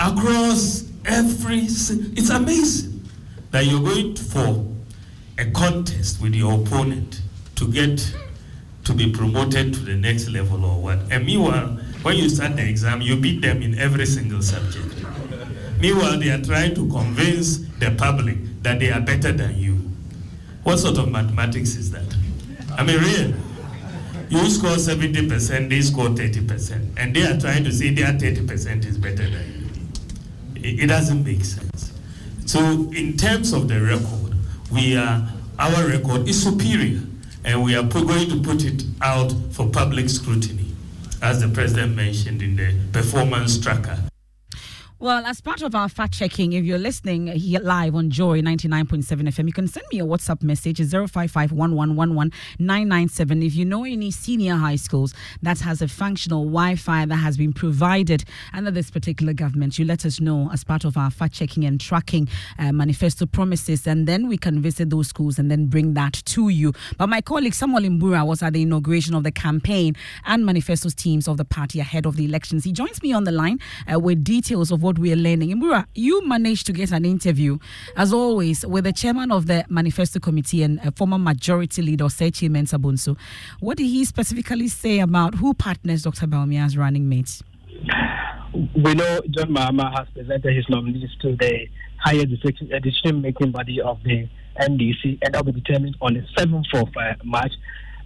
across 0.00 0.90
every. 1.04 1.60
It's 1.60 2.30
amazing 2.30 3.08
that 3.50 3.66
you're 3.66 3.80
going 3.80 4.16
for 4.16 4.66
a 5.38 5.50
contest 5.50 6.20
with 6.20 6.34
your 6.34 6.60
opponent 6.60 7.20
to 7.56 7.68
get 7.68 8.14
to 8.84 8.92
be 8.92 9.10
promoted 9.10 9.72
to 9.74 9.80
the 9.80 9.94
next 9.94 10.28
level 10.28 10.64
or 10.64 10.80
what. 10.80 10.98
And 11.10 11.24
meanwhile, 11.24 11.68
when 12.02 12.16
you 12.16 12.28
start 12.28 12.56
the 12.56 12.68
exam, 12.68 13.00
you 13.00 13.16
beat 13.16 13.40
them 13.40 13.62
in 13.62 13.78
every 13.78 14.06
single 14.06 14.42
subject. 14.42 14.94
Meanwhile, 15.80 16.18
they 16.18 16.30
are 16.30 16.42
trying 16.42 16.74
to 16.74 16.88
convince 16.88 17.58
the 17.78 17.94
public 17.96 18.36
that 18.62 18.80
they 18.80 18.90
are 18.90 19.00
better 19.00 19.32
than 19.32 19.56
you. 19.56 19.74
What 20.62 20.78
sort 20.78 20.98
of 20.98 21.10
mathematics 21.10 21.76
is 21.76 21.90
that? 21.92 22.14
I 22.76 22.84
mean, 22.84 22.98
really. 22.98 23.34
You 24.30 24.50
score 24.50 24.70
70%, 24.70 25.68
they 25.68 25.80
score 25.82 26.08
30%, 26.08 26.98
and 26.98 27.14
they 27.14 27.22
are 27.22 27.38
trying 27.38 27.64
to 27.64 27.72
say 27.72 27.90
their 27.90 28.12
30% 28.12 28.84
is 28.84 28.98
better 28.98 29.28
than 29.28 29.60
you 29.60 29.63
it, 30.64 30.86
doesn't 30.86 31.24
make 31.24 31.44
sense. 31.44 31.92
So 32.46 32.60
in 32.92 33.16
terms 33.16 33.52
of 33.52 33.68
the 33.68 33.80
record, 33.80 34.34
we 34.72 34.96
are 34.96 35.28
our 35.58 35.86
record 35.86 36.28
is 36.28 36.42
superior, 36.42 37.00
and 37.44 37.62
we 37.62 37.76
are 37.76 37.84
going 37.84 38.28
to 38.30 38.40
put 38.42 38.64
it 38.64 38.82
out 39.00 39.32
for 39.52 39.68
public 39.68 40.08
scrutiny, 40.08 40.74
as 41.22 41.40
the 41.40 41.48
president 41.48 41.94
mentioned 41.94 42.42
in 42.42 42.56
the 42.56 42.74
performance 42.92 43.58
tracker. 43.58 43.98
Well, 45.04 45.26
as 45.26 45.42
part 45.42 45.60
of 45.60 45.74
our 45.74 45.90
fact 45.90 46.14
checking, 46.14 46.54
if 46.54 46.64
you're 46.64 46.78
listening 46.78 47.26
here 47.26 47.60
live 47.60 47.94
on 47.94 48.08
Joy 48.08 48.40
99.7 48.40 49.04
FM, 49.04 49.46
you 49.46 49.52
can 49.52 49.68
send 49.68 49.84
me 49.92 50.00
a 50.00 50.02
WhatsApp 50.02 50.42
message 50.42 50.78
055 50.78 51.52
If 53.42 53.54
you 53.54 53.64
know 53.66 53.84
any 53.84 54.10
senior 54.10 54.54
high 54.54 54.76
schools 54.76 55.12
that 55.42 55.60
has 55.60 55.82
a 55.82 55.88
functional 55.88 56.44
Wi 56.44 56.76
Fi 56.76 57.04
that 57.04 57.16
has 57.16 57.36
been 57.36 57.52
provided 57.52 58.24
under 58.54 58.70
this 58.70 58.90
particular 58.90 59.34
government, 59.34 59.78
you 59.78 59.84
let 59.84 60.06
us 60.06 60.20
know 60.20 60.48
as 60.50 60.64
part 60.64 60.86
of 60.86 60.96
our 60.96 61.10
fact 61.10 61.34
checking 61.34 61.66
and 61.66 61.78
tracking 61.78 62.26
uh, 62.58 62.72
manifesto 62.72 63.26
promises, 63.26 63.86
and 63.86 64.08
then 64.08 64.26
we 64.26 64.38
can 64.38 64.62
visit 64.62 64.88
those 64.88 65.08
schools 65.08 65.38
and 65.38 65.50
then 65.50 65.66
bring 65.66 65.92
that 65.92 66.14
to 66.24 66.48
you. 66.48 66.72
But 66.96 67.10
my 67.10 67.20
colleague 67.20 67.52
Samuel 67.52 67.82
Imbura 67.82 68.26
was 68.26 68.42
at 68.42 68.54
the 68.54 68.62
inauguration 68.62 69.14
of 69.14 69.22
the 69.22 69.32
campaign 69.32 69.96
and 70.24 70.46
manifestos 70.46 70.94
teams 70.94 71.28
of 71.28 71.36
the 71.36 71.44
party 71.44 71.78
ahead 71.78 72.06
of 72.06 72.16
the 72.16 72.24
elections. 72.24 72.64
He 72.64 72.72
joins 72.72 73.02
me 73.02 73.12
on 73.12 73.24
the 73.24 73.32
line 73.32 73.58
uh, 73.92 74.00
with 74.00 74.24
details 74.24 74.70
of 74.70 74.82
what 74.82 74.93
what 74.94 75.00
we 75.00 75.12
are 75.12 75.16
learning. 75.16 75.50
Imbura, 75.50 75.86
you 75.94 76.26
managed 76.26 76.66
to 76.66 76.72
get 76.72 76.92
an 76.92 77.04
interview, 77.04 77.58
as 77.96 78.12
always, 78.12 78.64
with 78.64 78.84
the 78.84 78.92
chairman 78.92 79.32
of 79.32 79.46
the 79.46 79.64
Manifesto 79.68 80.20
Committee 80.20 80.62
and 80.62 80.78
a 80.84 80.92
former 80.92 81.18
majority 81.18 81.82
leader, 81.82 82.04
Sechi 82.04 82.48
Mensah-Bonsu. 82.48 83.16
What 83.60 83.78
did 83.78 83.86
he 83.86 84.04
specifically 84.04 84.68
say 84.68 85.00
about 85.00 85.34
who 85.34 85.52
partners 85.54 86.02
Dr. 86.02 86.26
Bawumia 86.26 86.64
as 86.64 86.76
running 86.76 87.08
mates? 87.08 87.42
We 88.54 88.94
know 88.94 89.20
John 89.30 89.48
Mahama 89.48 89.98
has 89.98 90.06
presented 90.14 90.54
his 90.54 90.64
nominees 90.68 91.10
to 91.22 91.34
the 91.36 91.66
higher 91.98 92.24
decision 92.24 93.20
making 93.20 93.50
body 93.50 93.80
of 93.80 94.00
the 94.04 94.28
NDC, 94.60 95.18
and 95.22 95.34
that 95.34 95.44
will 95.44 95.52
be 95.52 95.60
determined 95.60 95.96
on 96.00 96.14
the 96.14 96.24
7th 96.38 96.72
of 96.80 96.88
uh, 96.96 97.14
March. 97.24 97.52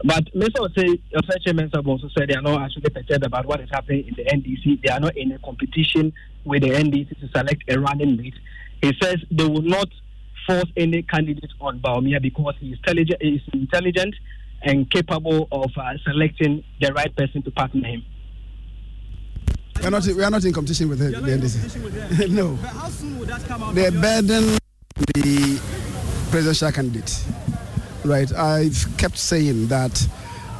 But 0.05 0.33
Mr. 0.33 0.61
Osei, 0.61 1.01
Osei 1.13 1.87
also 1.87 2.09
said 2.17 2.29
they 2.29 2.35
are 2.35 2.43
not 2.43 2.63
actually 2.63 2.91
concerned 2.91 3.25
about 3.25 3.47
what 3.47 3.61
is 3.61 3.69
happening 3.71 4.07
in 4.07 4.15
the 4.15 4.25
NDC. 4.25 4.83
They 4.83 4.91
are 4.91 5.01
not 5.01 5.17
in 5.17 5.33
a 5.33 5.39
competition 5.41 6.13
with 6.45 6.63
the 6.63 6.71
NDC 6.71 7.19
to 7.21 7.29
select 7.37 7.65
a 7.69 7.81
running 7.81 8.17
mate. 8.17 8.35
He 8.81 8.93
says 9.03 9.17
they 9.31 9.45
will 9.45 9.63
not 9.63 9.89
force 10.47 10.71
any 10.77 11.03
candidate 11.03 11.51
on 11.61 11.81
Bawumia 11.81 12.23
because 12.23 12.55
he 12.61 12.69
is 12.71 12.79
intelligent, 12.79 13.21
he 13.21 13.29
is 13.37 13.43
intelligent 13.53 14.15
and 14.63 14.89
capable 14.91 15.49
of 15.51 15.71
uh, 15.77 15.93
selecting 16.05 16.63
the 16.81 16.93
right 16.93 17.15
person 17.17 17.43
to 17.43 17.51
partner 17.51 17.89
him. 17.89 18.05
We 19.81 19.87
are 19.87 19.91
not, 19.91 20.07
we 20.07 20.23
are 20.23 20.31
not 20.31 20.45
in 20.45 20.53
competition 20.53 20.89
with 20.89 20.99
the, 21.01 21.11
the 21.11 21.31
NDC. 21.31 22.29
no. 22.31 22.57
But 22.61 22.69
how 22.69 22.89
soon 22.89 23.19
will 23.19 23.27
that 23.27 23.43
come 23.47 23.63
out? 23.65 23.75
They 23.75 23.91
burden 23.91 24.59
the 25.15 25.61
presidential 26.31 26.73
candidate 26.73 27.25
right? 28.05 28.33
I've 28.33 28.87
kept 28.97 29.19
saying 29.19 29.69
that 29.69 30.07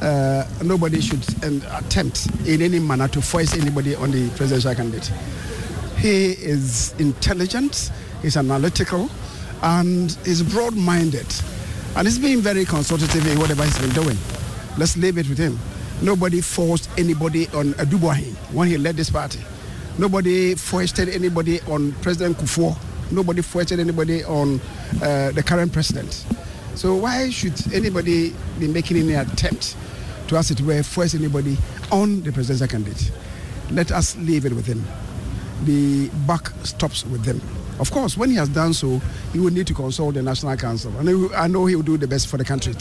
uh, 0.01 0.47
nobody 0.63 1.01
should 1.01 1.23
attempt 1.43 2.27
in 2.47 2.61
any 2.61 2.79
manner 2.79 3.07
to 3.09 3.21
force 3.21 3.53
anybody 3.55 3.95
on 3.95 4.11
the 4.11 4.29
presidential 4.31 4.73
candidate. 4.75 5.11
He 5.97 6.31
is 6.31 6.93
intelligent, 6.99 7.91
he's 8.21 8.37
analytical, 8.37 9.09
and 9.61 10.11
he's 10.23 10.41
broad 10.41 10.75
minded. 10.75 11.27
And 11.95 12.07
he's 12.07 12.19
been 12.19 12.39
very 12.39 12.65
consultative 12.65 13.27
in 13.27 13.39
whatever 13.39 13.63
he's 13.63 13.77
been 13.79 13.89
doing. 13.89 14.17
Let's 14.77 14.95
leave 14.95 15.17
it 15.17 15.27
with 15.27 15.37
him. 15.37 15.59
Nobody 16.01 16.39
forced 16.39 16.89
anybody 16.97 17.47
on 17.47 17.73
Adu 17.73 17.97
Boahen 17.97 18.33
when 18.53 18.69
he 18.69 18.77
led 18.77 18.95
this 18.95 19.09
party. 19.09 19.39
Nobody 19.97 20.55
foisted 20.55 21.09
anybody 21.09 21.59
on 21.63 21.91
President 22.01 22.37
Kufuor. 22.37 22.77
Nobody 23.11 23.41
foisted 23.41 23.81
anybody 23.81 24.23
on 24.23 24.61
uh, 25.03 25.31
the 25.31 25.43
current 25.45 25.73
president. 25.73 26.25
So 26.79 26.95
why 26.95 27.29
should 27.29 27.73
anybody 27.73 28.33
be 28.57 28.65
making 28.69 28.95
any 28.95 29.13
attempt 29.13 29.75
to, 30.29 30.37
as 30.37 30.49
it 30.49 30.61
were, 30.61 30.81
force 30.81 31.13
anybody 31.13 31.57
on 31.91 32.21
the 32.21 32.31
presidential 32.31 32.67
candidate? 32.67 33.11
Let 33.69 33.91
us 33.91 34.15
leave 34.15 34.45
it 34.45 34.53
with 34.53 34.65
him. 34.65 34.85
The 35.65 36.07
buck 36.25 36.53
stops 36.63 37.05
with 37.05 37.25
them. 37.25 37.41
Of 37.81 37.91
course, 37.91 38.15
when 38.15 38.29
he 38.29 38.37
has 38.37 38.47
done 38.47 38.73
so, 38.73 39.01
he 39.33 39.41
will 39.41 39.51
need 39.51 39.67
to 39.67 39.73
consult 39.73 40.13
the 40.13 40.21
National 40.21 40.55
Council. 40.55 40.97
And 40.97 41.35
I 41.35 41.47
know 41.47 41.65
he 41.65 41.75
will 41.75 41.83
do 41.83 41.97
the 41.97 42.07
best 42.07 42.29
for 42.29 42.37
the 42.37 42.45
country. 42.45 42.73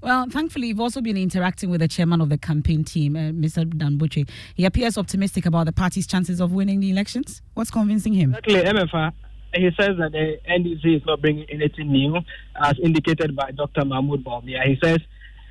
Well, 0.00 0.26
thankfully, 0.30 0.68
you've 0.68 0.80
also 0.80 1.02
been 1.02 1.18
interacting 1.18 1.68
with 1.68 1.82
the 1.82 1.88
chairman 1.88 2.22
of 2.22 2.30
the 2.30 2.38
campaign 2.38 2.82
team, 2.82 3.14
uh, 3.14 3.32
Mr. 3.32 3.68
Dan 3.76 3.98
Botwe. 3.98 4.26
He 4.54 4.64
appears 4.64 4.96
optimistic 4.96 5.44
about 5.44 5.66
the 5.66 5.72
party's 5.72 6.06
chances 6.06 6.40
of 6.40 6.52
winning 6.52 6.80
the 6.80 6.90
elections. 6.90 7.42
What's 7.52 7.70
convincing 7.70 8.14
him? 8.14 8.30
Exactly, 8.30 8.62
Emefa 8.62 9.12
he 9.54 9.70
says 9.78 9.96
that 9.98 10.12
the 10.12 10.38
NDC 10.48 10.96
is 10.96 11.02
not 11.06 11.20
bringing 11.20 11.48
anything 11.50 11.90
new, 11.90 12.18
as 12.62 12.78
indicated 12.82 13.34
by 13.34 13.50
Dr. 13.52 13.82
Mahamudu 13.82 14.22
Bawumia. 14.22 14.62
He 14.64 14.78
says 14.82 14.98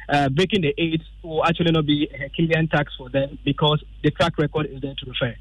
uh, 0.10 0.30
breaking 0.30 0.62
the 0.62 0.74
eight 0.78 1.02
will 1.24 1.44
actually 1.46 1.72
not 1.72 1.86
be 1.86 2.08
a 2.14 2.18
Herculean 2.18 2.68
tax 2.68 2.94
for 2.98 3.10
them 3.10 3.38
because 3.44 3.84
the 4.04 4.12
track 4.12 4.38
record 4.38 4.68
is 4.68 4.82
there 4.82 4.94
to 4.94 5.06
refer. 5.10 5.36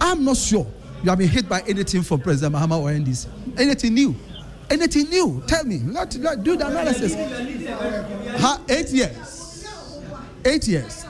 I'm 0.00 0.24
not 0.24 0.36
sure 0.36 0.66
you 1.02 1.08
have 1.08 1.18
been 1.18 1.28
hit 1.28 1.48
by 1.48 1.60
anything 1.62 2.02
from 2.02 2.20
President 2.20 2.54
Mahama 2.54 2.78
or 2.80 2.90
NDC. 2.90 3.28
Anything 3.58 3.94
new? 3.94 4.14
Anything 4.68 5.08
new? 5.08 5.42
Tell 5.46 5.64
me. 5.64 5.78
Let, 5.78 6.14
let 6.16 6.44
do 6.44 6.56
the 6.56 6.66
analysis. 6.66 7.14
Ha, 8.40 8.60
eight 8.68 8.90
years. 8.90 9.66
Eight 10.44 10.68
years. 10.68 11.06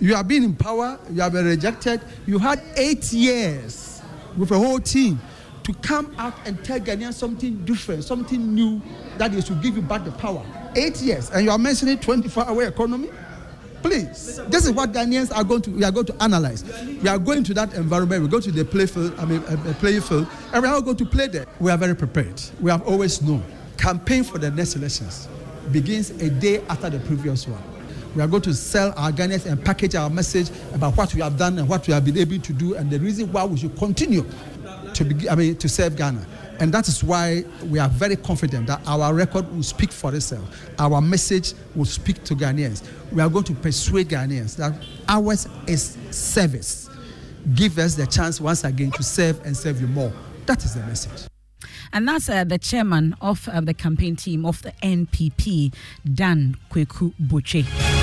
You 0.00 0.14
have 0.14 0.28
been 0.28 0.44
in 0.44 0.54
power. 0.54 0.98
You 1.10 1.22
have 1.22 1.32
been 1.32 1.46
rejected. 1.46 2.00
You 2.26 2.38
had 2.38 2.62
eight 2.76 3.12
years 3.12 4.00
with 4.36 4.50
a 4.50 4.58
whole 4.58 4.78
team 4.78 5.20
to 5.72 5.78
come 5.80 6.14
out 6.18 6.34
and 6.44 6.62
tell 6.64 6.80
Ghanaians 6.80 7.14
something 7.14 7.64
different, 7.64 8.04
something 8.04 8.54
new 8.54 8.80
that 9.18 9.32
is 9.34 9.44
to 9.46 9.54
give 9.54 9.76
you 9.76 9.82
back 9.82 10.04
the 10.04 10.12
power. 10.12 10.44
Eight 10.74 11.00
years, 11.00 11.30
and 11.30 11.44
you 11.44 11.50
are 11.50 11.58
mentioning 11.58 11.98
24-hour 11.98 12.64
economy. 12.64 13.10
Please, 13.82 14.36
this 14.48 14.66
is 14.66 14.72
what 14.72 14.92
Ghanaians 14.92 15.34
are 15.34 15.42
going 15.44 15.62
to. 15.62 15.70
We 15.70 15.84
are 15.84 15.90
going 15.90 16.06
to 16.06 16.22
analyze. 16.22 16.64
We 16.84 17.08
are 17.08 17.18
going 17.18 17.44
to 17.44 17.54
that 17.54 17.72
environment. 17.74 18.22
We 18.22 18.28
go 18.28 18.40
to 18.40 18.52
the 18.52 18.64
play 18.64 18.86
field. 18.86 19.14
I 19.18 19.24
mean, 19.24 19.42
a, 19.48 19.70
a 19.70 19.74
play 19.74 19.98
field, 20.00 20.26
and 20.52 20.62
we 20.62 20.68
are 20.68 20.80
going 20.82 20.96
to 20.96 21.06
play 21.06 21.28
there. 21.28 21.46
We 21.60 21.70
are 21.70 21.78
very 21.78 21.96
prepared. 21.96 22.40
We 22.60 22.70
have 22.70 22.86
always 22.86 23.22
known. 23.22 23.42
Campaign 23.78 24.24
for 24.24 24.38
the 24.38 24.50
next 24.50 24.76
elections 24.76 25.28
begins 25.72 26.10
a 26.10 26.28
day 26.28 26.62
after 26.68 26.90
the 26.90 26.98
previous 27.00 27.48
one. 27.48 27.62
We 28.14 28.22
are 28.22 28.26
going 28.26 28.42
to 28.42 28.54
sell 28.54 28.92
our 28.96 29.12
Ghanaians 29.12 29.46
and 29.46 29.64
package 29.64 29.94
our 29.94 30.10
message 30.10 30.50
about 30.74 30.96
what 30.96 31.14
we 31.14 31.20
have 31.20 31.38
done 31.38 31.58
and 31.58 31.68
what 31.68 31.86
we 31.86 31.94
have 31.94 32.04
been 32.04 32.18
able 32.18 32.38
to 32.40 32.52
do 32.52 32.74
and 32.74 32.90
the 32.90 32.98
reason 32.98 33.30
why 33.32 33.44
we 33.44 33.56
should 33.56 33.76
continue 33.76 34.26
to 34.94 35.04
be, 35.04 35.28
I 35.28 35.34
mean, 35.34 35.56
to 35.56 35.68
serve 35.68 35.96
Ghana. 35.96 36.24
And 36.60 36.72
that 36.74 36.88
is 36.88 37.02
why 37.02 37.44
we 37.64 37.78
are 37.78 37.88
very 37.88 38.16
confident 38.16 38.66
that 38.66 38.82
our 38.86 39.14
record 39.14 39.50
will 39.54 39.62
speak 39.62 39.90
for 39.90 40.14
itself. 40.14 40.68
Our 40.78 41.00
message 41.00 41.54
will 41.74 41.86
speak 41.86 42.22
to 42.24 42.34
Ghanaians. 42.34 42.86
We 43.10 43.22
are 43.22 43.30
going 43.30 43.44
to 43.44 43.54
persuade 43.54 44.08
Ghanaians 44.08 44.56
that 44.56 44.74
ours 45.08 45.48
is 45.66 45.96
service. 46.10 46.90
Give 47.54 47.78
us 47.78 47.94
the 47.94 48.06
chance 48.06 48.40
once 48.40 48.64
again 48.64 48.90
to 48.92 49.02
serve 49.02 49.44
and 49.46 49.56
serve 49.56 49.80
you 49.80 49.86
more. 49.86 50.12
That 50.44 50.62
is 50.64 50.74
the 50.74 50.80
message. 50.80 51.28
And 51.92 52.06
that's 52.06 52.28
uh, 52.28 52.44
the 52.44 52.58
chairman 52.58 53.16
of 53.20 53.48
uh, 53.48 53.60
the 53.62 53.74
campaign 53.74 54.16
team 54.16 54.44
of 54.44 54.60
the 54.62 54.72
NPP, 54.82 55.74
Dan 56.14 56.56
Kweku 56.70 57.14
Botwe. 57.20 57.99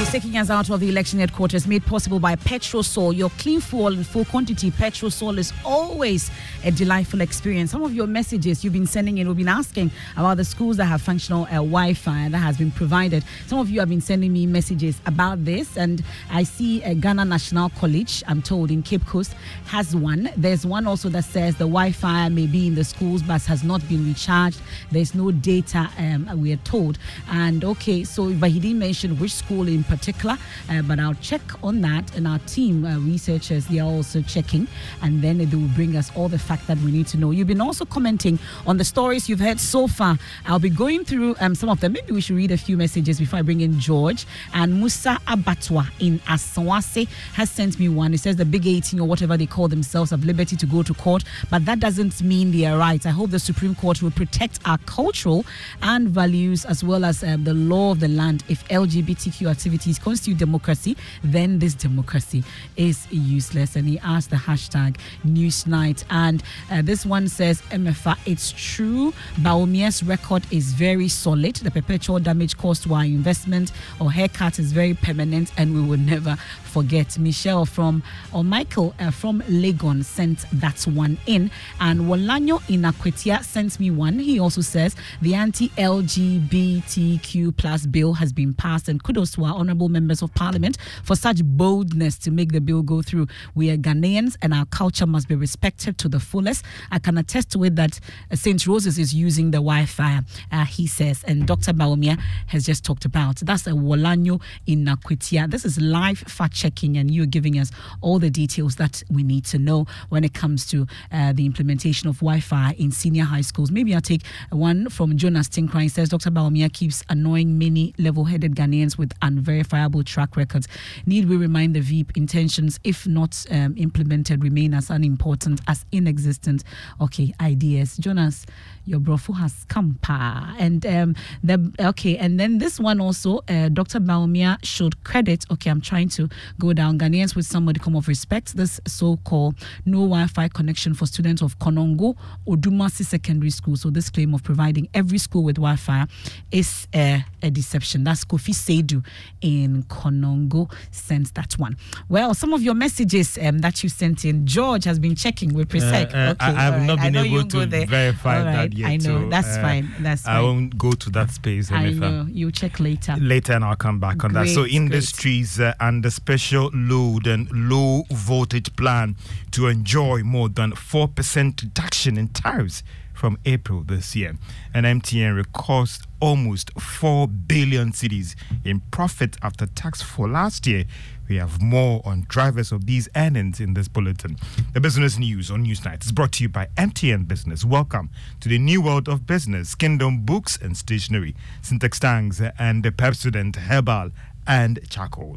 He's 0.00 0.10
taking 0.10 0.38
us 0.38 0.48
out 0.48 0.70
of 0.70 0.80
the 0.80 0.88
election 0.88 1.18
headquarters 1.18 1.66
made 1.66 1.84
possible 1.84 2.18
by 2.18 2.34
Petrosol. 2.34 3.14
Your 3.14 3.28
clean 3.36 3.60
fuel 3.60 3.88
in 3.88 4.02
full 4.02 4.24
quantity. 4.24 4.70
Petrosol 4.70 5.36
is 5.36 5.52
always 5.62 6.30
a 6.64 6.70
delightful 6.70 7.20
experience. 7.20 7.70
Some 7.70 7.82
of 7.82 7.92
your 7.92 8.06
messages 8.06 8.64
you've 8.64 8.72
been 8.72 8.86
sending 8.86 9.18
in, 9.18 9.28
we've 9.28 9.36
been 9.36 9.46
asking 9.46 9.90
about 10.16 10.38
the 10.38 10.44
schools 10.46 10.78
that 10.78 10.86
have 10.86 11.02
functional 11.02 11.42
uh, 11.44 11.56
Wi 11.56 11.92
Fi 11.92 12.30
that 12.30 12.38
has 12.38 12.56
been 12.56 12.70
provided. 12.70 13.22
Some 13.46 13.58
of 13.58 13.68
you 13.68 13.78
have 13.80 13.90
been 13.90 14.00
sending 14.00 14.32
me 14.32 14.46
messages 14.46 14.98
about 15.04 15.44
this. 15.44 15.76
And 15.76 16.02
I 16.30 16.44
see 16.44 16.80
Ghana 16.94 17.26
National 17.26 17.68
College, 17.68 18.24
I'm 18.26 18.40
told, 18.40 18.70
in 18.70 18.82
Cape 18.82 19.04
Coast 19.04 19.34
has 19.66 19.94
one. 19.94 20.30
There's 20.34 20.64
one 20.64 20.86
also 20.86 21.10
that 21.10 21.24
says 21.26 21.56
the 21.56 21.66
Wi 21.66 21.92
Fi 21.92 22.30
may 22.30 22.46
be 22.46 22.68
in 22.68 22.74
the 22.74 22.84
schools 22.84 23.20
but 23.20 23.42
has 23.42 23.62
not 23.62 23.86
been 23.86 24.06
recharged. 24.06 24.62
There's 24.90 25.14
no 25.14 25.30
data, 25.30 25.90
um, 25.98 26.40
we 26.40 26.54
are 26.54 26.62
told. 26.64 26.98
And 27.28 27.62
okay, 27.64 28.02
so, 28.04 28.32
but 28.32 28.48
he 28.48 28.60
didn't 28.60 28.78
mention 28.78 29.18
which 29.18 29.34
school 29.34 29.68
in 29.68 29.84
particular, 29.90 30.38
uh, 30.70 30.82
but 30.82 31.00
I'll 31.00 31.14
check 31.14 31.42
on 31.62 31.80
that. 31.82 32.16
And 32.16 32.26
our 32.26 32.38
team 32.40 32.86
uh, 32.86 32.98
researchers, 33.00 33.66
they 33.66 33.80
are 33.80 33.88
also 33.88 34.22
checking, 34.22 34.68
and 35.02 35.20
then 35.20 35.38
they 35.38 35.44
will 35.56 35.68
bring 35.74 35.96
us 35.96 36.10
all 36.16 36.28
the 36.28 36.38
facts 36.38 36.66
that 36.68 36.78
we 36.78 36.92
need 36.92 37.08
to 37.08 37.18
know. 37.18 37.32
You've 37.32 37.48
been 37.48 37.60
also 37.60 37.84
commenting 37.84 38.38
on 38.66 38.76
the 38.76 38.84
stories 38.84 39.28
you've 39.28 39.40
heard 39.40 39.58
so 39.58 39.88
far. 39.88 40.16
I'll 40.46 40.60
be 40.60 40.70
going 40.70 41.04
through 41.04 41.34
um, 41.40 41.54
some 41.54 41.68
of 41.68 41.80
them. 41.80 41.92
Maybe 41.92 42.12
we 42.12 42.20
should 42.20 42.36
read 42.36 42.52
a 42.52 42.56
few 42.56 42.76
messages 42.76 43.18
before 43.18 43.40
I 43.40 43.42
bring 43.42 43.60
in 43.60 43.80
George. 43.80 44.26
And 44.54 44.78
Musa 44.78 45.18
Abatwa 45.26 45.90
in 45.98 46.20
Asawase 46.20 47.08
has 47.34 47.50
sent 47.50 47.78
me 47.80 47.88
one. 47.88 48.14
It 48.14 48.20
says 48.20 48.36
the 48.36 48.44
big 48.44 48.66
18 48.66 49.00
or 49.00 49.08
whatever 49.08 49.36
they 49.36 49.46
call 49.46 49.66
themselves 49.66 50.12
have 50.12 50.24
liberty 50.24 50.56
to 50.56 50.66
go 50.66 50.82
to 50.84 50.94
court, 50.94 51.24
but 51.50 51.64
that 51.64 51.80
doesn't 51.80 52.22
mean 52.22 52.52
they 52.52 52.64
are 52.66 52.78
right. 52.78 53.04
I 53.04 53.10
hope 53.10 53.30
the 53.30 53.38
Supreme 53.40 53.74
Court 53.74 54.02
will 54.02 54.12
protect 54.12 54.60
our 54.64 54.78
cultural 54.86 55.44
and 55.82 56.08
values 56.08 56.64
as 56.64 56.84
well 56.84 57.04
as 57.04 57.24
um, 57.24 57.42
the 57.44 57.54
law 57.54 57.90
of 57.92 58.00
the 58.00 58.08
land 58.08 58.44
if 58.48 58.66
LGBTQ 58.68 59.50
activities 59.50 59.79
activities 59.80 59.98
constitute 59.98 60.36
democracy, 60.36 60.94
then 61.24 61.58
this 61.58 61.72
democracy 61.74 62.44
is 62.76 63.06
useless. 63.10 63.76
And 63.76 63.88
he 63.88 63.98
asked 64.00 64.28
the 64.30 64.36
hashtag 64.36 64.96
Newsnight. 65.24 66.04
And 66.10 66.42
uh, 66.70 66.82
this 66.82 67.06
one 67.06 67.28
says, 67.28 67.62
Emefa, 67.70 68.18
it's 68.26 68.52
true. 68.52 69.14
Bawumia's 69.36 70.02
record 70.02 70.42
is 70.50 70.72
very 70.74 71.08
solid. 71.08 71.56
The 71.56 71.70
perpetual 71.70 72.18
damage 72.18 72.58
caused 72.58 72.82
to 72.84 72.94
our 72.94 73.04
investment 73.04 73.72
or 74.00 74.12
haircut 74.12 74.58
is 74.58 74.72
very 74.72 74.94
permanent, 74.94 75.50
and 75.56 75.72
we 75.74 75.80
will 75.80 75.98
never 75.98 76.36
forget. 76.64 77.18
Michelle 77.18 77.64
from, 77.64 78.02
or 78.32 78.44
Michael 78.44 78.94
uh, 78.98 79.10
from 79.10 79.40
Legon 79.42 80.04
sent 80.04 80.44
that 80.52 80.82
one 80.82 81.18
in. 81.26 81.50
And 81.80 82.02
Walanyo 82.02 82.60
Inakwetia 82.68 83.42
sent 83.44 83.80
me 83.80 83.90
one. 83.90 84.18
He 84.18 84.38
also 84.38 84.60
says 84.60 84.94
the 85.22 85.34
anti 85.34 85.68
LGBTQ 85.70 87.56
plus 87.56 87.86
bill 87.86 88.14
has 88.14 88.32
been 88.32 88.54
passed, 88.54 88.88
and 88.88 89.02
kudos 89.02 89.32
to 89.32 89.44
our 89.44 89.54
honorable 89.70 89.88
members 89.88 90.20
of 90.20 90.34
parliament 90.34 90.76
for 91.04 91.14
such 91.14 91.44
boldness 91.44 92.18
to 92.18 92.30
make 92.32 92.50
the 92.50 92.60
bill 92.60 92.82
go 92.82 93.02
through. 93.02 93.28
We 93.54 93.70
are 93.70 93.76
Ghanaians, 93.76 94.36
and 94.42 94.52
our 94.52 94.64
culture 94.66 95.06
must 95.06 95.28
be 95.28 95.36
respected 95.36 95.96
to 95.98 96.08
the 96.08 96.18
fullest. 96.18 96.64
I 96.90 96.98
can 96.98 97.16
attest 97.16 97.52
to 97.52 97.62
it 97.62 97.76
that 97.76 98.00
uh, 98.32 98.36
St. 98.36 98.66
Roses 98.66 98.98
is 98.98 99.14
using 99.14 99.52
the 99.52 99.58
Wi 99.58 99.86
Fi, 99.86 100.20
uh, 100.50 100.64
he 100.64 100.88
says, 100.88 101.22
and 101.24 101.46
Dr. 101.46 101.72
Bawumia 101.72 102.18
has 102.48 102.66
just 102.66 102.84
talked 102.84 103.04
about. 103.04 103.36
That's 103.36 103.66
a 103.68 103.70
Walanyo 103.70 104.42
Inakwetia. 104.66 105.48
This 105.48 105.64
is 105.64 105.80
live 105.80 106.18
fact 106.18 106.54
checking 106.54 106.96
and 106.96 107.10
you're 107.12 107.26
giving 107.26 107.56
us 107.56 107.70
all 108.00 108.18
the 108.18 108.30
details 108.30 108.74
that 108.76 109.04
we 109.08 109.22
need 109.22 109.44
to 109.46 109.58
know 109.58 109.86
when 110.08 110.24
it 110.24 110.34
comes 110.34 110.66
to 110.66 110.86
uh, 111.12 111.32
the 111.32 111.46
implementation 111.46 112.08
of 112.08 112.16
Wi 112.16 112.40
Fi 112.40 112.74
in 112.76 112.90
senior 112.90 113.24
high 113.24 113.40
schools. 113.42 113.70
Maybe 113.70 113.94
I'll 113.94 114.00
take 114.00 114.22
one 114.50 114.88
from 114.88 115.16
Jonas 115.16 115.48
Tinkrai. 115.48 115.88
says 115.90 116.08
Dr. 116.08 116.30
Bawumia 116.30 116.72
keeps 116.72 117.04
annoying 117.08 117.56
many 117.56 117.94
level 117.98 118.24
headed 118.24 118.56
Ghanaians 118.56 118.98
with 118.98 119.12
unverifiable 119.50 120.02
track 120.04 120.36
records. 120.36 120.68
Need 121.06 121.28
we 121.28 121.36
remind 121.36 121.74
the 121.74 121.80
Veep 121.80 122.16
intentions, 122.16 122.78
if 122.84 123.06
not 123.06 123.44
um, 123.50 123.74
implemented, 123.76 124.42
remain 124.42 124.74
as 124.74 124.90
unimportant 124.90 125.60
as 125.66 125.84
inexistent? 125.92 126.64
Okay, 127.00 127.32
ideas. 127.40 127.96
Jonas, 127.96 128.46
your 128.86 129.00
brofo 129.00 129.36
has 129.36 129.64
come 129.68 129.98
pa. 130.02 130.54
And 130.58 130.86
um, 130.86 131.14
the 131.42 131.72
okay, 131.80 132.16
and 132.16 132.38
then 132.38 132.58
this 132.58 132.78
one 132.78 133.00
also, 133.00 133.40
uh, 133.48 133.68
Dr. 133.68 134.00
Bawumia 134.00 134.58
should 134.64 135.02
credit. 135.04 135.44
Okay, 135.50 135.70
I'm 135.70 135.80
trying 135.80 136.08
to 136.10 136.28
go 136.58 136.72
down. 136.72 136.98
Ghanaians 136.98 137.34
with 137.34 137.46
some 137.46 137.64
modicum 137.64 137.96
of 137.96 138.08
respect. 138.08 138.56
This 138.56 138.80
so-called 138.86 139.56
no 139.84 139.98
Wi-Fi 139.98 140.48
connection 140.48 140.94
for 140.94 141.06
students 141.06 141.42
of 141.42 141.58
Konongo 141.58 142.16
Odumasi 142.46 143.04
Secondary 143.04 143.50
School. 143.50 143.76
So 143.76 143.90
this 143.90 144.10
claim 144.10 144.34
of 144.34 144.42
providing 144.42 144.88
every 144.94 145.18
school 145.18 145.44
with 145.44 145.56
Wi-Fi 145.56 146.06
is 146.50 146.86
uh, 146.94 147.18
a 147.42 147.50
deception. 147.50 148.04
That's 148.04 148.24
Kofi 148.24 148.54
Seidu 148.54 149.04
in 149.40 149.84
Konongo 149.84 150.70
sent 150.90 151.34
that 151.34 151.54
one. 151.54 151.76
Well, 152.08 152.34
some 152.34 152.52
of 152.52 152.62
your 152.62 152.74
messages 152.74 153.38
um, 153.40 153.58
that 153.58 153.82
you 153.82 153.88
sent 153.88 154.24
in, 154.24 154.46
George 154.46 154.84
has 154.84 154.98
been 154.98 155.14
checking 155.14 155.54
with 155.54 155.68
Presec. 155.68 156.14
Uh, 156.14 156.16
uh, 156.16 156.30
okay, 156.32 156.46
I, 156.46 156.50
have 156.52 156.74
right. 156.74 156.86
not 156.86 156.98
been 157.00 157.16
able 157.16 157.44
to 157.44 157.66
verify 157.66 158.42
that 158.42 158.72
yet. 158.72 158.88
I 158.88 158.96
know. 158.96 159.22
So, 159.22 159.28
that's 159.28 159.56
uh, 159.56 159.62
fine. 159.62 159.90
That's 160.00 160.22
fine. 160.22 160.36
I 160.36 160.40
won't 160.40 160.78
go 160.78 160.92
to 160.92 161.10
that 161.10 161.30
space. 161.30 161.70
I 161.70 161.90
know. 161.90 162.26
You 162.30 162.50
check 162.52 162.80
later. 162.80 163.16
Later, 163.20 163.54
and 163.54 163.64
I'll 163.64 163.76
come 163.76 164.00
back 164.00 164.24
on 164.24 164.32
that. 164.34 164.48
So, 164.48 164.66
industries 164.66 165.60
uh, 165.60 165.74
and 165.80 166.04
the 166.04 166.10
special 166.10 166.70
load 166.72 167.26
and 167.26 167.50
low 167.52 168.04
voltage 168.10 168.74
plan 168.76 169.16
to 169.52 169.66
enjoy 169.66 170.22
more 170.22 170.48
than 170.48 170.72
4% 170.72 171.74
reduction 172.00 172.18
in 172.18 172.28
tariffs 172.28 172.82
from 173.12 173.36
April 173.44 173.82
this 173.82 174.16
year. 174.16 174.34
And 174.72 174.86
MTN 174.86 175.36
records 175.36 176.02
almost 176.20 176.70
4 176.80 177.28
billion 177.28 177.92
cedis 177.92 178.34
in 178.64 178.80
profit 178.90 179.36
after 179.42 179.66
tax 179.66 180.00
for 180.00 180.26
last 180.26 180.66
year. 180.66 180.84
We 181.28 181.36
have 181.36 181.60
more 181.60 182.00
on 182.06 182.24
drivers 182.28 182.72
of 182.72 182.86
these 182.86 183.08
earnings 183.14 183.60
in 183.60 183.74
this 183.74 183.86
bulletin. 183.86 184.38
The 184.72 184.80
business 184.80 185.18
news 185.18 185.50
on 185.50 185.66
Newsnight 185.66 186.02
is 186.02 186.12
brought 186.12 186.32
to 186.32 186.44
you 186.44 186.48
by 186.48 186.68
MTN 186.78 187.28
Business. 187.28 187.64
Welcome 187.66 188.08
to 188.40 188.48
the 188.48 188.58
new 188.58 188.80
world 188.80 189.06
of 189.06 189.26
business, 189.26 189.74
Kingdom 189.74 190.24
Books 190.24 190.56
and 190.56 190.74
Stationery, 190.74 191.34
Syntax 191.60 192.00
Tanks, 192.00 192.40
and 192.58 192.82
the 192.82 192.92
Pepsodent 192.92 193.56
Herbal 193.56 194.10
and 194.46 194.80
Charcoal. 194.88 195.36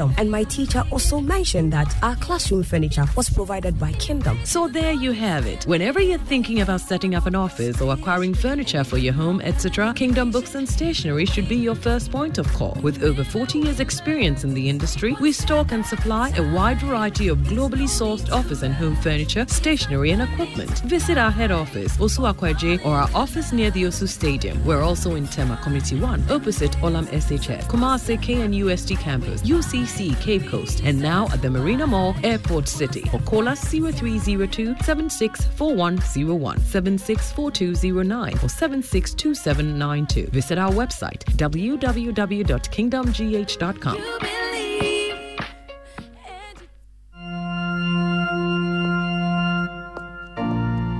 and 0.17 0.31
my 0.31 0.43
teacher 0.43 0.83
also 0.91 1.19
mentioned 1.19 1.73
that 1.73 1.93
our 2.01 2.15
classroom 2.15 2.63
furniture 2.63 3.05
was 3.15 3.29
provided 3.29 3.79
by 3.79 3.91
Kingdom. 3.93 4.39
So 4.43 4.67
there 4.67 4.93
you 4.93 5.11
have 5.11 5.45
it. 5.45 5.65
Whenever 5.65 6.01
you're 6.01 6.17
thinking 6.17 6.61
about 6.61 6.81
setting 6.81 7.15
up 7.15 7.25
an 7.25 7.35
office 7.35 7.81
or 7.81 7.93
acquiring 7.93 8.33
furniture 8.33 8.83
for 8.83 8.97
your 8.97 9.13
home, 9.13 9.41
etc., 9.41 9.93
Kingdom 9.95 10.31
Books 10.31 10.55
and 10.55 10.67
Stationery 10.67 11.25
should 11.25 11.47
be 11.49 11.57
your 11.57 11.75
first 11.75 12.11
point 12.11 12.37
of 12.37 12.47
call. 12.53 12.77
With 12.81 13.03
over 13.03 13.23
40 13.23 13.59
years' 13.59 13.79
experience 13.79 14.43
in 14.43 14.53
the 14.53 14.69
industry, 14.69 15.15
we 15.19 15.31
stock 15.31 15.71
and 15.71 15.85
supply 15.85 16.29
a 16.37 16.53
wide 16.53 16.79
variety 16.79 17.27
of 17.27 17.37
globally 17.39 17.89
sourced 17.89 18.31
office 18.31 18.63
and 18.63 18.73
home 18.73 18.95
furniture, 18.95 19.45
stationery, 19.47 20.11
and 20.11 20.21
equipment. 20.21 20.79
Visit 20.79 21.17
our 21.17 21.31
head 21.31 21.51
office, 21.51 21.97
Osu 21.97 22.27
Ako 22.29 22.53
Adjei, 22.53 22.83
or 22.85 22.95
our 22.95 23.09
office 23.13 23.51
near 23.51 23.71
the 23.71 23.83
Osu 23.83 24.07
Stadium. 24.07 24.63
We're 24.65 24.83
also 24.83 25.15
in 25.15 25.27
Tema 25.27 25.59
Community 25.63 25.99
1, 25.99 26.31
opposite 26.31 26.71
Olam 26.77 27.05
SHS, 27.07 27.63
Kumasi 27.63 28.17
KNUST 28.17 28.97
campus, 28.99 29.41
UC 29.41 29.80
CDC 29.81 30.21
Cape 30.21 30.45
Coast 30.47 30.81
and 30.83 31.01
now 31.01 31.27
at 31.29 31.41
the 31.41 31.49
Marina 31.49 31.87
Mall, 31.87 32.13
Airport 32.23 32.67
City. 32.67 33.09
Or 33.13 33.19
call 33.21 33.47
us 33.47 33.63
0302 33.63 34.75
764101, 34.83 36.59
764209, 36.59 38.43
or 38.43 38.49
762792. 38.49 40.27
Visit 40.27 40.59
our 40.59 40.71
website 40.71 41.23
www.kingdomgh.com. 41.37 43.97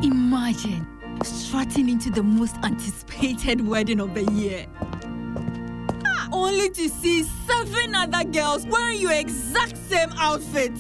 Imagine 0.03 0.87
strutting 1.23 1.89
into 1.89 2.09
the 2.09 2.23
most 2.23 2.55
anticipated 2.63 3.67
wedding 3.67 3.99
of 3.99 4.15
the 4.15 4.23
year. 4.31 4.65
Only 6.41 6.71
to 6.71 6.89
see 6.89 7.21
seven 7.45 7.93
other 7.93 8.23
girls 8.23 8.65
wearing 8.65 8.99
your 8.99 9.11
exact 9.11 9.77
same 9.77 10.09
outfit. 10.17 10.71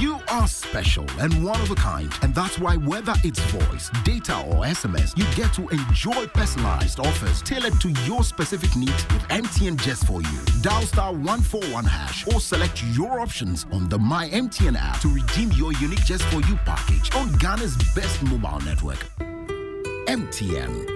You 0.00 0.18
are 0.30 0.48
special 0.48 1.04
and 1.20 1.44
one 1.44 1.60
of 1.60 1.70
a 1.70 1.74
kind, 1.74 2.10
and 2.22 2.34
that's 2.34 2.58
why 2.58 2.76
whether 2.76 3.12
it's 3.22 3.38
voice, 3.50 3.90
data, 4.02 4.34
or 4.48 4.64
SMS, 4.64 5.14
you 5.14 5.26
get 5.36 5.52
to 5.52 5.68
enjoy 5.68 6.26
personalized 6.28 6.98
offers 6.98 7.42
tailored 7.42 7.78
to 7.82 7.90
your 8.06 8.24
specific 8.24 8.74
needs 8.74 9.06
with 9.12 9.22
MTN 9.28 9.76
just 9.76 10.06
for 10.06 10.22
you. 10.22 10.38
Dial 10.62 10.80
star 10.82 11.12
141 11.12 11.84
hash 11.84 12.26
or 12.28 12.40
select 12.40 12.82
your 12.94 13.20
options 13.20 13.66
on 13.72 13.90
the 13.90 13.98
My 13.98 14.30
MTN 14.30 14.76
app 14.80 15.00
to 15.02 15.08
redeem 15.08 15.52
your 15.52 15.74
unique 15.74 16.06
just 16.06 16.22
for 16.24 16.40
you 16.48 16.56
package 16.64 17.14
on 17.14 17.28
Ghana's 17.38 17.76
best 17.94 18.22
mobile 18.22 18.60
network. 18.60 19.06
MTN 20.08 20.91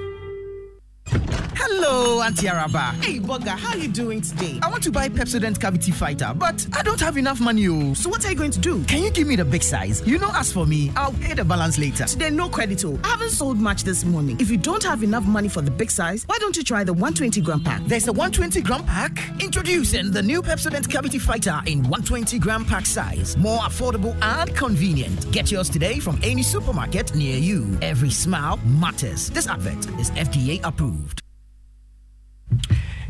you 1.13 1.46
Hello, 1.59 2.21
Auntie 2.21 2.49
Araba. 2.51 2.95
Hey, 3.01 3.19
Bugger, 3.19 3.49
how 3.59 3.71
are 3.71 3.79
you 3.79 3.89
doing 3.89 4.21
today? 4.21 4.59
I 4.63 4.69
want 4.69 4.83
to 4.83 4.91
buy 4.91 5.09
Pepsodent 5.09 5.59
Cavity 5.59 5.91
Fighter, 5.91 6.33
but 6.37 6.67
I 6.75 6.83
don't 6.83 7.01
have 7.01 7.17
enough 7.17 7.41
money. 7.41 7.67
Oh. 7.67 7.95
So 7.95 8.11
what 8.11 8.27
are 8.27 8.31
you 8.31 8.37
going 8.37 8.51
to 8.51 8.59
do? 8.59 8.85
Can 8.85 9.03
you 9.03 9.11
give 9.11 9.27
me 9.27 9.37
the 9.37 9.45
big 9.45 9.63
size? 9.63 10.07
You 10.07 10.19
know, 10.19 10.31
as 10.35 10.53
for 10.53 10.67
me, 10.67 10.93
I'll 10.97 11.15
pay 11.15 11.33
the 11.33 11.47
balance 11.47 11.79
later. 11.79 12.05
Today, 12.05 12.29
no 12.29 12.51
credit. 12.51 12.85
Oh. 12.85 13.01
I 13.03 13.09
haven't 13.09 13.31
sold 13.31 13.59
much 13.59 13.85
this 13.85 14.05
morning. 14.05 14.37
If 14.39 14.51
you 14.51 14.59
don't 14.59 14.83
have 14.83 15.03
enough 15.03 15.25
money 15.25 15.49
for 15.49 15.63
the 15.63 15.71
big 15.71 15.91
size, 15.91 16.25
why 16.27 16.37
don't 16.39 16.57
you 16.57 16.63
try 16.63 16.85
the 16.85 16.93
120 16.93 17.41
gram 17.41 17.61
pack? 17.61 17.83
There's 17.87 18.07
a 18.07 18.13
120 18.13 18.61
gram 18.61 18.85
pack? 18.85 19.19
Introducing 19.41 20.11
the 20.11 20.23
new 20.23 20.43
Pepsodent 20.43 20.91
Cavity 20.91 21.19
Fighter 21.19 21.59
in 21.67 21.79
120 21.85 22.39
gram 22.39 22.67
pack 22.67 22.85
size. 22.85 23.35
More 23.39 23.61
affordable 23.61 24.15
and 24.21 24.55
convenient. 24.55 25.33
Get 25.33 25.51
yours 25.51 25.71
today 25.71 26.01
from 26.01 26.21
any 26.23 26.43
supermarket 26.43 27.15
near 27.15 27.39
you. 27.39 27.79
Every 27.81 28.11
smile 28.11 28.59
matters. 28.59 29.31
This 29.31 29.49
advert 29.49 29.89
is 29.99 30.11
FDA 30.11 30.61
approved. 30.63 31.23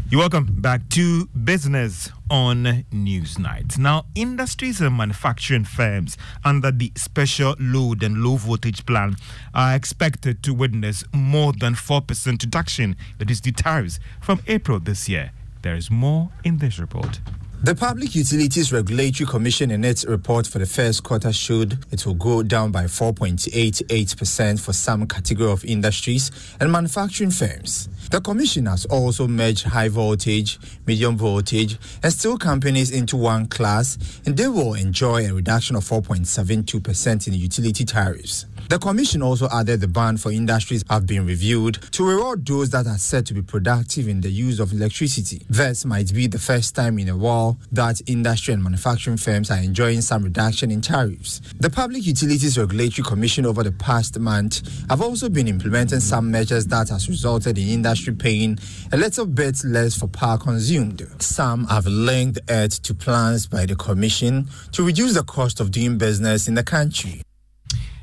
You're 0.08 0.20
welcome 0.20 0.46
back 0.60 0.88
to 0.90 1.26
Business 1.26 2.10
on 2.30 2.84
Newsnight. 2.92 3.76
Now, 3.76 4.06
industries 4.14 4.80
and 4.80 4.96
manufacturing 4.96 5.64
firms 5.64 6.16
under 6.44 6.70
the 6.70 6.92
special 6.94 7.56
load 7.58 8.04
and 8.04 8.22
low 8.22 8.36
voltage 8.36 8.86
plan 8.86 9.16
are 9.52 9.74
expected 9.74 10.44
to 10.44 10.54
witness 10.54 11.02
more 11.12 11.52
than 11.52 11.74
4% 11.74 12.42
reduction, 12.42 12.96
that 13.18 13.30
is, 13.30 13.40
the 13.40 13.50
tariffs, 13.50 13.98
from 14.20 14.40
April 14.46 14.78
this 14.78 15.08
year. 15.08 15.32
There 15.62 15.74
is 15.74 15.90
more 15.90 16.30
in 16.44 16.58
this 16.58 16.78
report. 16.78 17.20
The 17.62 17.74
Public 17.74 18.14
Utilities 18.14 18.72
Regulatory 18.72 19.26
Commission 19.26 19.72
in 19.72 19.82
its 19.82 20.04
report 20.04 20.46
for 20.46 20.60
the 20.60 20.66
first 20.66 21.02
quarter 21.02 21.32
showed 21.32 21.78
it 21.90 22.06
will 22.06 22.14
go 22.14 22.42
down 22.44 22.70
by 22.70 22.84
4.88% 22.84 24.60
for 24.60 24.72
some 24.72 25.08
category 25.08 25.50
of 25.50 25.64
industries 25.64 26.30
and 26.60 26.70
manufacturing 26.70 27.32
firms. 27.32 27.88
The 28.10 28.20
Commission 28.20 28.66
has 28.66 28.84
also 28.84 29.26
merged 29.26 29.64
high 29.64 29.88
voltage, 29.88 30.60
medium 30.86 31.16
voltage, 31.16 31.76
and 32.04 32.12
steel 32.12 32.38
companies 32.38 32.92
into 32.92 33.16
one 33.16 33.46
class, 33.46 34.20
and 34.24 34.36
they 34.36 34.46
will 34.46 34.74
enjoy 34.74 35.26
a 35.26 35.34
reduction 35.34 35.74
of 35.74 35.82
4.72% 35.82 37.26
in 37.26 37.34
utility 37.34 37.84
tariffs. 37.84 38.46
The 38.68 38.80
Commission 38.80 39.22
also 39.22 39.48
added 39.52 39.80
the 39.80 39.86
ban 39.86 40.16
for 40.16 40.32
industries 40.32 40.82
have 40.90 41.06
been 41.06 41.24
reviewed 41.24 41.74
to 41.92 42.04
reward 42.04 42.44
those 42.44 42.70
that 42.70 42.88
are 42.88 42.98
said 42.98 43.24
to 43.26 43.34
be 43.34 43.40
productive 43.40 44.08
in 44.08 44.20
the 44.20 44.28
use 44.28 44.58
of 44.58 44.72
electricity. 44.72 45.46
This 45.48 45.84
might 45.84 46.12
be 46.12 46.26
the 46.26 46.40
first 46.40 46.74
time 46.74 46.98
in 46.98 47.08
a 47.08 47.16
while 47.16 47.58
that 47.70 48.00
industry 48.06 48.54
and 48.54 48.64
manufacturing 48.64 49.18
firms 49.18 49.52
are 49.52 49.58
enjoying 49.58 50.00
some 50.00 50.24
reduction 50.24 50.72
in 50.72 50.80
tariffs. 50.80 51.40
The 51.60 51.70
Public 51.70 52.04
Utilities 52.06 52.58
Regulatory 52.58 53.04
Commission 53.06 53.46
over 53.46 53.62
the 53.62 53.70
past 53.70 54.18
month 54.18 54.88
have 54.90 55.00
also 55.00 55.28
been 55.28 55.46
implementing 55.46 56.00
some 56.00 56.32
measures 56.32 56.66
that 56.66 56.88
has 56.88 57.08
resulted 57.08 57.58
in 57.58 57.68
industry 57.68 58.14
paying 58.14 58.58
a 58.90 58.96
little 58.96 59.26
bit 59.26 59.62
less 59.64 59.96
for 59.96 60.08
power 60.08 60.38
consumed. 60.38 61.06
Some 61.20 61.68
have 61.68 61.86
linked 61.86 62.40
it 62.48 62.72
to 62.72 62.94
plans 62.94 63.46
by 63.46 63.64
the 63.66 63.76
Commission 63.76 64.48
to 64.72 64.82
reduce 64.82 65.14
the 65.14 65.22
cost 65.22 65.60
of 65.60 65.70
doing 65.70 65.98
business 65.98 66.48
in 66.48 66.54
the 66.54 66.64
country. 66.64 67.22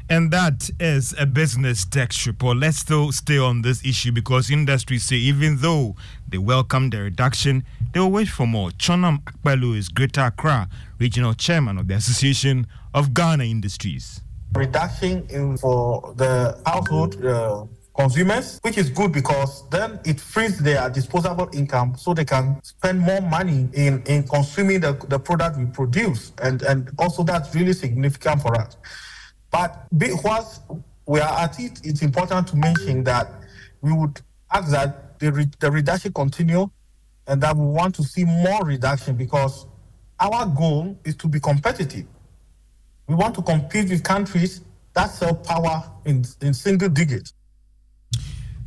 And 0.10 0.32
that 0.32 0.70
is 0.80 1.16
a 1.18 1.26
business 1.26 1.86
text 1.86 2.26
report. 2.26 2.58
Let's 2.58 2.78
still 2.78 3.12
stay 3.12 3.38
on 3.38 3.62
this 3.62 3.86
issue 3.86 4.12
because 4.12 4.51
industries 4.51 5.04
say 5.06 5.16
even 5.16 5.58
though 5.58 5.95
they 6.28 6.38
welcome 6.38 6.89
the 6.89 7.01
reduction, 7.01 7.64
they 7.93 7.99
will 7.99 8.12
wait 8.12 8.28
for 8.28 8.45
more. 8.45 8.70
Tsonam 8.72 9.24
Akpeloo 9.24 9.78
is 9.78 9.89
Greater 9.89 10.22
Accra 10.22 10.68
regional 10.99 11.34
chairman 11.34 11.78
of 11.78 11.88
the 11.88 11.95
Association 11.95 12.68
of 12.93 13.14
Ghana 13.14 13.45
Industries. 13.45 14.22
Reduction 14.54 15.26
in 15.30 15.58
for 15.58 16.14
the 16.16 16.62
household 16.66 17.24
uh, 17.26 17.66
consumers, 17.95 18.60
which 18.62 18.78
is 18.78 18.89
good 18.89 19.12
because 19.12 19.68
then 19.70 19.99
it 20.06 20.20
frees 20.20 20.60
their 20.60 20.89
disposable 20.89 21.49
income 21.54 21.95
so 21.97 22.14
they 22.14 22.26
can 22.26 22.60
spend 22.64 22.99
more 22.99 23.22
money 23.22 23.68
in, 23.74 24.04
in 24.04 24.24
consuming 24.24 24.80
the, 24.80 24.93
the 25.08 25.20
product 25.20 25.58
we 25.58 25.66
produce. 25.66 26.34
And, 26.41 26.62
and 26.64 26.91
also 26.99 27.24
that's 27.24 27.56
really 27.56 27.74
significant 27.74 28.41
for 28.41 28.56
us. 28.60 28.78
But 29.54 29.86
whilst 29.91 30.62
we 31.06 31.20
are 31.20 31.39
at 31.39 31.60
it, 31.60 31.80
it's 31.84 32.01
important 32.01 32.47
to 32.47 32.56
mention 32.56 33.04
that 33.04 33.30
we 33.82 33.93
would 33.93 34.20
ask 34.51 34.72
that 34.72 35.20
the, 35.20 35.32
re- 35.32 35.51
the 35.60 35.70
reduction 35.70 36.12
continue 36.12 36.68
and 37.28 37.39
that 37.41 37.56
we 37.56 37.64
want 37.64 37.93
to 37.95 38.04
see 38.04 38.26
more 38.26 38.66
reduction 38.66 39.16
because 39.16 39.68
our 40.20 40.47
goal 40.47 40.97
is 41.06 41.16
to 41.18 41.28
be 41.28 41.39
competitive. 41.39 42.08
We 43.08 43.14
want 43.14 43.36
to 43.36 43.43
compete 43.43 43.91
with 43.91 44.04
countries 44.04 44.62
that 44.95 45.12
sell 45.12 45.36
power 45.36 45.84
in, 46.06 46.26
in 46.41 46.56
single 46.56 46.89
digits. 46.89 47.34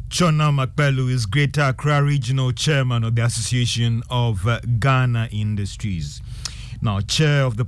Tsonam 0.09 0.65
Akpeloo 0.65 1.11
is 1.11 1.27
Greater 1.27 1.63
Accra 1.63 2.01
Regional 2.01 2.53
Chairman 2.53 3.03
of 3.03 3.17
the 3.17 3.25
Association 3.25 4.05
of 4.09 4.47
uh, 4.47 4.61
Ghana 4.79 5.31
Industries. 5.33 6.23
Now, 6.81 7.01
Chair 7.01 7.43
of 7.43 7.57
the 7.57 7.67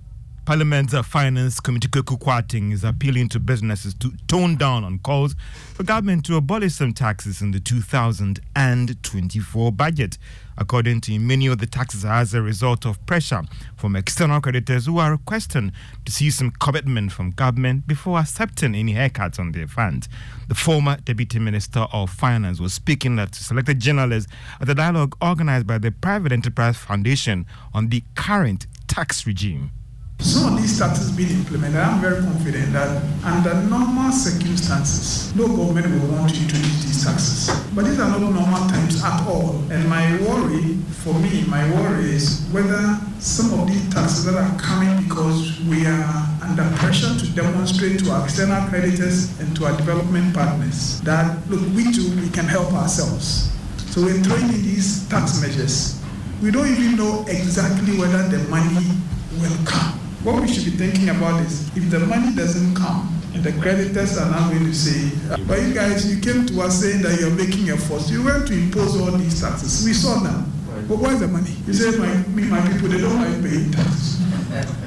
Parliament's 0.48 0.94
uh, 0.94 1.02
Finance 1.02 1.60
Committee 1.60 1.88
Kweku 1.88 2.18
Kwarteng 2.18 2.72
is 2.72 2.82
appealing 2.82 3.28
to 3.28 3.38
businesses 3.38 3.92
to 3.92 4.10
tone 4.28 4.56
down 4.56 4.82
on 4.82 4.98
calls 5.00 5.36
for 5.74 5.82
government 5.82 6.24
to 6.24 6.36
abolish 6.36 6.72
some 6.72 6.94
taxes 6.94 7.42
in 7.42 7.50
the 7.50 7.60
2024 7.60 9.72
budget. 9.72 10.16
According 10.56 11.02
to 11.02 11.18
many 11.18 11.48
of 11.48 11.58
the 11.58 11.66
taxes 11.66 12.02
are 12.02 12.20
as 12.20 12.32
a 12.32 12.40
result 12.40 12.86
of 12.86 13.04
pressure 13.04 13.42
from 13.76 13.94
external 13.94 14.40
creditors 14.40 14.86
who 14.86 14.96
are 14.96 15.10
requesting 15.10 15.70
to 16.06 16.10
see 16.10 16.30
some 16.30 16.50
commitment 16.52 17.12
from 17.12 17.32
government 17.32 17.86
before 17.86 18.18
accepting 18.18 18.74
any 18.74 18.94
haircuts 18.94 19.38
on 19.38 19.52
their 19.52 19.66
funds. 19.66 20.08
The 20.48 20.54
former 20.54 20.96
Deputy 20.96 21.40
Minister 21.40 21.80
of 21.92 22.08
Finance 22.08 22.58
was 22.58 22.72
speaking 22.72 23.18
to 23.18 23.28
selected 23.34 23.80
journalists 23.80 24.32
at 24.62 24.70
a 24.70 24.74
dialogue 24.74 25.14
organized 25.20 25.66
by 25.66 25.76
the 25.76 25.90
Private 25.90 26.32
Enterprise 26.32 26.78
Foundation 26.78 27.44
on 27.74 27.90
the 27.90 28.02
current 28.14 28.66
tax 28.86 29.26
regime. 29.26 29.72
Some 30.20 30.52
of 30.52 30.60
these 30.60 30.76
taxes 30.76 31.12
being 31.12 31.30
implemented, 31.30 31.78
I'm 31.78 32.00
very 32.00 32.20
confident 32.20 32.72
that 32.72 33.02
under 33.24 33.54
normal 33.70 34.10
circumstances, 34.10 35.32
no 35.36 35.46
government 35.46 35.86
will 35.86 36.10
want 36.10 36.34
you 36.34 36.48
to 36.48 36.56
introduce 36.56 36.84
these 36.84 37.04
taxes. 37.04 37.54
But 37.72 37.84
these 37.84 38.00
are 38.00 38.10
not 38.10 38.20
normal 38.20 38.68
times 38.68 39.02
at 39.04 39.26
all. 39.28 39.62
And 39.70 39.88
my 39.88 40.18
worry, 40.26 40.74
for 41.06 41.14
me, 41.14 41.44
my 41.46 41.62
worry 41.72 42.10
is 42.10 42.48
whether 42.50 42.98
some 43.20 43.60
of 43.60 43.68
these 43.68 43.88
taxes 43.94 44.24
that 44.24 44.34
are 44.34 44.58
coming 44.58 45.04
because 45.04 45.60
we 45.66 45.86
are 45.86 46.26
under 46.42 46.68
pressure 46.78 47.14
to 47.16 47.26
demonstrate 47.34 48.00
to 48.00 48.10
our 48.10 48.24
external 48.24 48.68
creditors 48.68 49.38
and 49.38 49.54
to 49.56 49.66
our 49.66 49.76
development 49.76 50.34
partners 50.34 51.00
that, 51.02 51.38
look, 51.48 51.60
we 51.76 51.92
too, 51.92 52.10
we 52.20 52.28
can 52.30 52.44
help 52.44 52.72
ourselves. 52.72 53.52
So 53.94 54.02
we're 54.02 54.18
throwing 54.24 54.50
in 54.50 54.62
these 54.62 55.08
tax 55.08 55.40
measures. 55.40 56.02
We 56.42 56.50
don't 56.50 56.66
even 56.66 56.96
know 56.96 57.24
exactly 57.28 57.96
whether 57.96 58.26
the 58.26 58.38
money 58.48 58.98
will 59.40 59.64
come 59.64 59.97
what 60.28 60.42
we 60.42 60.48
should 60.48 60.64
be 60.64 60.70
thinking 60.70 61.08
about 61.08 61.40
is 61.40 61.74
if 61.74 61.88
the 61.90 61.98
money 62.00 62.34
doesn't 62.34 62.74
come 62.74 63.08
and 63.32 63.42
the 63.42 63.52
creditors 63.62 64.18
are 64.18 64.30
now 64.30 64.50
going 64.50 64.64
to 64.64 64.74
say, 64.74 65.16
but 65.46 65.60
you 65.62 65.72
guys, 65.72 66.04
you 66.12 66.20
came 66.20 66.44
to 66.46 66.60
us 66.60 66.80
saying 66.82 67.00
that 67.02 67.18
you're 67.18 67.30
making 67.30 67.70
efforts. 67.70 68.10
You 68.10 68.22
went 68.24 68.46
to 68.48 68.52
impose 68.52 69.00
all 69.00 69.10
these 69.16 69.40
taxes. 69.40 69.84
We 69.86 69.94
saw 69.94 70.18
them. 70.18 70.52
But 70.86 70.98
where's 70.98 71.20
the 71.20 71.28
money? 71.28 71.54
You 71.66 71.72
say, 71.72 71.96
my, 71.98 72.14
me, 72.28 72.44
my 72.44 72.60
people, 72.68 72.88
they 72.88 73.00
don't 73.00 73.16
like 73.16 73.42
paying 73.42 73.70
taxes. 73.72 74.20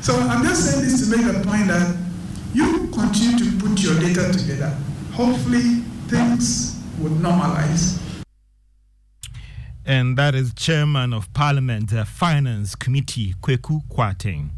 So 0.06 0.14
I'm 0.16 0.44
just 0.44 0.70
saying 0.70 0.84
this 0.86 1.10
to 1.10 1.18
make 1.18 1.26
the 1.26 1.42
point 1.48 1.68
that 1.68 1.98
you 2.54 2.88
continue 2.94 3.52
to 3.52 3.68
put 3.68 3.82
your 3.82 4.00
data 4.00 4.32
together. 4.38 4.76
Hopefully, 5.14 5.82
things 6.08 6.80
would 7.00 7.14
normalize 7.14 8.00
And 9.86 10.18
that 10.18 10.36
is 10.36 10.54
Chairman 10.54 11.14
of 11.14 11.34
Parliament 11.34 11.94
uh, 11.94 12.06
Finance 12.06 12.76
Committee, 12.76 13.34
Kweku 13.42 13.82
Kwarteng. 13.90 14.50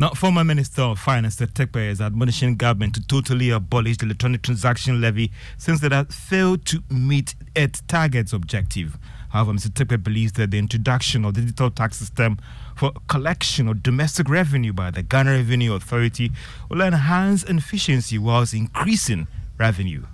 Now, 0.00 0.10
former 0.10 0.44
Minister 0.44 0.82
of 0.82 1.00
Finance, 1.00 1.34
Terkper, 1.34 1.90
is 1.90 2.00
admonishing 2.00 2.54
government 2.54 2.94
to 2.94 3.04
totally 3.04 3.50
abolish 3.50 3.96
the 3.96 4.04
electronic 4.04 4.42
transaction 4.42 5.00
levy 5.00 5.32
since 5.56 5.82
it 5.82 5.90
has 5.90 6.06
failed 6.14 6.64
to 6.66 6.84
meet 6.88 7.34
its 7.56 7.82
target's 7.88 8.32
objective. 8.32 8.96
However, 9.30 9.54
Mr. 9.54 9.70
Terkper 9.70 10.00
believes 10.00 10.34
that 10.34 10.52
the 10.52 10.58
introduction 10.60 11.24
of 11.24 11.34
the 11.34 11.40
digital 11.40 11.72
tax 11.72 11.96
system 11.96 12.38
for 12.76 12.92
collection 13.08 13.66
of 13.66 13.82
domestic 13.82 14.28
revenue 14.28 14.72
by 14.72 14.92
the 14.92 15.02
Ghana 15.02 15.32
Revenue 15.32 15.74
Authority 15.74 16.30
will 16.70 16.82
enhance 16.82 17.42
efficiency 17.42 18.18
whilst 18.18 18.54
increasing 18.54 19.26
revenue. 19.58 20.04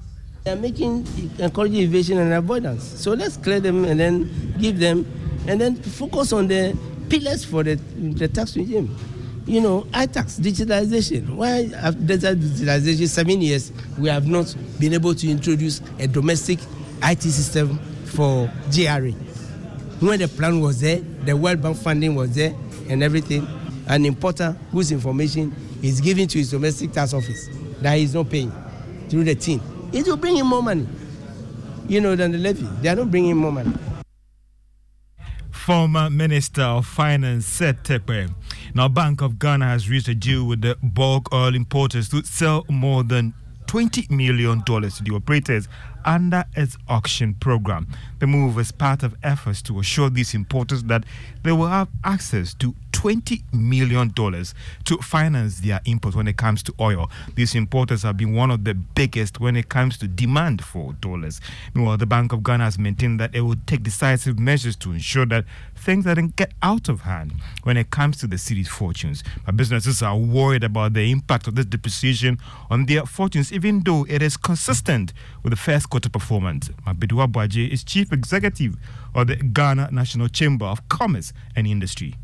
They're 0.44 0.56
making 0.56 1.06
encouraging 1.38 1.82
evasion 1.82 2.16
and 2.16 2.32
avoidance. 2.32 2.84
So 2.84 3.12
let's 3.12 3.36
clear 3.36 3.60
them 3.60 3.84
and 3.84 4.00
then 4.00 4.54
give 4.58 4.78
them, 4.78 5.04
and 5.46 5.60
then 5.60 5.76
focus 5.76 6.32
on 6.32 6.48
the 6.48 6.74
pillars 7.10 7.44
for 7.44 7.62
the, 7.62 7.74
the 7.74 8.28
tax 8.28 8.56
regime 8.56 8.96
you 9.46 9.60
know, 9.60 9.82
iTax, 9.92 10.40
digitalization. 10.40 11.34
Why 11.36 11.70
after 11.76 11.98
digitalization, 12.00 13.08
seven 13.08 13.40
years, 13.40 13.72
we 13.98 14.08
have 14.08 14.26
not 14.26 14.54
been 14.78 14.94
able 14.94 15.14
to 15.14 15.30
introduce 15.30 15.80
a 15.98 16.06
domestic 16.06 16.58
IT 17.02 17.22
system 17.22 17.78
for 18.06 18.50
GRA. 18.74 19.10
When 20.00 20.18
the 20.18 20.28
plan 20.28 20.60
was 20.60 20.80
there, 20.80 21.00
the 21.24 21.36
World 21.36 21.62
Bank 21.62 21.76
funding 21.76 22.14
was 22.14 22.34
there, 22.34 22.54
and 22.88 23.02
everything, 23.02 23.46
an 23.86 24.04
importer 24.06 24.56
whose 24.70 24.92
information 24.92 25.54
is 25.82 26.00
given 26.00 26.26
to 26.28 26.38
his 26.38 26.50
domestic 26.50 26.92
tax 26.92 27.12
office 27.12 27.48
that 27.80 28.14
not 28.14 28.30
paying 28.30 28.52
through 29.08 29.24
the 29.24 29.34
team, 29.34 29.60
it 29.92 30.06
will 30.06 30.16
bring 30.16 30.36
him 30.36 30.46
more 30.46 30.62
money, 30.62 30.86
you 31.86 32.00
know, 32.00 32.16
than 32.16 32.32
the 32.32 32.38
levy. 32.38 32.66
They 32.80 32.88
are 32.88 32.96
not 32.96 33.10
bringing 33.10 33.36
more 33.36 33.52
money 33.52 33.72
former 35.64 36.10
Minister 36.10 36.60
of 36.60 36.86
Finance 36.86 37.46
Seth 37.46 37.84
Terkper. 37.84 38.28
Now, 38.74 38.86
Bank 38.86 39.22
of 39.22 39.38
Ghana 39.38 39.64
has 39.64 39.88
reached 39.88 40.08
a 40.08 40.14
deal 40.14 40.44
with 40.44 40.60
the 40.60 40.76
bulk 40.82 41.32
oil 41.32 41.54
importers 41.54 42.10
to 42.10 42.22
sell 42.22 42.66
more 42.68 43.02
than 43.02 43.32
$20 43.74 44.08
million 44.08 44.62
to 44.62 45.02
the 45.02 45.12
operators 45.12 45.66
under 46.04 46.44
its 46.54 46.76
auction 46.88 47.34
program. 47.34 47.88
The 48.20 48.26
move 48.28 48.58
is 48.58 48.70
part 48.70 49.02
of 49.02 49.16
efforts 49.22 49.62
to 49.62 49.80
assure 49.80 50.10
these 50.10 50.32
importers 50.32 50.84
that 50.84 51.04
they 51.42 51.50
will 51.50 51.66
have 51.66 51.88
access 52.04 52.54
to 52.54 52.74
$20 52.92 53.42
million 53.52 54.10
to 54.12 54.96
finance 54.98 55.60
their 55.60 55.80
imports 55.84 56.16
when 56.16 56.28
it 56.28 56.36
comes 56.36 56.62
to 56.62 56.74
oil. 56.78 57.10
These 57.34 57.54
importers 57.54 58.02
have 58.02 58.16
been 58.16 58.34
one 58.34 58.50
of 58.50 58.64
the 58.64 58.74
biggest 58.74 59.40
when 59.40 59.56
it 59.56 59.68
comes 59.68 59.98
to 59.98 60.08
demand 60.08 60.64
for 60.64 60.92
dollars. 60.94 61.40
Meanwhile, 61.74 61.98
the 61.98 62.06
Bank 62.06 62.32
of 62.32 62.42
Ghana 62.44 62.64
has 62.64 62.78
maintained 62.78 63.18
that 63.20 63.34
it 63.34 63.40
will 63.40 63.56
take 63.66 63.82
decisive 63.82 64.38
measures 64.38 64.76
to 64.76 64.92
ensure 64.92 65.26
that 65.26 65.44
things 65.74 66.04
don't 66.04 66.36
get 66.36 66.52
out 66.62 66.88
of 66.88 67.00
hand 67.00 67.32
when 67.64 67.76
it 67.76 67.90
comes 67.90 68.16
to 68.18 68.26
the 68.26 68.38
cedi's 68.38 68.68
fortunes. 68.68 69.24
But 69.44 69.56
businesses 69.56 70.02
are 70.02 70.16
worried 70.16 70.64
about 70.64 70.94
the 70.94 71.10
impact 71.10 71.46
of 71.48 71.56
this 71.56 71.66
depreciation 71.66 72.38
on 72.70 72.86
their 72.86 73.04
fortunes, 73.04 73.52
even 73.52 73.63
though 73.72 74.04
it 74.10 74.20
is 74.20 74.36
consistent 74.36 75.14
with 75.42 75.50
the 75.52 75.56
first 75.56 75.88
quarter 75.88 76.10
performance. 76.10 76.70
Mark 76.84 76.98
Badu-Aboagye 76.98 77.70
is 77.70 77.82
chief 77.82 78.12
executive 78.12 78.76
of 79.14 79.28
the 79.28 79.36
Ghana 79.36 79.88
National 79.90 80.28
Chamber 80.28 80.66
of 80.66 80.86
Commerce 80.90 81.32
and 81.56 81.66
Industry. 81.66 82.16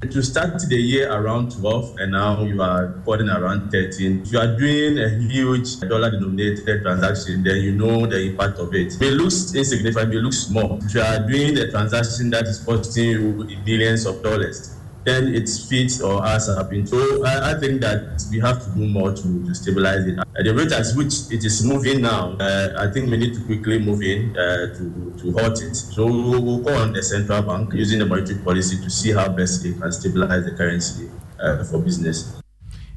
To 0.00 0.20
start 0.20 0.60
the 0.68 0.76
year 0.76 1.12
around 1.12 1.52
12 1.52 1.98
and 1.98 2.10
now 2.10 2.42
you 2.42 2.60
are 2.60 2.86
reporting 2.86 3.28
around 3.28 3.70
13. 3.70 4.22
If 4.22 4.32
you 4.32 4.40
are 4.40 4.58
doing 4.58 4.98
a 4.98 5.08
huge 5.08 5.78
dollar 5.78 6.10
denominated 6.10 6.82
transaction, 6.82 7.44
then 7.44 7.58
you 7.58 7.76
know 7.76 8.04
the 8.06 8.20
impact 8.30 8.58
of 8.58 8.74
it. 8.74 9.00
It 9.00 9.12
looks 9.12 9.54
insignificant, 9.54 10.12
it 10.12 10.18
looks 10.18 10.38
small. 10.38 10.80
If 10.82 10.92
you 10.96 11.02
are 11.02 11.20
doing 11.28 11.56
a 11.58 11.70
transaction 11.70 12.30
that 12.30 12.46
is 12.46 12.58
costing 12.58 13.10
you 13.10 13.56
billions 13.64 14.04
of 14.04 14.20
dollars, 14.24 14.74
then 15.04 15.34
its 15.34 15.68
feet 15.68 16.00
or 16.02 16.22
have 16.22 16.70
been. 16.70 16.86
So 16.86 17.24
I, 17.24 17.52
I, 17.52 17.60
think 17.60 17.80
that 17.80 18.22
we 18.30 18.38
have 18.40 18.64
to 18.64 18.70
do 18.70 18.86
more 18.86 19.12
to, 19.12 19.46
to 19.46 19.54
stabilize 19.54 20.06
it. 20.06 20.18
At 20.18 20.44
the 20.44 20.54
rate 20.54 20.72
at 20.72 20.86
which 20.94 21.30
it 21.30 21.44
is 21.44 21.64
moving 21.64 22.02
now, 22.02 22.36
uh, 22.38 22.74
I 22.78 22.92
think 22.92 23.10
we 23.10 23.16
need 23.16 23.34
to 23.34 23.40
quickly 23.44 23.78
move 23.78 24.02
in 24.02 24.36
uh, 24.36 24.74
to, 24.74 25.14
to 25.18 25.32
halt 25.32 25.60
it. 25.62 25.74
So 25.74 26.06
we'll, 26.06 26.42
we'll 26.42 26.62
call 26.62 26.76
on 26.76 26.92
the 26.92 27.02
central 27.02 27.42
bank 27.42 27.72
using 27.74 27.98
the 27.98 28.06
monetary 28.06 28.38
policy 28.38 28.76
to 28.82 28.90
see 28.90 29.12
how 29.12 29.28
best 29.28 29.62
they 29.62 29.72
can 29.72 29.90
stabilize 29.92 30.44
the 30.44 30.52
currency 30.52 31.10
uh, 31.40 31.64
for 31.64 31.78
business. 31.78 32.41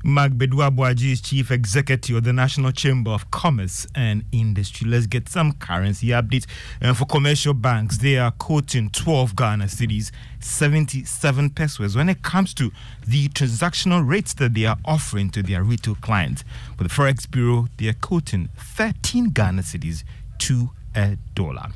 Mark 0.07 0.33
Badu-Aboagye 0.33 1.13
is 1.13 1.19
Chief 1.19 1.49
Executive 1.49 2.17
of 2.17 2.23
the 2.25 2.31
National 2.31 2.71
Chamber 2.71 3.09
of 3.09 3.31
Commerce 3.31 3.87
and 3.95 4.23
Industry. 4.31 4.87
Let's 4.87 5.07
get 5.07 5.27
some 5.27 5.53
currency 5.53 6.09
updates. 6.09 6.45
Uh, 6.79 6.93
for 6.93 7.05
commercial 7.05 7.55
banks, 7.55 7.97
they 7.97 8.19
are 8.19 8.29
quoting 8.29 8.91
12 8.91 9.35
Ghana 9.35 9.65
cedis, 9.65 10.11
77 10.39 11.49
pesewas 11.49 11.95
when 11.95 12.07
it 12.07 12.21
comes 12.21 12.53
to 12.53 12.71
the 13.07 13.29
transactional 13.29 14.07
rates 14.07 14.35
that 14.35 14.53
they 14.53 14.67
are 14.67 14.77
offering 14.85 15.31
to 15.31 15.41
their 15.41 15.63
retail 15.63 15.95
clients. 15.95 16.43
For 16.77 16.83
the 16.83 16.89
Forex 16.89 17.27
Bureau, 17.29 17.67
they 17.77 17.87
are 17.87 17.93
quoting 17.93 18.49
13 18.57 19.31
Ghana 19.31 19.63
cedis, 19.63 20.03
2 20.37 20.69
a 20.95 21.17
dollar. 21.33 21.69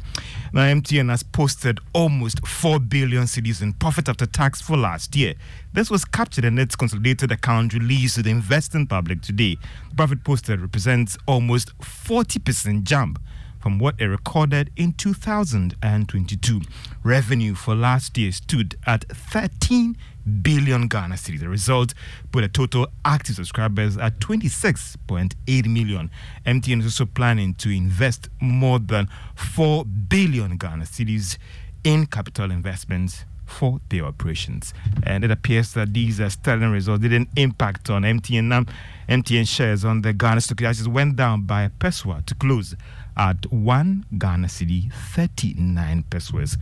Now, 0.51 0.61
MTN 0.61 1.09
has 1.09 1.21
posted 1.23 1.79
almost 1.93 2.45
4 2.47 2.79
billion 2.79 3.23
cedis 3.23 3.61
in 3.61 3.73
profit 3.73 4.09
after 4.09 4.25
tax 4.25 4.61
for 4.61 4.77
last 4.77 5.15
year. 5.15 5.35
This 5.73 5.91
was 5.91 6.05
captured 6.05 6.45
in 6.45 6.57
its 6.57 6.75
consolidated 6.75 7.31
account 7.31 7.73
released 7.73 8.15
to 8.15 8.23
the 8.23 8.31
investing 8.31 8.87
public 8.87 9.21
today. 9.21 9.57
The 9.89 9.95
profit 9.95 10.23
posted 10.23 10.59
represents 10.59 11.17
almost 11.27 11.77
40% 11.79 12.83
jump 12.83 13.19
from 13.59 13.77
what 13.77 13.95
it 13.99 14.05
recorded 14.05 14.71
in 14.75 14.93
2022. 14.93 16.61
Revenue 17.03 17.53
for 17.53 17.75
last 17.75 18.17
year 18.17 18.31
stood 18.31 18.75
at 18.87 19.05
13 19.09 19.97
billion 20.29 20.87
Ghana 20.87 21.15
cedis. 21.15 21.39
The 21.39 21.49
result 21.49 21.93
put 22.31 22.43
a 22.43 22.47
total 22.47 22.87
active 23.03 23.35
subscribers 23.35 23.97
at 23.97 24.19
26.8 24.19 25.67
million. 25.67 26.09
MTN 26.45 26.79
is 26.79 26.85
also 26.85 27.05
planning 27.05 27.53
to 27.55 27.69
invest 27.69 28.29
more 28.39 28.79
than 28.79 29.09
4 29.35 29.85
billion 29.85 30.57
Ghana 30.57 30.85
cedis 30.85 31.37
in 31.83 32.05
capital 32.05 32.51
investments 32.51 33.25
for 33.49 33.79
their 33.89 34.05
operations. 34.05 34.73
And 35.03 35.23
it 35.23 35.31
appears 35.31 35.73
that 35.73 35.93
these 35.93 36.19
uh, 36.19 36.29
sterling 36.29 36.71
results 36.71 37.01
didn't 37.01 37.29
impact 37.35 37.89
on 37.89 38.03
MTN. 38.03 38.43
Now, 38.43 38.65
MTN 39.09 39.47
shares 39.47 39.83
on 39.83 40.01
the 40.01 40.13
Ghana 40.13 40.41
stock 40.41 40.61
exchange 40.61 40.87
went 40.87 41.15
down 41.15 41.41
by 41.43 41.63
a 41.63 41.69
pesewa 41.69 42.25
to 42.27 42.35
close 42.35 42.75
at 43.17 43.51
1 43.51 44.05
Ghana 44.17 44.47
cedi 44.47 44.91
39 44.93 46.03
pesewas 46.09 46.57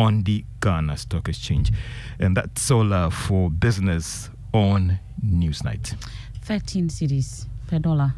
on 0.00 0.22
the 0.22 0.44
Ghana 0.62 0.96
Stock 0.96 1.28
Exchange. 1.28 1.70
And 2.18 2.36
that's 2.36 2.70
all 2.70 2.92
uh, 2.92 3.10
for 3.10 3.50
business 3.50 4.30
on 4.54 4.98
Newsnight. 5.24 5.94
13 6.42 6.88
cedis 6.88 7.46
per 7.66 7.78
dollar. 7.78 8.14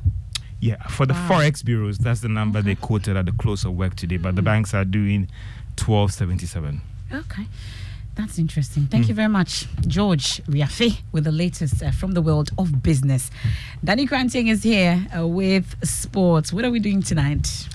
Yeah, 0.61 0.81
for 0.87 1.07
the 1.07 1.15
wow. 1.15 1.29
forex 1.29 1.65
bureaus, 1.65 1.99
that's 1.99 2.21
the 2.21 2.29
number 2.29 2.61
okay. 2.61 2.69
they 2.69 2.75
quoted 2.77 3.17
at 3.17 3.27
the 3.27 3.33
close 3.33 3.65
of 3.65 3.73
work 3.73 3.97
today. 3.97 4.17
But 4.17 4.35
mm. 4.35 4.37
the 4.37 4.43
banks 4.43 4.75
are 4.75 4.85
doing 4.85 5.23
1277. 5.77 6.81
Okay. 7.13 7.47
That's 8.15 8.39
interesting. 8.39 8.87
Thank 8.87 9.07
mm. 9.07 9.09
you 9.09 9.15
very 9.15 9.29
much, 9.29 9.67
George 9.89 10.41
Riafe, 10.45 11.01
with 11.11 11.25
the 11.25 11.33
latest 11.33 11.83
uh, 11.83 11.91
from 11.91 12.13
the 12.13 12.23
world 12.23 12.51
of 12.59 12.83
business. 12.83 13.31
Danny 13.83 14.05
Granting 14.05 14.49
is 14.49 14.63
here 14.63 15.05
uh, 15.19 15.27
with 15.27 15.75
sports. 15.83 16.53
What 16.53 16.65
are 16.65 16.71
we 16.71 16.79
doing 16.79 17.03
tonight? 17.03 17.67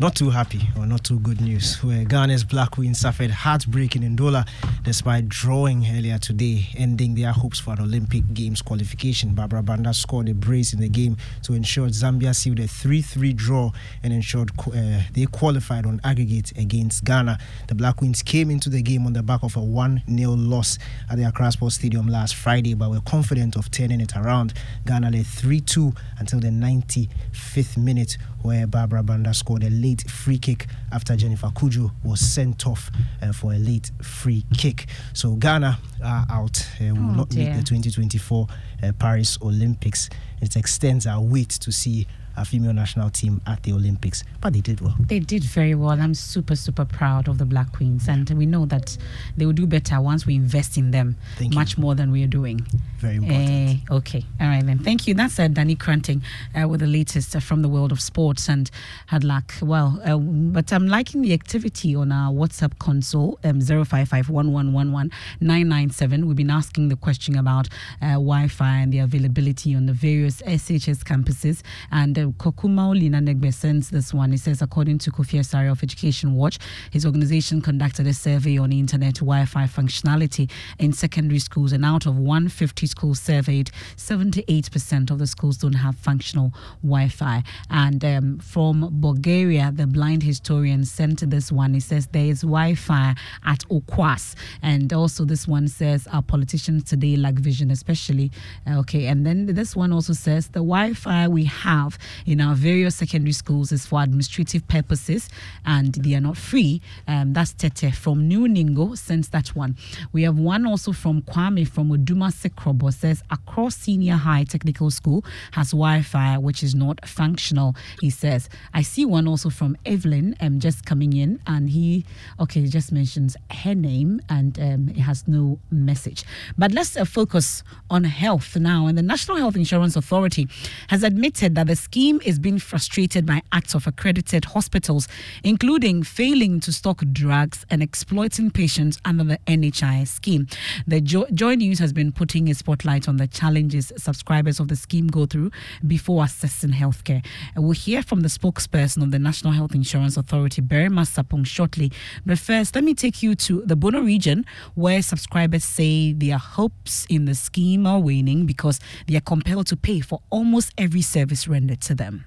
Not 0.00 0.16
too 0.16 0.30
happy 0.30 0.60
or 0.78 0.86
not 0.86 1.04
too 1.04 1.18
good 1.18 1.42
news. 1.42 1.76
Where 1.84 2.04
Ghana's 2.04 2.42
Black 2.42 2.70
Queen 2.70 2.94
suffered 2.94 3.30
heartbreaking 3.30 4.02
in 4.02 4.16
Douala 4.16 4.48
despite 4.82 5.28
drawing 5.28 5.86
earlier 5.86 6.16
today, 6.16 6.68
ending 6.74 7.14
their 7.14 7.32
hopes 7.32 7.60
for 7.60 7.74
an 7.74 7.82
Olympic 7.82 8.22
Games 8.32 8.62
qualification. 8.62 9.34
Barbara 9.34 9.62
Banda 9.62 9.92
scored 9.92 10.30
a 10.30 10.34
brace 10.34 10.72
in 10.72 10.80
the 10.80 10.88
game 10.88 11.18
to 11.42 11.52
ensure 11.52 11.88
Zambia 11.88 12.34
sealed 12.34 12.60
a 12.60 12.66
3 12.66 13.02
3 13.02 13.34
draw 13.34 13.72
and 14.02 14.14
ensured 14.14 14.50
uh, 14.58 15.02
they 15.12 15.26
qualified 15.30 15.84
on 15.84 16.00
aggregate 16.02 16.56
against 16.56 17.04
Ghana. 17.04 17.38
The 17.68 17.74
Black 17.74 17.96
Queens 17.96 18.22
came 18.22 18.50
into 18.50 18.70
the 18.70 18.80
game 18.80 19.04
on 19.04 19.12
the 19.12 19.22
back 19.22 19.42
of 19.42 19.54
a 19.54 19.60
1 19.60 20.04
0 20.08 20.30
loss 20.30 20.78
at 21.10 21.18
the 21.18 21.28
Accra 21.28 21.52
Sports 21.52 21.74
Stadium 21.74 22.08
last 22.08 22.36
Friday, 22.36 22.72
but 22.72 22.90
were 22.90 23.02
confident 23.02 23.54
of 23.54 23.70
turning 23.70 24.00
it 24.00 24.16
around. 24.16 24.54
Ghana 24.86 25.10
led 25.10 25.26
3 25.26 25.60
2 25.60 25.92
until 26.18 26.40
the 26.40 26.48
95th 26.48 27.76
minute, 27.76 28.16
where 28.42 28.66
Barbara 28.66 29.02
Banda 29.02 29.34
scored 29.34 29.64
a 29.64 29.70
late 29.70 30.08
free 30.10 30.38
kick 30.38 30.66
after 30.92 31.16
Jennifer 31.16 31.48
Cudjoe 31.48 31.90
was 32.04 32.20
sent 32.20 32.66
off 32.66 32.90
uh, 33.22 33.32
for 33.32 33.52
a 33.52 33.58
late 33.58 33.90
free 34.02 34.44
kick. 34.56 34.86
So 35.12 35.34
Ghana 35.34 35.78
are 36.04 36.26
out. 36.30 36.66
Uh, 36.80 36.94
will 36.94 36.98
oh 36.98 37.14
not 37.14 37.28
dear. 37.30 37.46
make 37.46 37.56
the 37.56 37.62
2024 37.62 38.46
uh, 38.82 38.92
Paris 38.98 39.38
Olympics. 39.42 40.08
It 40.40 40.56
extends 40.56 41.06
our 41.06 41.20
wait 41.22 41.50
to 41.50 41.72
see 41.72 42.06
our 42.40 42.44
female 42.46 42.72
national 42.72 43.10
team 43.10 43.40
at 43.46 43.62
the 43.64 43.72
Olympics. 43.72 44.24
But 44.40 44.54
they 44.54 44.62
did 44.62 44.80
well. 44.80 44.96
They 44.98 45.18
did 45.18 45.44
very 45.44 45.74
well. 45.74 45.90
I'm 45.90 46.14
super, 46.14 46.56
super 46.56 46.86
proud 46.86 47.28
of 47.28 47.36
the 47.36 47.44
Black 47.44 47.70
Queens. 47.72 48.08
And 48.08 48.28
we 48.30 48.46
know 48.46 48.64
that 48.66 48.96
they 49.36 49.44
will 49.44 49.52
do 49.52 49.66
better 49.66 50.00
once 50.00 50.24
we 50.24 50.34
invest 50.34 50.78
in 50.78 50.90
them 50.90 51.16
Thank 51.36 51.54
much 51.54 51.76
more 51.76 51.94
than 51.94 52.10
we 52.10 52.24
are 52.24 52.28
doing. 52.28 52.66
Very 52.98 53.16
important. 53.16 53.90
Uh, 53.90 53.96
okay. 53.96 54.24
All 54.40 54.48
right, 54.48 54.64
then. 54.64 54.78
Thank 54.78 55.06
you. 55.06 55.12
That's 55.12 55.38
uh, 55.38 55.48
Danny 55.48 55.76
Cranting 55.76 56.22
uh, 56.58 56.66
with 56.66 56.80
the 56.80 56.86
latest 56.86 57.36
uh, 57.36 57.40
from 57.40 57.60
the 57.60 57.68
world 57.68 57.92
of 57.92 58.00
sports 58.00 58.48
and 58.48 58.70
had 59.06 59.22
luck. 59.22 59.52
Well, 59.60 60.00
uh, 60.02 60.16
but 60.16 60.72
I'm 60.72 60.88
liking 60.88 61.20
the 61.20 61.34
activity 61.34 61.94
on 61.94 62.10
our 62.10 62.32
WhatsApp 62.32 62.78
console, 62.78 63.38
um, 63.44 63.60
055 63.60 64.30
We've 64.30 66.36
been 66.36 66.50
asking 66.50 66.88
the 66.88 66.96
question 66.96 67.36
about 67.36 67.68
uh, 68.00 68.12
Wi 68.12 68.48
Fi 68.48 68.76
and 68.78 68.92
the 68.92 69.00
availability 69.00 69.74
on 69.74 69.84
the 69.84 69.92
various 69.92 70.40
SHS 70.42 71.04
campuses. 71.04 71.60
And 71.90 72.18
uh, 72.18 72.29
Kokuma 72.38 72.88
Olina 72.90 73.20
Negbe 73.22 73.52
sends 73.52 73.90
this 73.90 74.12
one. 74.14 74.32
It 74.32 74.40
says, 74.40 74.62
according 74.62 74.98
to 74.98 75.10
Kofi 75.10 75.38
Asare 75.38 75.70
of 75.70 75.82
Education 75.82 76.34
Watch, 76.34 76.58
his 76.90 77.06
organization 77.06 77.60
conducted 77.60 78.06
a 78.06 78.14
survey 78.14 78.58
on 78.58 78.72
internet 78.72 79.16
Wi 79.16 79.44
Fi 79.44 79.64
functionality 79.64 80.50
in 80.78 80.92
secondary 80.92 81.38
schools. 81.38 81.72
And 81.72 81.84
out 81.84 82.06
of 82.06 82.16
150 82.16 82.86
schools 82.86 83.20
surveyed, 83.20 83.70
78% 83.96 85.10
of 85.10 85.18
the 85.18 85.26
schools 85.26 85.58
don't 85.58 85.74
have 85.74 85.96
functional 85.96 86.52
Wi 86.82 87.08
Fi. 87.08 87.42
And 87.70 88.04
um, 88.04 88.38
from 88.38 88.88
Bulgaria, 89.00 89.72
the 89.74 89.86
blind 89.86 90.22
historian 90.22 90.84
sent 90.84 91.28
this 91.30 91.50
one. 91.52 91.74
He 91.74 91.80
says 91.80 92.06
there 92.08 92.26
is 92.26 92.42
Wi 92.42 92.74
Fi 92.74 93.14
at 93.44 93.60
Okwas. 93.70 94.34
And 94.62 94.92
also, 94.92 95.24
this 95.24 95.46
one 95.46 95.68
says 95.68 96.06
our 96.12 96.22
politicians 96.22 96.84
today 96.84 97.16
lack 97.16 97.34
vision, 97.34 97.70
especially. 97.70 98.30
Okay. 98.68 99.06
And 99.06 99.26
then 99.26 99.46
this 99.46 99.76
one 99.76 99.92
also 99.92 100.12
says 100.12 100.48
the 100.48 100.60
Wi 100.60 100.92
Fi 100.94 101.28
we 101.28 101.44
have 101.44 101.98
in 102.26 102.40
our 102.40 102.54
various 102.54 102.96
secondary 102.96 103.32
schools 103.32 103.72
is 103.72 103.86
for 103.86 104.02
administrative 104.02 104.66
purposes 104.68 105.28
and 105.64 105.94
they 105.94 106.14
are 106.14 106.20
not 106.20 106.36
free. 106.36 106.80
Um, 107.06 107.32
that's 107.32 107.52
Tete 107.52 107.94
from 107.94 108.28
New 108.28 108.46
Ningo 108.46 108.96
sends 108.96 109.28
that 109.30 109.48
one. 109.48 109.76
We 110.12 110.22
have 110.22 110.38
one 110.38 110.66
also 110.66 110.92
from 110.92 111.22
Kwame 111.22 111.66
from 111.66 111.90
Odumase 111.90 112.50
Krobo 112.50 112.92
says 112.92 113.22
across 113.30 113.76
senior 113.76 114.16
high 114.16 114.44
technical 114.44 114.90
school 114.90 115.24
has 115.52 115.70
Wi 115.70 116.02
Fi 116.02 116.38
which 116.38 116.62
is 116.62 116.74
not 116.74 117.06
functional. 117.06 117.74
He 118.00 118.10
says, 118.10 118.48
I 118.74 118.82
see 118.82 119.04
one 119.04 119.26
also 119.28 119.50
from 119.50 119.76
Evelyn 119.84 120.34
um, 120.40 120.60
just 120.60 120.84
coming 120.84 121.12
in 121.12 121.40
and 121.46 121.70
he, 121.70 122.04
okay, 122.38 122.66
just 122.66 122.92
mentions 122.92 123.36
her 123.50 123.74
name 123.74 124.20
and 124.28 124.58
um, 124.58 124.88
it 124.90 124.98
has 124.98 125.26
no 125.28 125.58
message. 125.70 126.24
But 126.56 126.72
let's 126.72 126.96
uh, 126.96 127.04
focus 127.04 127.62
on 127.88 128.04
health 128.04 128.56
now. 128.56 128.86
And 128.86 128.96
the 128.96 129.02
National 129.02 129.36
Health 129.36 129.56
Insurance 129.56 129.96
Authority 129.96 130.48
has 130.88 131.02
admitted 131.02 131.54
that 131.54 131.66
the 131.66 131.76
scheme 131.76 131.99
is 132.00 132.38
being 132.38 132.58
frustrated 132.58 133.26
by 133.26 133.42
acts 133.52 133.74
of 133.74 133.86
accredited 133.86 134.46
hospitals, 134.46 135.06
including 135.44 136.02
failing 136.02 136.58
to 136.60 136.72
stock 136.72 137.02
drugs 137.12 137.66
and 137.68 137.82
exploiting 137.82 138.50
patients 138.50 138.98
under 139.04 139.22
the 139.22 139.38
NHI 139.46 140.08
scheme. 140.08 140.46
The 140.86 141.02
jo- 141.02 141.26
Joy 141.34 141.56
News 141.56 141.78
has 141.78 141.92
been 141.92 142.10
putting 142.10 142.48
a 142.48 142.54
spotlight 142.54 143.06
on 143.06 143.18
the 143.18 143.26
challenges 143.26 143.92
subscribers 143.98 144.60
of 144.60 144.68
the 144.68 144.76
scheme 144.76 145.08
go 145.08 145.26
through 145.26 145.50
before 145.86 146.24
accessing 146.24 146.72
healthcare. 146.72 147.24
We'll 147.54 147.72
hear 147.72 148.02
from 148.02 148.20
the 148.20 148.28
spokesperson 148.28 149.02
of 149.02 149.10
the 149.10 149.18
National 149.18 149.52
Health 149.52 149.74
Insurance 149.74 150.16
Authority, 150.16 150.62
Berima 150.62 151.06
Sapong, 151.06 151.46
shortly. 151.46 151.92
But 152.24 152.38
first, 152.38 152.74
let 152.74 152.82
me 152.82 152.94
take 152.94 153.22
you 153.22 153.34
to 153.34 153.62
the 153.66 153.76
Bono 153.76 154.00
region, 154.00 154.46
where 154.74 155.02
subscribers 155.02 155.64
say 155.64 156.14
their 156.14 156.38
hopes 156.38 157.06
in 157.10 157.26
the 157.26 157.34
scheme 157.34 157.86
are 157.86 158.00
waning 158.00 158.46
because 158.46 158.80
they 159.06 159.16
are 159.16 159.20
compelled 159.20 159.66
to 159.66 159.76
pay 159.76 160.00
for 160.00 160.22
almost 160.30 160.72
every 160.78 161.02
service 161.02 161.46
rendered 161.46 161.82
to 161.90 161.94
them. 161.96 162.24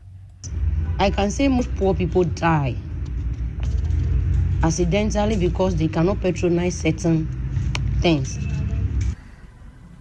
I 1.00 1.10
can 1.10 1.32
say 1.32 1.48
most 1.48 1.74
poor 1.76 1.94
people 1.96 2.26
die 2.26 2.76
accidentally 4.62 5.38
because 5.38 5.76
they 5.76 5.88
cannot 5.88 6.22
patronize 6.22 6.76
certain 6.76 7.28
things. 8.02 8.38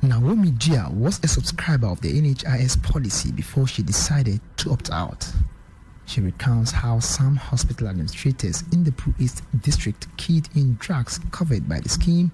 Naomi 0.03 0.51
Gia 0.59 0.89
was 0.93 1.21
a 1.23 1.29
subscriber 1.29 1.87
of 1.87 2.01
the 2.01 2.13
NHIS 2.13 2.83
policy 2.83 3.31
before 3.31 3.69
she 3.69 3.83
decided 3.83 4.41
to 4.57 4.73
opt 4.73 4.91
out. 4.91 5.33
She 6.07 6.21
recounts 6.21 6.73
how 6.73 6.99
some 6.99 7.37
hospital 7.37 7.87
administrators 7.87 8.65
in 8.73 8.83
the 8.83 8.91
Pru 8.91 9.15
East 9.21 9.43
district 9.61 10.09
keyed 10.17 10.49
in 10.57 10.77
drugs 10.81 11.21
covered 11.31 11.69
by 11.69 11.79
the 11.79 11.89
scheme 11.89 12.33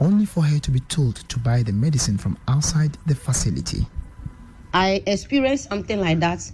only 0.00 0.24
for 0.24 0.42
her 0.42 0.58
to 0.58 0.70
be 0.70 0.80
told 0.80 1.16
to 1.28 1.38
buy 1.38 1.62
the 1.62 1.72
medicine 1.72 2.16
from 2.16 2.38
outside 2.48 2.96
the 3.06 3.14
facility. 3.14 3.86
I 4.72 5.02
experienced 5.06 5.68
something 5.68 6.00
like 6.00 6.20
that 6.20 6.50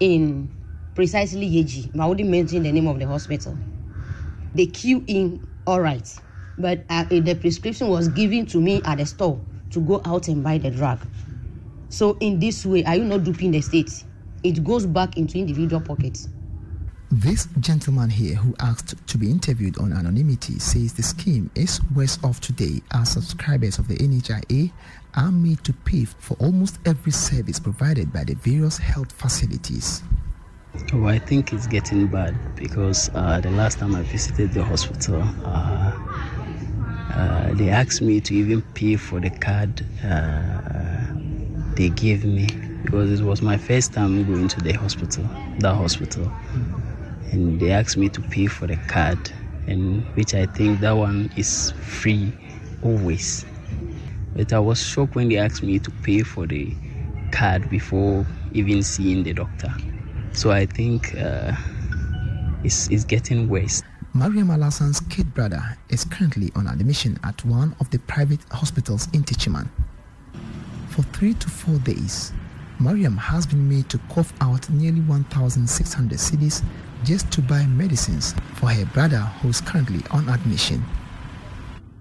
in 0.00 0.50
precisely 0.94 1.48
Yeji, 1.50 1.90
I 1.98 2.06
wouldn't 2.06 2.28
mention 2.28 2.62
the 2.64 2.72
name 2.72 2.86
of 2.86 2.98
the 2.98 3.06
hospital. 3.06 3.58
They 4.54 4.66
queue 4.66 5.04
in, 5.06 5.40
all 5.66 5.80
right, 5.80 6.08
but 6.58 6.84
uh, 6.90 7.04
the 7.10 7.34
prescription 7.34 7.88
was 7.88 8.08
given 8.08 8.46
to 8.46 8.60
me 8.60 8.82
at 8.84 8.98
the 8.98 9.06
store 9.06 9.42
to 9.70 9.80
go 9.80 10.02
out 10.04 10.28
and 10.28 10.44
buy 10.44 10.58
the 10.58 10.70
drug. 10.70 11.06
So 11.88 12.18
in 12.20 12.40
this 12.40 12.66
way, 12.66 12.84
are 12.84 12.96
you 12.96 13.04
not 13.04 13.24
duping 13.24 13.52
the 13.52 13.60
state? 13.60 14.04
It 14.42 14.64
goes 14.64 14.86
back 14.86 15.16
into 15.16 15.38
individual 15.38 15.82
pockets. 15.82 16.28
This 17.14 17.46
gentleman 17.60 18.08
here, 18.08 18.36
who 18.36 18.54
asked 18.58 18.94
to 19.08 19.18
be 19.18 19.30
interviewed 19.30 19.76
on 19.76 19.92
anonymity, 19.92 20.58
says 20.58 20.94
the 20.94 21.02
scheme 21.02 21.50
is 21.54 21.78
worse 21.94 22.18
off 22.24 22.40
today 22.40 22.80
as 22.90 23.12
subscribers 23.12 23.78
of 23.78 23.86
the 23.86 23.96
NHIA 23.98 24.72
are 25.14 25.30
made 25.30 25.62
to 25.64 25.74
pay 25.74 26.06
for 26.06 26.38
almost 26.40 26.78
every 26.86 27.12
service 27.12 27.60
provided 27.60 28.14
by 28.14 28.24
the 28.24 28.32
various 28.32 28.78
health 28.78 29.12
facilities. 29.12 30.02
Oh, 30.94 31.04
I 31.04 31.18
think 31.18 31.52
it's 31.52 31.66
getting 31.66 32.06
bad 32.06 32.34
because 32.56 33.10
uh, 33.12 33.40
the 33.42 33.50
last 33.50 33.78
time 33.78 33.94
I 33.94 34.04
visited 34.04 34.54
the 34.54 34.64
hospital, 34.64 35.20
uh, 35.44 35.92
uh, 37.12 37.52
they 37.52 37.68
asked 37.68 38.00
me 38.00 38.22
to 38.22 38.34
even 38.34 38.62
pay 38.72 38.96
for 38.96 39.20
the 39.20 39.28
card 39.28 39.84
uh, 40.02 40.62
they 41.74 41.90
gave 41.90 42.24
me 42.24 42.46
because 42.82 43.20
it 43.20 43.24
was 43.24 43.42
my 43.42 43.56
first 43.56 43.92
time 43.92 44.24
going 44.24 44.48
to 44.48 44.60
the 44.60 44.72
hospital, 44.72 45.24
that 45.58 45.74
hospital, 45.74 46.30
and 47.32 47.58
they 47.58 47.70
asked 47.70 47.96
me 47.96 48.08
to 48.10 48.20
pay 48.20 48.46
for 48.46 48.66
the 48.66 48.76
card, 48.88 49.32
and 49.66 50.04
which 50.14 50.34
I 50.34 50.46
think 50.46 50.80
that 50.80 50.92
one 50.92 51.30
is 51.36 51.72
free 51.72 52.32
always. 52.82 53.44
But 54.36 54.52
I 54.52 54.58
was 54.58 54.82
shocked 54.82 55.14
when 55.14 55.28
they 55.28 55.38
asked 55.38 55.62
me 55.62 55.78
to 55.78 55.90
pay 56.02 56.22
for 56.22 56.46
the 56.46 56.74
card 57.32 57.68
before 57.70 58.26
even 58.52 58.82
seeing 58.82 59.22
the 59.22 59.32
doctor. 59.32 59.74
So 60.32 60.50
I 60.50 60.66
think 60.66 61.14
uh, 61.16 61.52
it's, 62.62 62.88
it's 62.88 63.04
getting 63.04 63.48
worse. 63.48 63.82
Mariam 64.14 64.48
Alassan's 64.48 65.00
kid 65.00 65.32
brother 65.32 65.62
is 65.88 66.04
currently 66.04 66.50
on 66.54 66.66
admission 66.66 67.18
at 67.24 67.42
one 67.46 67.74
of 67.80 67.88
the 67.90 67.98
private 68.00 68.40
hospitals 68.50 69.08
in 69.14 69.24
Techiman. 69.24 69.68
For 70.90 71.02
three 71.02 71.32
to 71.34 71.48
four 71.48 71.78
days, 71.78 72.32
Mariam 72.78 73.16
has 73.16 73.46
been 73.46 73.66
made 73.68 73.88
to 73.88 73.98
cough 74.10 74.34
out 74.42 74.68
nearly 74.68 75.00
1,600 75.00 76.18
cedis 76.18 76.62
just 77.04 77.30
to 77.32 77.42
buy 77.42 77.66
medicines 77.66 78.34
for 78.54 78.70
her 78.70 78.86
brother 78.86 79.18
who's 79.40 79.60
currently 79.60 80.02
on 80.10 80.28
admission. 80.28 80.84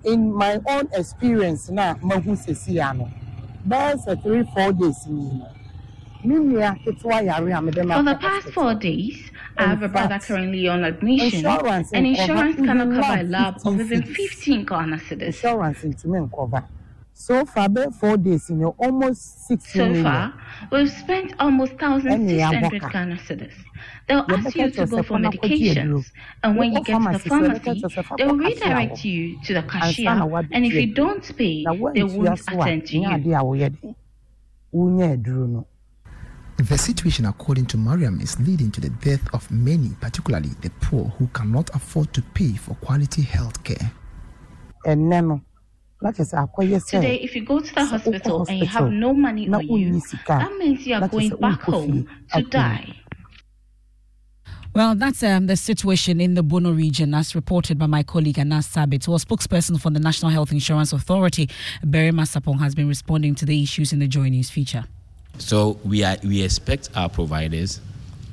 In 0.04 0.34
my 0.34 0.60
own 0.68 0.90
experience, 0.94 1.70
now, 1.70 1.98
mahu 2.02 2.36
sesi 2.36 2.82
ano, 2.82 3.12
there's 3.66 4.06
a 4.08 4.16
three, 4.16 4.44
four 4.54 4.74
days. 4.74 4.98
For 6.22 6.28
the 8.04 8.18
past 8.22 8.48
four 8.50 8.76
days, 8.76 9.32
I 9.58 9.66
have 9.66 9.82
a 9.82 9.90
brother 9.90 10.20
currently 10.20 10.68
on 10.68 10.84
admission, 10.84 11.46
Insurance 11.46 11.92
and 11.94 12.06
insurance 12.06 12.56
cannot 12.58 13.02
cover 13.02 13.22
a 13.22 13.24
lab 13.24 13.56
lab 13.56 13.56
of 13.56 13.62
15 13.64 13.82
even 13.82 14.04
cedis. 14.04 14.16
15 14.16 14.66
Ghana 14.66 14.98
cedis. 14.98 15.22
Insurance 15.22 15.84
into 15.84 16.08
me 16.08 16.28
cover. 16.36 16.64
So 17.22 17.46
far, 17.46 17.66
about 17.68 17.94
four 17.94 18.18
days, 18.18 18.50
you 18.50 18.56
know, 18.56 18.74
almost 18.80 19.46
six 19.48 19.74
So 19.74 19.86
million. 19.86 20.04
far, 20.04 20.34
we've 20.72 20.90
spent 20.90 21.36
almost 21.40 21.74
Ɛne 21.78 22.02
1,600 22.02 22.72
yɛabɔka. 22.82 22.92
Ghana 22.92 23.16
cedis. 23.18 23.54
They'll 24.08 24.26
ask 24.28 24.56
you 24.56 24.72
to 24.72 24.86
go 24.88 25.04
for 25.04 25.04
fa 25.04 25.20
na 25.20 25.30
kɔgye 25.30 25.70
aduro. 25.70 26.02
medications, 26.02 26.06
and 26.42 26.58
when 26.58 26.74
you 26.74 26.82
get 26.84 26.98
to 27.00 27.12
the 27.14 27.20
pharmacy 27.20 27.22
so 27.22 27.36
yɛbɛka 27.36 27.60
pharmacy, 27.64 27.82
kyerɛ 27.82 27.94
sɛ 27.94 28.04
fa 28.06 28.16
they'll 28.18 28.36
redirect 28.36 29.06
you 29.06 29.40
to 29.44 29.54
the 29.54 29.62
cashier, 29.62 30.10
and 30.52 30.66
if 30.66 30.74
you 30.74 30.94
don't 30.96 31.38
pay, 31.38 31.64
they 31.94 32.04
won't 32.04 32.40
attend 32.48 32.88
to 32.88 32.98
you. 32.98 33.08
adeɛ 33.08 33.40
a 33.40 33.44
woyɛ 33.44 33.70
de. 33.82 33.96
Wonya 34.74 35.16
aduro 35.16 35.48
no. 35.48 35.68
The 36.58 36.78
situation, 36.78 37.26
according 37.26 37.68
to 37.68 37.78
Mariam, 37.78 38.20
is 38.20 38.40
leading 38.40 38.72
to 38.72 38.82
the 38.82 38.90
death 38.90 39.28
of 39.34 39.50
many, 39.52 39.90
particularly 40.02 40.50
the 40.62 40.72
poor 40.82 41.06
who 41.20 41.28
cannot 41.28 41.70
afford 41.76 42.14
to 42.14 42.22
pay 42.34 42.54
for 42.54 42.74
quality 42.76 43.22
health 43.22 43.64
care. 43.64 43.92
Ɛnnɛ 44.88 45.42
Today, 46.02 47.20
if 47.22 47.36
you 47.36 47.46
go 47.46 47.60
to 47.60 47.76
the 47.76 47.82
sɛ 47.82 47.88
hospital 47.88 48.46
and 48.50 48.60
you 48.60 48.66
have 48.66 48.92
no 48.92 49.14
money 49.14 49.46
na 49.46 49.60
on 49.60 49.68
wonni 49.68 49.80
you, 49.80 50.02
that 50.28 50.52
means 50.58 50.88
you 50.88 50.96
are 50.96 51.08
going 51.08 51.30
back 51.36 51.62
home 51.62 52.10
to 52.34 52.42
die. 52.42 52.96
Well, 54.74 54.96
that's 54.96 55.22
um, 55.22 55.48
the 55.48 55.58
situation 55.58 56.22
in 56.22 56.34
the 56.34 56.42
Bono 56.42 56.72
region, 56.72 57.14
as 57.14 57.36
reported 57.36 57.78
by 57.78 57.88
my 57.88 58.04
colleague 58.04 58.40
Anas 58.40 58.68
Sabit, 58.68 59.06
who 59.06 59.12
was 59.12 59.26
spokesperson 59.26 59.80
for 59.80 59.90
the 59.90 60.00
National 60.00 60.32
Health 60.32 60.54
Insurance 60.54 60.94
Authority. 60.94 61.50
Berima 61.86 62.26
Sapong 62.26 62.58
has 62.60 62.74
been 62.74 62.88
responding 62.88 63.36
to 63.36 63.46
the 63.46 63.62
issues 63.62 63.92
in 63.92 64.00
the 64.00 64.08
Joy 64.08 64.30
News 64.30 64.50
feature. 64.50 64.86
So 65.38 65.78
we 65.84 66.04
are 66.04 66.18
we 66.24 66.42
expect 66.42 66.90
our 66.96 67.10
providers 67.10 67.82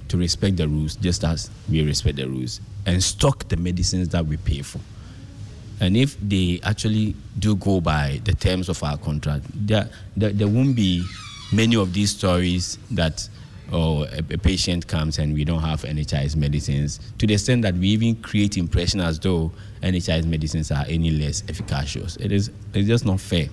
to 0.08 0.16
respect 0.16 0.56
the 0.56 0.68
rules 0.68 0.96
just 0.96 1.24
as 1.24 1.50
we 1.68 1.84
respect 1.84 2.16
the 2.16 2.28
rules 2.28 2.60
and 2.86 3.02
stock 3.02 3.48
the 3.48 3.56
medicines 3.56 4.08
that 4.10 4.24
we 4.24 4.36
pay 4.36 4.62
for. 4.62 4.80
And 5.80 5.96
if 5.96 6.16
they 6.20 6.60
actually 6.64 7.14
do 7.38 7.54
go 7.56 7.80
by 7.80 8.20
the 8.24 8.32
terms 8.32 8.68
of 8.68 8.82
our 8.82 8.98
contract, 8.98 9.44
there, 9.54 9.88
there, 10.16 10.32
there 10.32 10.48
won't 10.48 10.74
be 10.74 11.04
many 11.52 11.76
of 11.76 11.92
these 11.92 12.10
stories 12.10 12.78
that 12.90 13.28
or 13.72 14.06
a, 14.06 14.18
a, 14.32 14.38
patient 14.38 14.86
comes 14.86 15.18
and 15.18 15.34
we 15.34 15.44
don't 15.44 15.60
have 15.60 15.82
NHIS 15.82 16.36
medicines 16.36 17.00
to 17.18 17.26
the 17.26 17.34
extent 17.34 17.62
that 17.62 17.74
we 17.74 17.88
even 17.88 18.16
create 18.16 18.56
impression 18.56 19.00
as 19.00 19.18
though 19.18 19.52
NHIS 19.82 20.24
medicines 20.24 20.70
are 20.70 20.84
any 20.88 21.10
less 21.10 21.42
efficacious. 21.48 22.16
It 22.16 22.32
is 22.32 22.50
it's 22.72 22.88
just 22.88 23.04
not 23.04 23.20
fair. 23.20 23.48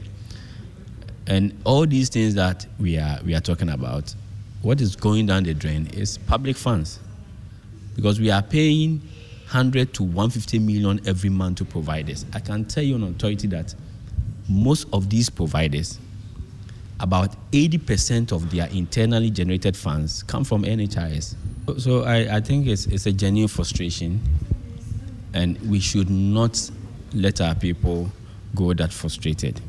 And 1.28 1.57
all 1.65 1.86
these 1.86 2.09
things 2.09 2.36
that 2.36 2.65
we 2.80 2.97
are 2.97 3.19
we 3.26 3.36
are 3.36 3.41
talking 3.41 3.69
about, 3.69 4.13
what 4.61 4.80
is 4.80 4.95
going 4.95 5.26
down 5.26 5.43
the 5.43 5.53
drain 5.53 5.88
is 5.88 6.17
public 6.17 6.55
funds. 6.55 6.99
Because 7.95 8.19
we 8.19 8.32
are 8.32 8.41
paying 8.41 9.01
100 9.45 9.93
to 9.93 10.03
150 10.03 10.59
million 10.59 10.99
every 11.05 11.29
month 11.29 11.59
to 11.59 11.65
providers. 11.65 12.25
I 12.33 12.39
can 12.39 12.65
tell 12.65 12.83
you 12.83 12.95
on 12.95 13.03
authority 13.03 13.47
that 13.47 13.75
most 14.49 14.87
of 14.91 15.09
these 15.09 15.29
providers 15.29 15.99
about 16.99 17.35
80% 17.51 18.31
of 18.31 18.49
their 18.51 18.67
internally 18.69 19.29
generated 19.29 19.75
funds 19.75 20.23
come 20.23 20.43
from 20.43 20.63
NHIS. 20.63 21.35
So 21.79 22.03
I, 22.03 22.37
I 22.37 22.41
think 22.41 22.67
it's, 22.67 22.85
it's 22.87 23.05
a 23.05 23.11
genuine 23.11 23.47
frustration, 23.47 24.21
and 25.33 25.59
we 25.69 25.79
should 25.79 26.09
not 26.09 26.69
let 27.13 27.41
our 27.41 27.55
people 27.55 28.09
go 28.55 28.73
that 28.73 28.93
frustrated. 28.93 29.61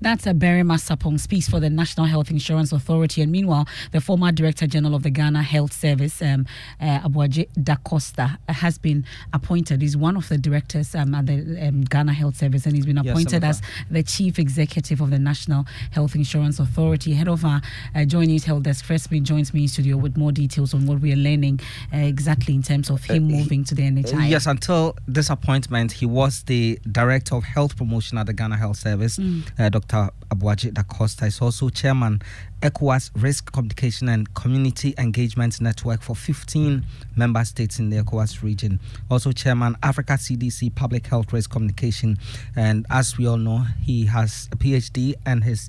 That's 0.00 0.26
a 0.26 0.32
Berima 0.32 0.78
Sapong 0.78 1.18
speaks 1.18 1.48
for 1.48 1.60
the 1.60 1.70
National 1.70 2.06
Health 2.06 2.30
Insurance 2.30 2.72
Authority. 2.72 3.22
And 3.22 3.32
meanwhile, 3.32 3.66
the 3.92 4.00
former 4.00 4.32
Director 4.32 4.66
General 4.66 4.94
of 4.94 5.02
the 5.02 5.10
Ghana 5.10 5.42
Health 5.42 5.72
Service, 5.72 6.20
um, 6.22 6.46
uh, 6.80 7.00
Aboagye 7.00 7.48
Da 7.62 7.76
Costa, 7.76 8.38
has 8.48 8.78
been 8.78 9.04
appointed. 9.32 9.82
He's 9.82 9.96
one 9.96 10.16
of 10.16 10.28
the 10.28 10.38
directors 10.38 10.94
um, 10.94 11.14
at 11.14 11.26
the 11.26 11.68
um, 11.68 11.82
Ghana 11.82 12.12
Health 12.12 12.36
Service, 12.36 12.66
and 12.66 12.74
he's 12.74 12.86
been 12.86 12.98
appointed 12.98 13.42
yes, 13.42 13.60
as 13.60 13.62
the 13.90 14.02
Chief 14.02 14.38
Executive 14.38 15.00
of 15.00 15.10
the 15.10 15.18
National 15.18 15.66
Health 15.90 16.14
Insurance 16.14 16.58
Authority. 16.58 17.14
Head 17.14 17.28
of 17.28 17.44
our 17.44 17.60
uh, 17.94 18.04
Joy 18.04 18.24
News 18.24 18.44
Health 18.44 18.64
Desk, 18.64 18.84
Freshman 18.84 19.24
joins 19.24 19.54
me 19.54 19.62
in 19.62 19.68
studio 19.68 19.96
with 19.96 20.16
more 20.16 20.32
details 20.32 20.74
on 20.74 20.86
what 20.86 21.00
we 21.00 21.12
are 21.12 21.16
learning 21.16 21.60
uh, 21.92 21.98
exactly 21.98 22.54
in 22.54 22.62
terms 22.62 22.90
of 22.90 23.04
him 23.04 23.26
uh, 23.26 23.36
moving 23.36 23.64
to 23.64 23.74
the 23.74 23.82
NHI. 23.82 24.28
Yes, 24.28 24.46
until 24.46 24.96
this 25.06 25.30
appointment, 25.30 25.92
he 25.92 26.06
was 26.06 26.42
the 26.44 26.78
Director 26.90 27.36
of 27.36 27.44
Health 27.44 27.76
Promotion 27.76 28.18
at 28.18 28.26
the 28.26 28.32
Ghana 28.32 28.56
Health 28.56 28.76
Service. 28.76 29.18
Mm. 29.18 29.42
Uh, 29.62 29.68
Dr. 29.68 29.86
Dr. 29.92 30.10
Aboagye 30.30 30.74
Da 30.74 30.82
Costa 30.82 31.26
is 31.26 31.40
also 31.40 31.68
chairman 31.68 32.20
ECOWAS 32.62 33.10
Risk 33.14 33.52
Communication 33.52 34.08
and 34.08 34.34
Community 34.34 34.92
Engagement 34.98 35.60
Network 35.60 36.02
for 36.02 36.16
15 36.16 36.84
member 37.14 37.44
states 37.44 37.78
in 37.78 37.88
the 37.88 37.98
ECOWAS 37.98 38.42
region. 38.42 38.80
Also 39.08 39.30
chairman 39.30 39.76
Africa 39.84 40.14
CDC 40.14 40.74
Public 40.74 41.06
Health 41.06 41.32
Risk 41.32 41.50
Communication. 41.50 42.18
And 42.56 42.86
as 42.90 43.16
we 43.16 43.28
all 43.28 43.36
know, 43.36 43.64
he 43.80 44.06
has 44.06 44.48
a 44.50 44.56
PhD 44.56 45.14
and 45.26 45.44
his 45.44 45.68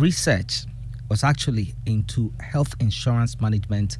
research 0.00 0.64
was 1.08 1.22
actually 1.22 1.74
into 1.86 2.32
health 2.40 2.74
insurance 2.80 3.40
management 3.40 3.98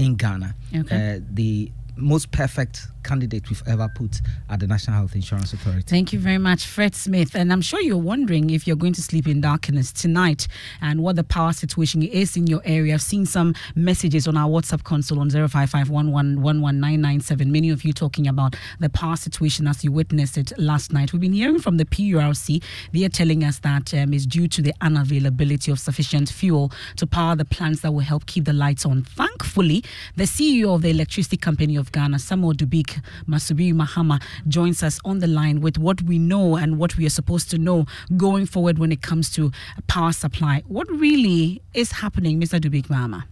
in 0.00 0.16
Ghana. 0.16 0.54
Okay. 0.74 1.16
Uh, 1.16 1.20
the 1.30 1.70
most 1.96 2.32
perfect 2.32 2.88
candidate 3.02 3.48
we've 3.48 3.62
ever 3.66 3.88
put 3.94 4.20
at 4.48 4.60
the 4.60 4.66
National 4.66 4.96
Health 4.96 5.14
Insurance 5.14 5.52
Authority. 5.52 5.82
Thank 5.82 6.12
you 6.12 6.18
very 6.18 6.38
much, 6.38 6.66
Fred 6.66 6.94
Smith. 6.94 7.34
And 7.34 7.52
I'm 7.52 7.60
sure 7.60 7.80
you're 7.80 7.96
wondering 7.96 8.50
if 8.50 8.66
you're 8.66 8.76
going 8.76 8.92
to 8.94 9.02
sleep 9.02 9.26
in 9.26 9.40
darkness 9.40 9.92
tonight 9.92 10.48
and 10.80 11.02
what 11.02 11.16
the 11.16 11.24
power 11.24 11.52
situation 11.52 12.02
is 12.02 12.36
in 12.36 12.46
your 12.46 12.62
area. 12.64 12.94
I've 12.94 13.02
seen 13.02 13.26
some 13.26 13.54
messages 13.74 14.26
on 14.26 14.36
our 14.36 14.48
WhatsApp 14.48 14.84
console 14.84 15.20
on 15.20 15.30
0551111997. 15.30 17.46
Many 17.46 17.70
of 17.70 17.84
you 17.84 17.92
talking 17.92 18.26
about 18.26 18.56
the 18.78 18.88
power 18.88 19.16
situation 19.16 19.66
as 19.66 19.84
you 19.84 19.92
witnessed 19.92 20.38
it 20.38 20.52
last 20.58 20.92
night. 20.92 21.12
We've 21.12 21.20
been 21.20 21.32
hearing 21.32 21.58
from 21.58 21.76
the 21.76 21.84
PURC. 21.84 22.62
They 22.92 23.04
are 23.04 23.08
telling 23.08 23.44
us 23.44 23.58
that 23.60 23.92
um, 23.94 24.12
it's 24.12 24.26
due 24.26 24.48
to 24.48 24.62
the 24.62 24.74
unavailability 24.80 25.72
of 25.72 25.78
sufficient 25.78 26.28
fuel 26.28 26.72
to 26.96 27.06
power 27.06 27.36
the 27.36 27.44
plants 27.44 27.80
that 27.80 27.92
will 27.92 28.00
help 28.00 28.26
keep 28.26 28.44
the 28.44 28.52
lights 28.52 28.84
on. 28.84 29.02
Thankfully, 29.02 29.84
the 30.16 30.24
CEO 30.24 30.74
of 30.74 30.82
the 30.82 30.90
Electricity 30.90 31.36
Company 31.36 31.76
of 31.76 31.92
Ghana, 31.92 32.18
Samuel 32.18 32.54
Dubik, 32.54 32.89
Masubi 33.26 33.72
Mahama 33.72 34.22
joins 34.48 34.82
us 34.82 35.00
on 35.04 35.18
the 35.18 35.26
line 35.26 35.60
with 35.60 35.78
what 35.78 36.02
we 36.02 36.18
know 36.18 36.56
and 36.56 36.78
what 36.78 36.96
we 36.96 37.06
are 37.06 37.10
supposed 37.10 37.50
to 37.50 37.58
know 37.58 37.86
going 38.16 38.46
forward 38.46 38.78
when 38.78 38.92
it 38.92 39.02
comes 39.02 39.30
to 39.30 39.50
power 39.86 40.12
supply. 40.12 40.62
What 40.66 40.88
really 40.90 41.62
is 41.74 41.92
happening, 41.92 42.40
Mr. 42.40 42.60
Dubik 42.60 42.86
Mahama? 42.86 43.24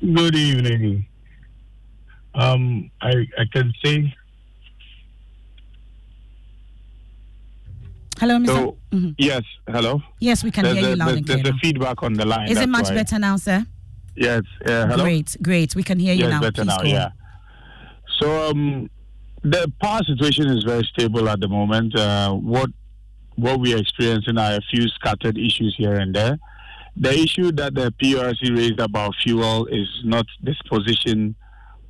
Good 0.00 0.34
evening. 0.34 1.06
Um, 2.34 2.90
I, 3.00 3.10
I 3.38 3.44
can 3.52 3.72
say. 3.84 4.14
Hello, 8.18 8.36
Mr. 8.38 8.46
So, 8.46 8.76
mm-hmm. 8.92 9.10
Yes, 9.18 9.42
hello. 9.68 10.00
Yes, 10.20 10.44
we 10.44 10.50
can 10.50 10.64
there's 10.64 10.76
hear 10.76 10.86
a, 10.86 10.90
you 10.90 10.96
loud 10.96 11.08
there's, 11.08 11.16
and 11.18 11.26
clear. 11.26 11.42
There's 11.42 11.54
a 11.54 11.58
feedback 11.58 12.02
on 12.02 12.14
the 12.14 12.24
line. 12.24 12.48
Is 12.48 12.58
it 12.58 12.68
much 12.68 12.88
why. 12.88 12.94
better 12.94 13.18
now, 13.18 13.36
sir? 13.36 13.64
Yes. 14.16 14.42
Uh, 14.64 14.86
hello. 14.86 15.04
Great, 15.04 15.36
great. 15.42 15.74
We 15.74 15.82
can 15.82 15.98
hear 15.98 16.14
you 16.14 16.24
yes, 16.24 16.30
now. 16.30 16.40
better 16.40 16.62
Please 16.62 16.66
now. 16.66 16.82
Yeah. 16.82 17.08
So 18.22 18.50
um, 18.50 18.88
the 19.42 19.70
power 19.82 19.98
situation 20.06 20.48
is 20.48 20.62
very 20.62 20.88
stable 20.92 21.28
at 21.28 21.40
the 21.40 21.48
moment. 21.48 21.98
Uh, 21.98 22.34
what 22.34 22.70
what 23.34 23.58
we 23.58 23.74
are 23.74 23.78
experiencing 23.78 24.38
are 24.38 24.52
a 24.52 24.60
few 24.70 24.86
scattered 24.90 25.36
issues 25.36 25.74
here 25.76 25.94
and 25.94 26.14
there. 26.14 26.38
The 26.96 27.12
issue 27.12 27.50
that 27.52 27.74
the 27.74 27.92
PURC 28.00 28.56
raised 28.56 28.78
about 28.78 29.14
fuel 29.24 29.66
is 29.66 29.88
not 30.04 30.26
disposition 30.44 31.34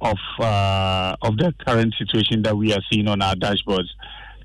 of 0.00 0.16
uh, 0.38 1.16
of 1.20 1.36
the 1.36 1.52
current 1.66 1.94
situation 1.98 2.40
that 2.44 2.56
we 2.56 2.72
are 2.72 2.80
seeing 2.90 3.08
on 3.08 3.20
our 3.20 3.34
dashboards. 3.34 3.90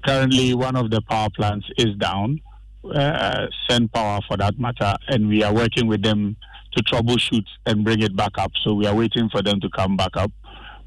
Currently, 0.06 0.56
one 0.56 0.76
of 0.76 0.92
the 0.92 1.02
power 1.04 1.30
plants 1.30 1.68
is 1.78 1.96
down, 1.96 2.42
uh, 2.84 3.48
Cenpower 3.70 4.20
for 4.28 4.36
that 4.36 4.60
matter, 4.60 4.94
and 5.08 5.30
we 5.30 5.42
are 5.42 5.54
working 5.54 5.88
with 5.88 6.04
them 6.04 6.36
to 6.76 6.84
troubleshoot 6.84 7.46
and 7.66 7.86
bring 7.86 8.02
it 8.02 8.14
back 8.14 8.38
up. 8.38 8.52
So 8.66 8.74
we 8.74 8.88
are 8.88 8.96
waiting 8.96 9.30
for 9.30 9.42
them 9.42 9.62
to 9.62 9.70
come 9.70 9.96
back 9.96 10.18
up 10.18 10.32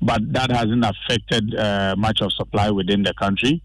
but 0.03 0.21
that 0.33 0.51
hasn't 0.51 0.85
affected 0.85 1.55
uh, 1.55 1.95
much 1.97 2.21
of 2.21 2.33
supply 2.33 2.71
within 2.71 3.03
the 3.03 3.15
country. 3.15 3.63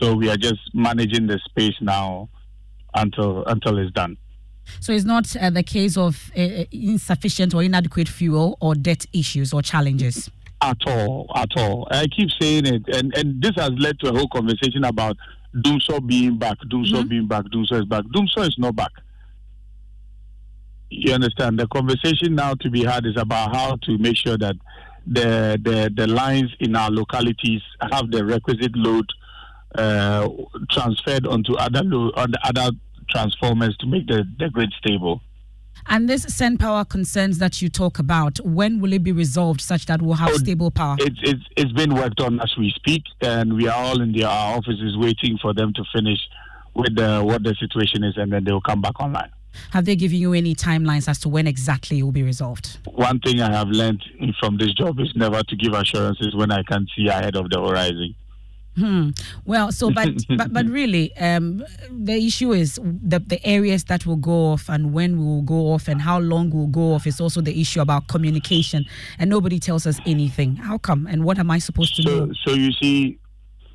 So 0.00 0.14
we 0.14 0.28
are 0.30 0.36
just 0.36 0.60
managing 0.74 1.26
the 1.26 1.38
space 1.48 1.74
now 1.80 2.28
until 2.94 3.44
until 3.46 3.78
it's 3.78 3.92
done. 3.92 4.16
So 4.80 4.92
it's 4.92 5.04
not 5.04 5.34
uh, 5.36 5.50
the 5.50 5.62
case 5.62 5.96
of 5.96 6.30
uh, 6.36 6.40
uh, 6.40 6.64
insufficient 6.70 7.54
or 7.54 7.62
inadequate 7.62 8.08
fuel 8.08 8.56
or 8.60 8.74
debt 8.74 9.06
issues 9.12 9.52
or 9.52 9.62
challenges. 9.62 10.30
At 10.62 10.76
all, 10.86 11.30
at 11.34 11.50
all. 11.56 11.88
I 11.90 12.06
keep 12.06 12.28
saying 12.40 12.66
it, 12.66 12.82
and 12.94 13.16
and 13.16 13.42
this 13.42 13.52
has 13.56 13.70
led 13.78 13.98
to 14.00 14.10
a 14.10 14.12
whole 14.12 14.28
conversation 14.28 14.84
about 14.84 15.16
Dumsor 15.56 16.06
being 16.06 16.38
back, 16.38 16.58
Dumsor 16.70 17.00
mm-hmm. 17.00 17.08
being 17.08 17.26
back, 17.26 17.44
Dumsor 17.46 17.80
is 17.80 17.86
back. 17.86 18.04
Dumsor 18.14 18.46
is 18.46 18.56
not 18.58 18.76
back. 18.76 18.92
You 20.90 21.14
understand? 21.14 21.58
The 21.58 21.66
conversation 21.68 22.34
now 22.34 22.54
to 22.54 22.70
be 22.70 22.84
had 22.84 23.06
is 23.06 23.16
about 23.16 23.54
how 23.54 23.76
to 23.76 23.98
make 23.98 24.16
sure 24.16 24.36
that 24.36 24.56
the, 25.06 25.58
the, 25.62 25.90
the 25.94 26.06
lines 26.06 26.50
in 26.60 26.76
our 26.76 26.90
localities 26.90 27.62
have 27.90 28.10
the 28.10 28.24
requisite 28.24 28.76
load 28.76 29.06
uh, 29.74 30.28
transferred 30.70 31.26
onto 31.26 31.54
other 31.54 31.82
lo- 31.84 32.12
other 32.16 32.70
transformers 33.08 33.76
to 33.78 33.86
make 33.86 34.06
the, 34.06 34.24
the 34.38 34.48
grid 34.50 34.72
stable. 34.78 35.20
And 35.86 36.08
this 36.08 36.26
Cenpower 36.26 36.88
concerns 36.88 37.38
that 37.38 37.62
you 37.62 37.68
talk 37.68 37.98
about, 37.98 38.38
when 38.44 38.80
will 38.80 38.92
it 38.92 39.02
be 39.02 39.12
resolved 39.12 39.60
such 39.60 39.86
that 39.86 40.02
we'll 40.02 40.14
have 40.14 40.34
stable 40.34 40.70
power? 40.70 40.96
It's, 40.98 41.18
it's, 41.22 41.42
it's 41.56 41.72
been 41.72 41.94
worked 41.94 42.20
on 42.20 42.38
as 42.40 42.54
we 42.58 42.70
speak, 42.76 43.02
and 43.22 43.54
we 43.54 43.66
are 43.66 43.76
all 43.76 44.00
in 44.00 44.12
the, 44.12 44.24
our 44.24 44.56
offices 44.58 44.96
waiting 44.98 45.38
for 45.40 45.54
them 45.54 45.72
to 45.74 45.84
finish 45.92 46.18
with 46.74 46.94
the, 46.96 47.22
what 47.24 47.42
the 47.42 47.54
situation 47.58 48.04
is, 48.04 48.16
and 48.16 48.32
then 48.32 48.44
they 48.44 48.52
will 48.52 48.60
come 48.60 48.80
back 48.80 49.00
online. 49.00 49.30
Have 49.72 49.84
they 49.84 49.96
given 49.96 50.18
you 50.18 50.32
any 50.32 50.54
timelines 50.54 51.08
as 51.08 51.18
to 51.20 51.28
when 51.28 51.46
exactly 51.46 51.98
it 51.98 52.02
will 52.02 52.12
be 52.12 52.22
resolved? 52.22 52.78
One 52.86 53.20
thing 53.20 53.40
I 53.40 53.50
have 53.52 53.68
learned 53.68 54.04
from 54.38 54.58
this 54.58 54.72
job 54.74 54.98
is 55.00 55.12
never 55.14 55.42
to 55.42 55.56
give 55.56 55.72
assurances 55.72 56.34
when 56.34 56.50
I 56.50 56.62
can 56.62 56.86
see 56.96 57.08
ahead 57.08 57.36
of 57.36 57.50
the 57.50 57.60
horizon. 57.60 58.14
Hmm. 58.76 59.10
Well, 59.44 59.72
so 59.72 59.90
but 59.90 60.08
but 60.36 60.52
but 60.52 60.66
really, 60.66 61.14
um, 61.16 61.64
the 61.90 62.14
issue 62.14 62.52
is 62.52 62.78
the 62.82 63.18
the 63.18 63.44
areas 63.44 63.84
that 63.84 64.06
will 64.06 64.16
go 64.16 64.52
off 64.52 64.68
and 64.68 64.92
when 64.92 65.18
we 65.18 65.24
will 65.24 65.42
go 65.42 65.72
off 65.72 65.88
and 65.88 66.00
how 66.00 66.20
long 66.20 66.50
we'll 66.50 66.68
go 66.68 66.94
off 66.94 67.06
is 67.06 67.20
also 67.20 67.40
the 67.40 67.60
issue 67.60 67.80
about 67.80 68.06
communication, 68.06 68.84
and 69.18 69.28
nobody 69.28 69.58
tells 69.58 69.86
us 69.86 69.98
anything. 70.06 70.56
How 70.56 70.78
come? 70.78 71.06
And 71.06 71.24
what 71.24 71.38
am 71.38 71.50
I 71.50 71.58
supposed 71.58 71.96
to 71.96 72.02
so, 72.02 72.26
know? 72.26 72.32
So 72.46 72.54
you 72.54 72.70
see, 72.80 73.18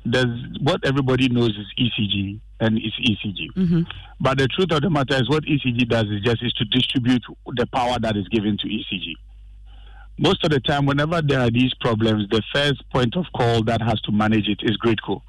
there's 0.04 0.40
what 0.60 0.80
everybody 0.84 1.28
knows 1.28 1.50
is 1.50 1.66
ECG 1.78 2.40
and 2.60 2.78
it's 2.78 2.96
ECG. 2.98 3.52
Mm-hmm. 3.54 3.82
But 4.20 4.38
the 4.38 4.48
truth 4.48 4.72
of 4.72 4.82
the 4.82 4.90
matter 4.90 5.14
is, 5.14 5.28
what 5.28 5.44
ECG 5.44 5.88
does 5.88 6.04
is 6.04 6.22
just 6.22 6.42
is 6.42 6.52
to 6.54 6.64
distribute 6.66 7.22
the 7.54 7.66
power 7.66 7.98
that 8.00 8.16
is 8.16 8.26
given 8.28 8.56
to 8.58 8.66
ECG. 8.66 9.14
Most 10.18 10.42
of 10.44 10.50
the 10.50 10.60
time, 10.60 10.86
whenever 10.86 11.20
there 11.20 11.40
are 11.40 11.50
these 11.50 11.74
problems, 11.80 12.28
the 12.30 12.42
first 12.54 12.82
point 12.90 13.16
of 13.16 13.26
call 13.34 13.62
that 13.64 13.82
has 13.82 14.00
to 14.02 14.12
manage 14.12 14.48
it 14.48 14.60
is 14.62 14.78
GridCo. 14.78 15.20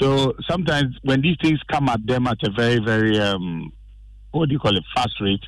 So 0.00 0.34
sometimes 0.48 0.96
when 1.02 1.20
these 1.20 1.36
things 1.42 1.60
come 1.70 1.88
at 1.88 2.04
them 2.06 2.26
at 2.26 2.38
a 2.42 2.50
very, 2.50 2.78
very 2.78 3.18
um, 3.18 3.72
what 4.32 4.48
do 4.48 4.52
you 4.54 4.58
call 4.58 4.76
it, 4.76 4.84
fast 4.94 5.20
rate, 5.20 5.42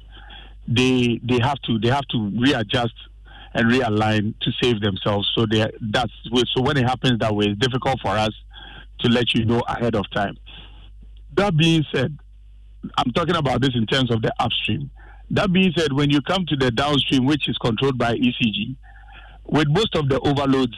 they 0.69 1.21
they 1.25 1.39
have 1.43 1.61
to 1.63 1.79
they 1.79 1.89
have 1.89 2.07
to 2.09 2.31
readjust 2.39 2.95
and 3.55 3.71
realign 3.71 4.35
to 4.41 4.53
save 4.63 4.81
themselves. 4.81 5.31
So 5.35 5.47
they 5.47 5.67
that's 5.81 6.13
so 6.55 6.63
when 6.63 6.77
it 6.77 6.85
happens 6.87 7.19
that 7.21 7.35
way, 7.35 7.47
it's 7.47 7.59
difficult 7.59 8.01
for 8.01 8.11
us 8.11 8.33
to 9.01 9.09
let 9.09 9.35
you 9.35 9.45
know 9.45 9.61
ahead 9.69 9.95
of 9.95 10.09
time. 10.11 10.37
That 11.37 11.57
being 11.57 11.85
said, 11.95 12.17
I'm 12.99 13.13
talking 13.13 13.37
about 13.37 13.61
this 13.61 13.75
in 13.75 13.87
terms 13.87 14.11
of 14.11 14.23
the 14.23 14.33
upstream. 14.41 14.91
That 15.31 15.53
being 15.53 15.73
said, 15.77 15.93
when 15.93 16.11
you 16.11 16.23
come 16.23 16.47
to 16.47 16.57
the 16.57 16.71
downstream, 16.71 17.27
which 17.27 17.49
is 17.49 17.59
controlled 17.59 17.99
by 17.99 18.15
ECG, 18.15 18.77
with 19.45 19.69
most 19.69 19.95
of 19.97 20.09
the 20.09 20.21
overloads, 20.21 20.77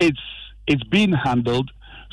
it's 0.00 0.20
it's 0.66 0.82
being 0.84 1.12
handled. 1.12 1.70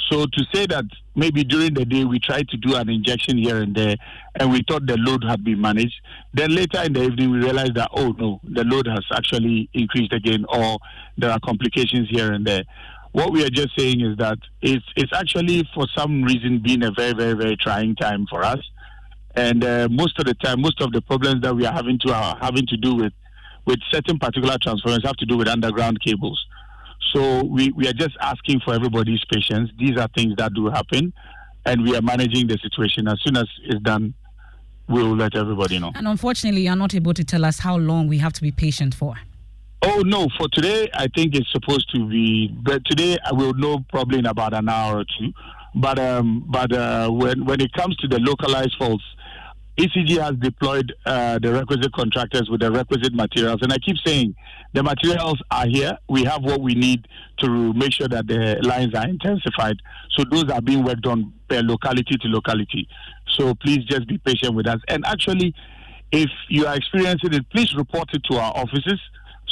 So 0.10 0.26
to 0.26 0.46
say 0.54 0.66
that 0.68 0.86
maybe 1.16 1.44
during 1.44 1.74
the 1.74 1.86
day 1.86 2.06
we 2.06 2.20
tried 2.20 2.48
to 2.50 2.58
do 2.58 2.76
an 2.76 2.90
injection 2.90 3.38
here 3.38 3.62
and 3.62 3.74
there, 3.76 3.96
and 4.40 4.52
we 4.52 4.64
thought 4.68 4.86
the 4.86 4.98
load 4.98 5.24
had 5.24 5.44
been 5.44 5.60
managed, 5.60 5.96
then 6.34 6.54
later 6.54 6.82
in 6.84 6.94
the 6.94 7.04
evening 7.04 7.32
we 7.32 7.38
realized 7.40 7.76
that 7.76 7.90
oh 7.94 8.12
no, 8.18 8.40
the 8.44 8.64
load 8.64 8.88
has 8.88 9.04
actually 9.14 9.70
increased 9.74 10.14
again, 10.14 10.46
or 10.50 10.78
there 11.18 11.32
are 11.32 11.40
complications 11.40 12.10
here 12.10 12.32
and 12.32 12.46
there. 12.46 12.64
What 13.16 13.32
we 13.32 13.46
are 13.46 13.50
just 13.50 13.70
saying 13.78 14.02
is 14.02 14.18
that 14.18 14.38
it's 14.62 14.84
it's 14.98 15.14
actually 15.14 15.64
for 15.74 15.88
some 15.98 16.24
reason 16.24 16.60
been 16.60 16.84
a 16.84 16.92
very 16.92 17.14
very 17.14 17.32
very 17.34 17.56
trying 17.56 17.96
time 17.96 18.26
for 18.30 18.44
us, 18.44 18.60
and 19.36 19.64
uh, 19.64 19.88
most 19.90 20.20
of 20.20 20.26
the 20.26 20.34
time, 20.34 20.60
most 20.60 20.82
of 20.82 20.92
the 20.92 21.02
problems 21.02 21.42
that 21.44 21.56
we 21.56 21.66
are 21.66 21.72
having 21.72 21.98
to 22.00 22.14
are 22.14 22.36
having 22.42 22.68
to 22.68 22.76
do 22.76 22.94
with 22.94 23.14
with 23.66 23.80
certain 23.90 24.20
particular 24.20 24.58
transformers 24.62 25.00
have 25.06 25.16
to 25.16 25.26
do 25.26 25.38
with 25.38 25.48
underground 25.48 26.02
cables. 26.02 26.46
So 27.14 27.46
we, 27.46 27.72
we 27.72 27.88
are 27.88 27.94
just 27.94 28.18
asking 28.20 28.60
for 28.66 28.74
everybody's 28.74 29.24
patience. 29.32 29.72
These 29.80 29.98
are 29.98 30.10
things 30.14 30.34
that 30.36 30.54
do 30.54 30.68
happen, 30.68 31.14
and 31.66 31.84
we 31.84 31.96
are 31.96 32.02
managing 32.02 32.48
the 32.48 32.58
situation. 32.62 33.08
As 33.08 33.22
soon 33.24 33.38
as 33.38 33.46
it's 33.64 33.82
done, 33.82 34.14
we'll 34.90 35.16
let 35.16 35.38
everybody 35.38 35.80
know. 35.80 35.94
And 35.96 36.06
unfortunately, 36.06 36.64
you're 36.64 36.76
not 36.76 36.94
able 36.94 37.14
to 37.14 37.24
tell 37.24 37.46
us 37.46 37.60
how 37.60 37.78
long 37.78 38.10
we 38.10 38.18
have 38.18 38.34
to 38.34 38.42
be 38.42 38.52
patient 38.52 38.94
for. 38.94 39.16
Oh 39.88 40.02
no! 40.04 40.28
For 40.40 40.48
today, 40.52 40.90
I 40.96 41.06
think 41.16 41.36
it's 41.36 41.52
supposed 41.52 41.94
to 41.94 42.10
be. 42.10 42.48
But 42.48 42.84
today, 42.86 43.20
I 43.24 43.32
will 43.34 43.54
know 43.54 43.86
probably 43.90 44.18
in 44.18 44.26
about 44.26 44.56
an 44.56 44.68
hour 44.68 45.02
or 45.02 45.06
two. 45.20 45.32
But 45.76 46.00
um, 46.00 46.44
but 46.50 46.74
uh, 46.74 47.12
when 47.12 47.46
when 47.46 47.62
it 47.62 47.72
comes 47.74 47.96
to 47.98 48.08
the 48.08 48.18
localized 48.20 48.76
faults, 48.80 49.04
ECG 49.78 50.20
has 50.20 50.34
deployed 50.40 50.92
uh, 51.06 51.38
the 51.38 51.54
requisite 51.54 51.94
contractors 51.94 52.50
with 52.50 52.62
the 52.62 52.72
requisite 52.72 53.14
materials. 53.14 53.60
And 53.62 53.72
I 53.72 53.78
keep 53.78 53.98
saying 54.04 54.34
the 54.74 54.82
materials 54.82 55.40
are 55.52 55.68
here. 55.68 55.96
We 56.10 56.24
have 56.24 56.42
what 56.42 56.62
we 56.62 56.74
need 56.74 57.08
to 57.42 57.72
make 57.74 57.94
sure 57.94 58.08
that 58.08 58.26
the 58.26 58.58
lines 58.64 58.96
are 58.96 59.08
intensified. 59.08 59.76
So 60.18 60.24
those 60.32 60.46
are 60.46 60.62
being 60.62 60.84
worked 60.84 61.06
on 61.06 61.32
per 61.48 61.62
locality 61.62 62.18
to 62.22 62.28
locality. 62.28 62.88
So 63.34 63.54
please 63.54 63.86
just 63.86 64.08
be 64.08 64.18
patient 64.18 64.56
with 64.56 64.66
us. 64.66 64.80
And 64.88 65.06
actually, 65.06 65.54
if 66.12 66.32
you 66.50 66.66
are 66.66 66.76
experiencing 66.76 67.36
it, 67.36 67.48
please 67.52 67.76
report 67.76 68.10
it 68.14 68.24
to 68.32 68.38
our 68.38 68.52
offices 68.56 69.00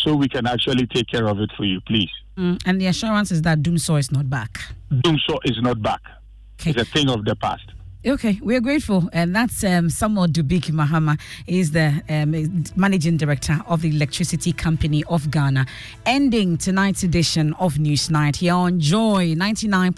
so 0.04 0.16
we 0.16 0.28
can 0.28 0.45
actually 0.45 0.86
take 0.88 1.08
care 1.08 1.28
of 1.28 1.39
it 1.39 1.51
for 1.56 1.64
you, 1.64 1.80
please. 1.82 2.10
Mm, 2.38 2.62
and 2.66 2.82
the 2.82 2.88
assurance 2.88 3.32
is 3.32 3.41
that 3.43 3.62
Dumsor 3.62 3.99
is 3.99 4.12
not 4.12 4.30
back. 4.30 4.60
Dumsor 4.91 5.39
is 5.45 5.60
not 5.62 5.82
back. 5.82 6.01
Okay. 6.60 6.72
It's 6.72 6.82
a 6.82 6.86
thing 6.86 7.10
of 7.10 7.26
the 7.26 7.36
past. 7.36 7.72
Okay, 8.06 8.38
we're 8.41 8.60
grateful. 8.60 9.10
And 9.14 9.34
that's 9.34 9.64
um, 9.64 9.89
Samuel 9.89 10.28
Dubik 10.28 10.70
Mahama, 10.72 11.18
is 11.47 11.72
the 11.72 12.01
um, 12.10 12.66
managing 12.76 13.16
director 13.16 13.62
of 13.66 13.82
the 13.82 13.95
Electricity 13.95 14.51
Company 14.51 15.06
of 15.06 15.32
Ghana. 15.32 15.66
Ending 16.06 16.58
tonight's 16.58 17.04
edition 17.04 17.54
of 17.60 17.76
Newsnight 17.76 18.36
here 18.36 18.56
on 18.56 18.82
Joy 18.82 19.36
99. 19.38 19.91